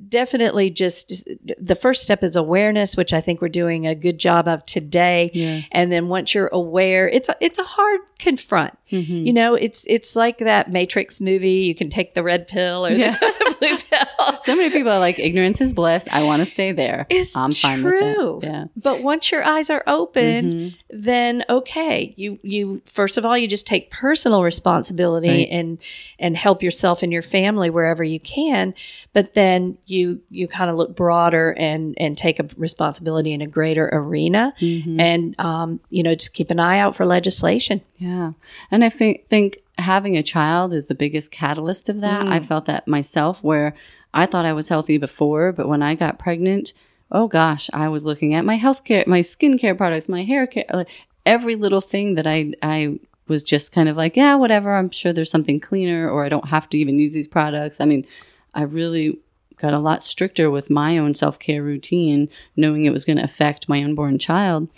definitely 0.09 0.71
just 0.71 1.29
the 1.59 1.75
first 1.77 2.03
step 2.03 2.25
is 2.25 2.35
awareness 2.35 2.97
which 2.97 3.13
i 3.13 3.21
think 3.21 3.41
we're 3.41 3.49
doing 3.49 3.87
a 3.87 3.95
good 3.95 4.19
job 4.19 4.49
of 4.49 4.65
today 4.67 5.31
Yes. 5.33 5.69
and 5.73 5.93
then 5.93 6.09
once 6.09 6.35
you're 6.35 6.49
aware 6.53 7.09
it's 7.09 7.29
a, 7.29 7.37
it's 7.41 7.59
a 7.61 7.63
hard 7.65 8.01
confront 8.25 8.73
Mhm. 8.91 9.27
you 9.27 9.33
know 9.33 9.55
it's 9.55 9.85
it's 9.89 10.15
like 10.17 10.39
that 10.39 10.71
matrix 10.71 11.21
movie 11.21 11.61
you 11.69 11.75
can 11.75 11.89
take 11.91 12.15
the 12.15 12.23
red 12.23 12.47
pill 12.49 12.87
or 12.87 12.93
Yeah. 12.93 13.17
the 13.19 13.57
blue 13.61 13.77
pill 13.77 14.39
So 14.43 14.55
many 14.57 14.71
people 14.71 14.93
are 14.93 14.99
like, 14.99 15.19
ignorance 15.19 15.61
is 15.63 15.73
bliss. 15.73 16.07
I 16.13 16.23
want 16.25 16.41
to 16.41 16.47
stay 16.47 16.71
there. 16.73 17.07
it's 17.09 17.35
I'm 17.35 17.51
fine 17.53 17.81
true. 17.81 18.35
with 18.37 18.45
it. 18.45 18.49
Yeah. 18.51 18.65
But 18.77 19.03
once 19.03 19.31
your 19.33 19.43
eyes 19.43 19.71
are 19.71 19.83
open, 19.87 20.45
Mhm. 20.45 20.75
then 20.91 21.45
okay, 21.49 22.13
you 22.17 22.39
you 22.43 22.83
first 22.85 23.17
of 23.19 23.25
all 23.25 23.37
you 23.39 23.49
just 23.49 23.67
take 23.67 23.91
personal 23.91 24.43
responsibility 24.43 25.29
Right. 25.29 25.49
and 25.51 25.79
and 26.19 26.37
help 26.37 26.63
yourself 26.63 27.03
and 27.03 27.11
your 27.13 27.23
family 27.23 27.71
wherever 27.71 28.05
you 28.05 28.21
can. 28.21 28.75
But 29.15 29.33
then 29.35 29.79
you 29.87 30.21
you 30.31 30.47
kind 30.47 30.69
of 30.71 30.77
look 30.77 30.95
broader 30.95 31.55
and 31.59 31.95
and 31.97 32.17
take 32.19 32.39
a 32.39 32.47
responsibility 32.59 33.33
in 33.33 33.41
a 33.41 33.47
greater 33.47 33.89
arena, 33.93 34.53
Mhm. 34.61 35.01
and 35.01 35.35
um, 35.39 35.81
you 35.91 36.03
know 36.03 36.15
just 36.15 36.35
keep 36.35 36.51
an 36.51 36.61
eye 36.61 36.79
out 36.81 36.95
for 36.95 37.07
legislation. 37.07 37.81
Yeah. 37.97 38.33
And 38.71 38.85
I 38.85 38.89
think, 38.89 39.29
think 39.29 39.59
having 39.79 40.17
a 40.17 40.23
child 40.23 40.73
is 40.73 40.87
the 40.87 40.95
biggest 40.95 41.31
catalyst 41.31 41.89
of 41.89 42.01
that. 42.01 42.27
I 42.27 42.41
mm. 42.41 42.47
felt 42.47 42.67
that 42.67 42.89
myself 42.89 43.43
where 43.43 43.75
I 44.13 44.27
thought 44.27 44.47
I 44.47 44.53
was 44.53 44.69
healthy 44.69 44.99
before, 44.99 45.53
but 45.53 45.69
when 45.69 45.83
I 45.83 45.95
got 45.95 46.19
pregnant, 46.19 46.73
oh 47.11 47.29
gosh, 47.29 47.71
I 47.73 47.89
was 47.89 48.05
looking 48.05 48.35
at 48.35 48.45
my 48.45 48.59
healthcare, 48.59 49.07
my 49.07 49.21
skincare 49.21 49.77
products, 49.77 50.09
my 50.09 50.23
hair 50.23 50.47
care, 50.47 50.65
like 50.73 50.89
every 51.25 51.55
little 51.55 51.81
thing 51.81 52.15
that 52.15 52.27
I, 52.27 52.53
I 52.63 52.99
was 53.29 53.43
just 53.43 53.73
kind 53.73 53.89
of 53.89 53.97
like, 53.97 54.17
yeah, 54.17 54.35
whatever. 54.35 54.75
I'm 54.75 54.91
sure 54.91 55.13
there's 55.13 55.31
something 55.31 55.61
cleaner 55.61 56.09
or 56.11 56.25
I 56.25 56.29
don't 56.29 56.49
have 56.49 56.69
to 56.71 56.79
even 56.79 56.99
use 56.99 57.13
these 57.13 57.29
products. 57.29 57.81
I 57.81 57.87
mean, 57.87 58.07
I 58.55 58.63
really 58.63 59.19
got 59.57 59.75
a 59.75 59.79
lot 59.79 60.05
stricter 60.05 60.51
with 60.51 60.71
my 60.71 60.99
own 60.99 61.15
self 61.15 61.39
care 61.39 61.63
routine, 61.63 62.29
knowing 62.57 62.85
it 62.85 62.93
was 62.93 63.05
going 63.05 63.19
to 63.19 63.25
affect 63.25 63.69
my 63.69 63.83
unborn 63.83 64.19
child. 64.19 64.69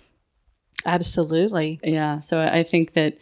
Absolutely. 0.85 1.81
Yeah. 1.83 2.21
So 2.21 2.41
I 2.41 2.63
think 2.63 2.93
that, 2.95 3.19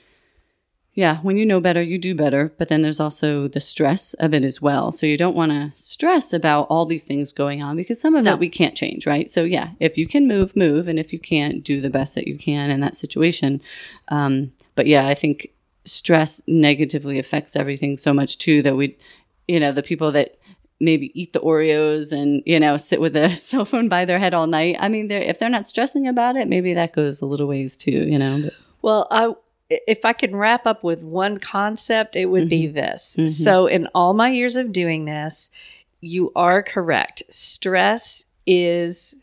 Yeah, 0.97 1.19
when 1.23 1.37
you 1.37 1.45
know 1.45 1.59
better, 1.59 1.83
you 1.83 1.99
do 1.99 2.15
better. 2.15 2.53
But 2.57 2.69
then 2.69 2.83
there's 2.83 3.01
also 3.01 3.49
the 3.49 3.61
stress 3.61 4.15
of 4.15 4.33
it 4.33 4.45
as 4.45 4.63
well. 4.63 4.93
So 4.93 5.07
you 5.07 5.17
don't 5.17 5.35
want 5.35 5.51
to 5.51 5.77
stress 5.77 6.33
about 6.33 6.69
all 6.71 6.87
these 6.87 7.03
things 7.03 7.33
going 7.33 7.63
on 7.63 7.77
because 7.77 8.01
some 8.01 8.15
of 8.15 8.25
No. 8.25 8.35
it 8.35 8.39
we 8.39 8.49
can't 8.49 8.77
change, 8.77 9.05
right? 9.07 9.29
So 9.29 9.43
yeah, 9.43 9.71
if 9.81 9.99
you 9.99 10.07
can 10.07 10.29
move, 10.29 10.55
move, 10.55 10.87
and 10.87 10.99
if 10.99 11.13
you 11.13 11.19
can't, 11.19 11.65
do 11.65 11.81
the 11.81 11.91
best 11.91 12.15
that 12.15 12.29
you 12.29 12.39
can 12.39 12.71
in 12.71 12.79
that 12.81 12.95
situation. 12.95 13.61
Um, 14.09 14.53
but 14.77 14.87
yeah, 14.87 15.09
I 15.09 15.15
think 15.15 15.51
stress 15.85 16.41
negatively 16.47 17.19
affects 17.19 17.57
everything 17.57 17.97
so 17.97 18.15
much 18.15 18.39
too 18.39 18.63
that 18.63 18.77
we, 18.77 18.97
you 19.49 19.59
know, 19.59 19.73
the 19.73 19.83
people 19.83 20.13
that 20.13 20.39
maybe 20.81 21.11
eat 21.21 21.33
the 21.33 21.41
Oreos 21.41 22.13
and 22.13 22.43
you 22.47 22.59
know 22.61 22.77
sit 22.77 23.01
with 23.01 23.17
a 23.17 23.37
cell 23.37 23.65
phone 23.65 23.89
by 23.89 24.05
their 24.05 24.19
head 24.19 24.35
all 24.35 24.47
night. 24.47 24.77
I 24.79 24.89
mean, 24.89 25.09
they're, 25.09 25.23
if 25.23 25.39
they're 25.39 25.49
not 25.49 25.67
stressing 25.69 26.07
about 26.09 26.37
it, 26.37 26.49
maybe 26.49 26.75
that 26.75 26.93
goes 26.93 27.21
a 27.21 27.27
little 27.27 27.47
ways 27.47 27.77
too. 27.77 27.91
You 28.09 28.19
know. 28.19 28.41
But, 28.43 28.53
Well, 28.83 29.07
I 29.11 29.33
if 29.71 30.05
I 30.05 30.13
can 30.13 30.37
wrap 30.37 30.67
up 30.67 30.85
with 30.85 31.03
one 31.03 31.39
concept, 31.39 32.17
it 32.17 32.27
would 32.27 32.49
be 32.51 32.67
this. 32.67 33.17
Mhm. 33.19 33.31
So, 33.31 33.67
in 33.67 33.89
all 33.95 34.13
my 34.15 34.31
years 34.31 34.57
of 34.57 34.73
doing 34.73 35.07
this, 35.07 35.49
you 36.01 36.31
are 36.37 36.63
correct. 36.63 37.23
Stress 37.31 38.27
is 38.47 39.17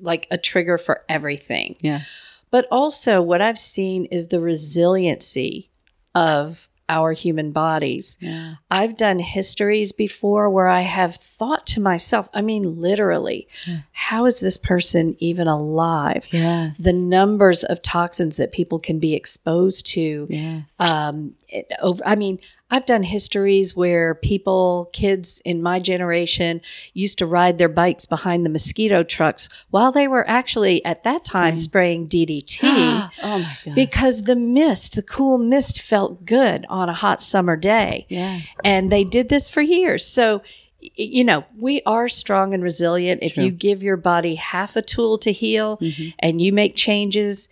like 0.00 0.26
a 0.30 0.38
trigger 0.38 0.78
for 0.78 1.02
everything. 1.08 1.76
yes. 1.82 2.24
But 2.50 2.66
also, 2.70 3.20
what 3.20 3.42
I've 3.42 3.58
seen 3.58 4.06
is 4.06 4.28
the 4.28 4.40
resiliency 4.40 5.68
of 6.14 6.67
our 6.88 7.12
human 7.12 7.52
bodies. 7.52 8.16
Yeah. 8.20 8.54
I've 8.70 8.96
done 8.96 9.18
histories 9.18 9.92
before 9.92 10.48
where 10.50 10.68
I 10.68 10.80
have 10.82 11.14
thought 11.16 11.66
to 11.68 11.80
myself, 11.80 12.28
I 12.32 12.40
mean, 12.42 12.80
literally, 12.80 13.46
Yeah. 13.66 13.78
how 13.92 14.26
is 14.26 14.40
this 14.40 14.56
person 14.56 15.14
even 15.18 15.46
alive? 15.48 16.26
Yes. 16.30 16.78
The 16.78 16.92
numbers 16.94 17.64
of 17.64 17.82
toxins 17.82 18.36
that 18.38 18.52
people 18.52 18.78
can 18.78 18.98
be 18.98 19.14
exposed 19.14 19.86
to. 19.88 20.26
yes. 20.30 20.76
Um, 20.80 21.34
it, 21.48 21.70
over, 21.82 22.02
I 22.06 22.16
mean, 22.16 22.38
I've 22.70 22.84
done 22.84 23.02
histories 23.02 23.74
where 23.74 24.14
people, 24.14 24.90
kids 24.92 25.40
in 25.44 25.62
my 25.62 25.78
generation, 25.78 26.60
used 26.92 27.16
to 27.18 27.26
ride 27.26 27.56
their 27.56 27.68
bikes 27.68 28.04
behind 28.04 28.44
the 28.44 28.50
mosquito 28.50 29.02
trucks 29.02 29.48
while 29.70 29.90
they 29.90 30.06
were 30.06 30.28
actually 30.28 30.84
at 30.84 31.02
that 31.04 31.24
time 31.24 31.56
spraying 31.56 32.08
DDT 32.08 32.60
oh 33.22 33.38
my 33.38 33.56
god. 33.64 33.74
because 33.74 34.22
the 34.22 34.36
mist, 34.36 34.96
the 34.96 35.02
cool 35.02 35.38
mist 35.38 35.80
felt 35.80 36.26
good 36.26 36.66
on 36.68 36.88
a 36.90 36.94
hot 36.94 37.22
summer 37.22 37.56
day. 37.56 38.04
yes. 38.10 38.54
And 38.64 38.92
they 38.92 39.04
did 39.04 39.28
this 39.30 39.48
for 39.48 39.62
years. 39.62 40.04
So, 40.06 40.42
you 40.80 41.24
know, 41.24 41.44
we 41.58 41.80
are 41.86 42.06
strong 42.08 42.52
and 42.54 42.62
resilient. 42.62 43.22
If 43.22 43.34
True. 43.34 43.44
you 43.44 43.50
give 43.50 43.82
your 43.82 43.96
body 43.96 44.34
half 44.34 44.76
a 44.76 44.82
tool 44.82 45.16
to 45.18 45.32
heal 45.32 45.78
Mhm. 45.78 46.14
and 46.18 46.40
you 46.40 46.52
make 46.52 46.76
changes, 46.76 47.48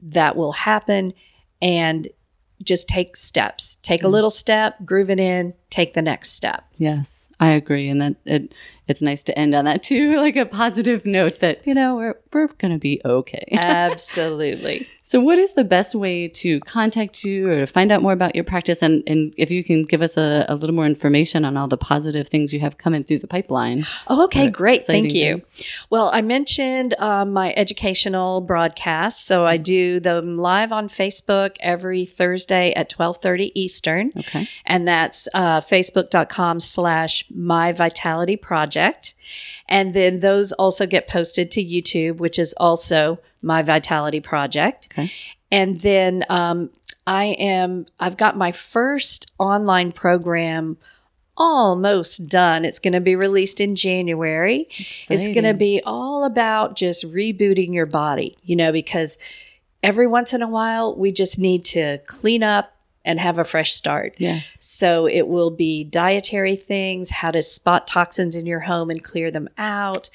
that 0.00 0.36
will 0.36 0.52
happen. 0.52 1.12
And 1.60 2.08
just 2.62 2.88
take 2.88 3.16
steps. 3.16 3.76
Take 3.82 4.02
a 4.02 4.06
mm. 4.06 4.12
little 4.12 4.30
step, 4.30 4.76
groove 4.84 5.10
it 5.10 5.20
in, 5.20 5.54
take 5.70 5.94
the 5.94 6.02
next 6.02 6.32
step. 6.32 6.64
Yes, 6.76 7.30
I 7.40 7.50
agree, 7.50 7.88
and 7.88 8.00
that 8.00 8.16
it 8.24 8.54
it's 8.86 9.02
nice 9.02 9.22
to 9.24 9.38
end 9.38 9.54
on 9.54 9.64
that 9.66 9.82
too, 9.82 10.16
like 10.20 10.36
a 10.36 10.46
positive 10.46 11.06
note 11.06 11.40
that 11.40 11.66
you 11.66 11.74
know 11.74 11.96
we're 11.96 12.14
we're 12.32 12.48
gonna 12.58 12.78
be 12.78 13.00
okay. 13.04 13.44
Absolutely. 13.52 14.88
so, 15.02 15.18
what 15.20 15.38
is 15.38 15.54
the 15.54 15.64
best 15.64 15.94
way 15.94 16.28
to 16.28 16.60
contact 16.60 17.24
you 17.24 17.50
or 17.50 17.56
to 17.60 17.66
find 17.66 17.90
out 17.90 18.02
more 18.02 18.12
about 18.12 18.34
your 18.34 18.44
practice, 18.44 18.82
and 18.82 19.02
and 19.06 19.34
if 19.36 19.50
you 19.50 19.64
can 19.64 19.84
give 19.84 20.02
us 20.02 20.16
a, 20.16 20.46
a 20.48 20.54
little 20.54 20.74
more 20.74 20.86
information 20.86 21.44
on 21.44 21.56
all 21.56 21.66
the 21.68 21.76
positive 21.76 22.28
things 22.28 22.52
you 22.52 22.60
have 22.60 22.78
coming 22.78 23.02
through 23.04 23.18
the 23.18 23.26
pipeline? 23.26 23.82
Oh, 24.08 24.24
okay, 24.24 24.48
great. 24.48 24.82
Thank 24.82 25.12
you. 25.12 25.32
things. 25.40 25.86
Well, 25.90 26.10
I 26.12 26.22
mentioned 26.22 26.94
um, 26.98 27.32
my 27.32 27.52
educational 27.56 28.40
broadcasts, 28.40 29.24
so 29.24 29.44
I 29.44 29.56
do 29.56 29.98
them 30.00 30.38
live 30.38 30.70
on 30.72 30.88
Facebook 30.88 31.56
every 31.60 32.04
Thursday 32.06 32.72
at 32.74 32.88
twelve 32.88 33.16
thirty 33.18 33.50
Eastern, 33.60 34.12
Okay. 34.16 34.46
and 34.64 34.86
that's 34.86 35.26
uh, 35.34 35.60
facebook.com 35.60 36.60
slash 36.60 37.24
My 37.34 37.72
Vitality 37.72 38.36
Project, 38.36 39.14
and 39.68 39.94
then 39.94 40.20
those 40.20 40.52
also 40.52 40.86
get 40.86 41.08
posted 41.08 41.50
to 41.52 41.64
YouTube, 41.64 42.19
which 42.20 42.38
is 42.38 42.54
also 42.58 43.18
My 43.42 43.62
Vitality 43.62 44.20
Project, 44.20 44.88
Okay. 44.92 45.10
and 45.50 45.80
then 45.80 46.24
um, 46.28 46.70
I 47.06 47.24
am 47.38 47.86
I've 47.98 48.16
got 48.16 48.36
my 48.36 48.52
first 48.52 49.32
online 49.38 49.90
program 49.92 50.76
almost 51.36 52.28
done. 52.28 52.64
It's 52.64 52.78
going 52.78 52.92
to 52.92 53.00
be 53.00 53.16
released 53.16 53.60
in 53.60 53.74
January. 53.74 54.68
It's 55.08 55.26
going 55.28 55.44
to 55.44 55.54
be 55.54 55.80
all 55.84 56.24
about 56.24 56.76
just 56.76 57.04
rebooting 57.04 57.72
your 57.72 57.86
body, 57.86 58.36
you 58.42 58.56
know, 58.56 58.72
because 58.72 59.18
every 59.82 60.06
once 60.06 60.34
in 60.34 60.42
a 60.42 60.48
while 60.48 60.94
we 60.94 61.12
just 61.12 61.38
need 61.38 61.64
to 61.66 61.98
clean 62.06 62.42
up 62.42 62.76
and 63.06 63.18
have 63.18 63.38
a 63.38 63.44
fresh 63.44 63.72
start. 63.72 64.14
yes. 64.18 64.58
So 64.60 65.06
it 65.06 65.26
will 65.26 65.50
be 65.50 65.84
dietary 65.84 66.54
things, 66.56 67.08
how 67.10 67.30
to 67.30 67.40
spot 67.40 67.86
toxins 67.86 68.36
in 68.36 68.44
your 68.44 68.60
home 68.60 68.90
and 68.90 69.02
clear 69.02 69.30
them 69.30 69.48
out. 69.56 70.10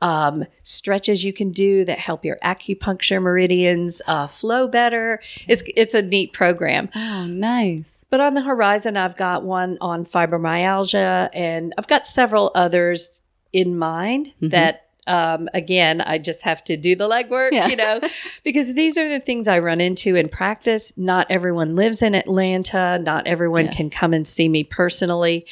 Um, 0.00 0.44
stretches 0.62 1.24
you 1.24 1.32
can 1.32 1.50
do 1.50 1.84
that 1.84 1.98
help 1.98 2.24
your 2.24 2.38
acupuncture 2.44 3.20
meridians 3.20 4.00
uh, 4.06 4.26
flow 4.28 4.68
better. 4.68 5.20
It's 5.48 5.62
it's 5.76 5.94
a 5.94 6.02
neat 6.02 6.32
program. 6.32 6.88
Oh, 6.94 7.26
nice. 7.28 8.04
But 8.10 8.20
on 8.20 8.34
the 8.34 8.42
horizon, 8.42 8.96
I've 8.96 9.16
got 9.16 9.42
one 9.42 9.76
on 9.80 10.04
fibromyalgia, 10.04 11.30
and 11.32 11.74
I've 11.76 11.88
got 11.88 12.06
several 12.06 12.50
others 12.54 13.22
in 13.52 13.76
mind 13.78 14.32
Mhm. 14.42 14.50
that, 14.50 14.86
um, 15.06 15.48
again, 15.54 16.00
I 16.02 16.18
just 16.18 16.42
have 16.42 16.62
to 16.64 16.76
do 16.76 16.94
the 16.94 17.08
legwork, 17.08 17.52
Yeah. 17.52 17.66
you 17.68 17.76
know, 17.76 18.00
because 18.44 18.74
these 18.74 18.96
are 18.98 19.08
the 19.08 19.20
things 19.20 19.48
I 19.48 19.58
run 19.58 19.80
into 19.80 20.14
in 20.16 20.28
practice. 20.28 20.92
Not 20.96 21.26
everyone 21.30 21.74
lives 21.74 22.02
in 22.02 22.14
Atlanta, 22.14 22.98
not 23.02 23.26
everyone 23.26 23.66
Yes. 23.66 23.76
can 23.76 23.90
come 23.90 24.12
and 24.12 24.28
see 24.28 24.48
me 24.48 24.64
personally. 24.64 25.46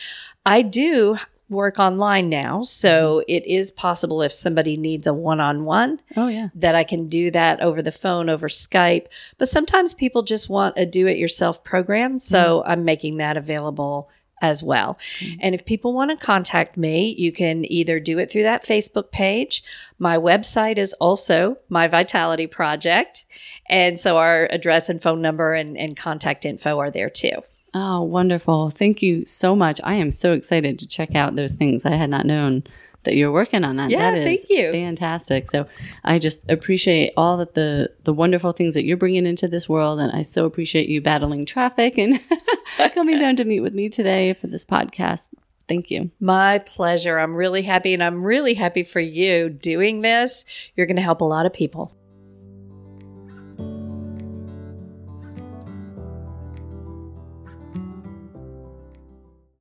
I 0.44 0.62
do 0.62 1.16
work 1.48 1.78
online 1.78 2.28
now, 2.28 2.62
so 2.62 3.16
Mm-hmm. 3.20 3.30
it 3.36 3.46
is 3.46 3.70
possible 3.70 4.22
if 4.22 4.32
somebody 4.32 4.76
needs 4.76 5.06
a 5.06 5.14
one 5.14 5.40
on 5.40 5.64
one 5.64 6.00
Oh 6.16 6.28
yeah. 6.28 6.48
that 6.54 6.74
I 6.74 6.84
can 6.84 7.08
do 7.08 7.30
that 7.30 7.60
over 7.60 7.82
the 7.82 7.92
phone, 7.92 8.28
over 8.28 8.48
Skype. 8.48 9.06
But 9.38 9.48
sometimes 9.48 9.94
people 9.94 10.22
just 10.22 10.48
want 10.48 10.76
a 10.76 10.84
do 10.86 11.06
it 11.06 11.18
yourself 11.18 11.62
program. 11.62 12.18
So 12.18 12.62
I'm 12.66 12.84
making 12.84 13.18
that 13.18 13.36
available 13.36 14.10
as 14.42 14.62
well. 14.62 14.98
And 15.40 15.54
if 15.54 15.64
people 15.64 15.94
want 15.94 16.10
to 16.10 16.16
contact 16.26 16.76
me, 16.76 17.14
you 17.16 17.32
can 17.32 17.64
either 17.72 17.98
do 17.98 18.18
it 18.18 18.30
through 18.30 18.42
that 18.42 18.64
Facebook 18.64 19.10
page. 19.10 19.62
My 19.98 20.18
website 20.18 20.76
is 20.76 20.92
also 20.94 21.56
My 21.70 21.88
Vitality 21.88 22.46
Project. 22.46 23.24
And 23.68 23.98
so 23.98 24.18
our 24.18 24.46
address 24.50 24.88
and 24.90 25.00
phone 25.00 25.22
number 25.22 25.54
and, 25.54 25.78
and 25.78 25.96
contact 25.96 26.44
info 26.44 26.78
are 26.78 26.90
there 26.90 27.08
too. 27.08 27.42
Oh, 27.78 28.00
wonderful. 28.00 28.70
Thank 28.70 29.02
you 29.02 29.26
so 29.26 29.54
much. 29.54 29.82
I 29.84 29.96
am 29.96 30.10
so 30.10 30.32
excited 30.32 30.78
to 30.78 30.88
check 30.88 31.14
out 31.14 31.36
those 31.36 31.52
things. 31.52 31.84
I 31.84 31.90
had 31.90 32.08
not 32.08 32.24
known 32.24 32.64
that 33.02 33.16
you're 33.16 33.30
working 33.30 33.64
on 33.64 33.76
that. 33.76 33.90
Yeah, 33.90 34.12
that 34.12 34.22
thank 34.22 34.48
you. 34.48 34.72
Fantastic. 34.72 35.50
So 35.50 35.66
I 36.02 36.18
just 36.18 36.40
appreciate 36.50 37.12
all 37.18 37.36
that 37.36 37.52
the 37.52 37.92
the 38.04 38.14
wonderful 38.14 38.52
things 38.52 38.72
that 38.72 38.86
you're 38.86 38.96
bringing 38.96 39.26
into 39.26 39.46
this 39.46 39.68
world 39.68 40.00
and 40.00 40.10
I 40.10 40.22
so 40.22 40.46
appreciate 40.46 40.88
you 40.88 41.02
battling 41.02 41.44
traffic 41.44 41.98
and 41.98 42.18
coming 42.94 43.18
down 43.18 43.36
to 43.36 43.44
meet 43.44 43.60
with 43.60 43.74
me 43.74 43.90
today 43.90 44.32
for 44.32 44.46
this 44.46 44.64
podcast. 44.64 45.28
Thank 45.68 45.90
you. 45.90 46.10
My 46.18 46.60
pleasure. 46.60 47.18
I'm 47.18 47.34
really 47.34 47.62
happy 47.62 47.92
and 47.92 48.02
I'm 48.02 48.24
really 48.24 48.54
happy 48.54 48.84
for 48.84 49.00
you 49.00 49.50
doing 49.50 50.00
this. 50.00 50.46
You're 50.76 50.86
going 50.86 50.96
to 50.96 51.02
help 51.02 51.20
a 51.20 51.24
lot 51.24 51.44
of 51.44 51.52
people. 51.52 51.92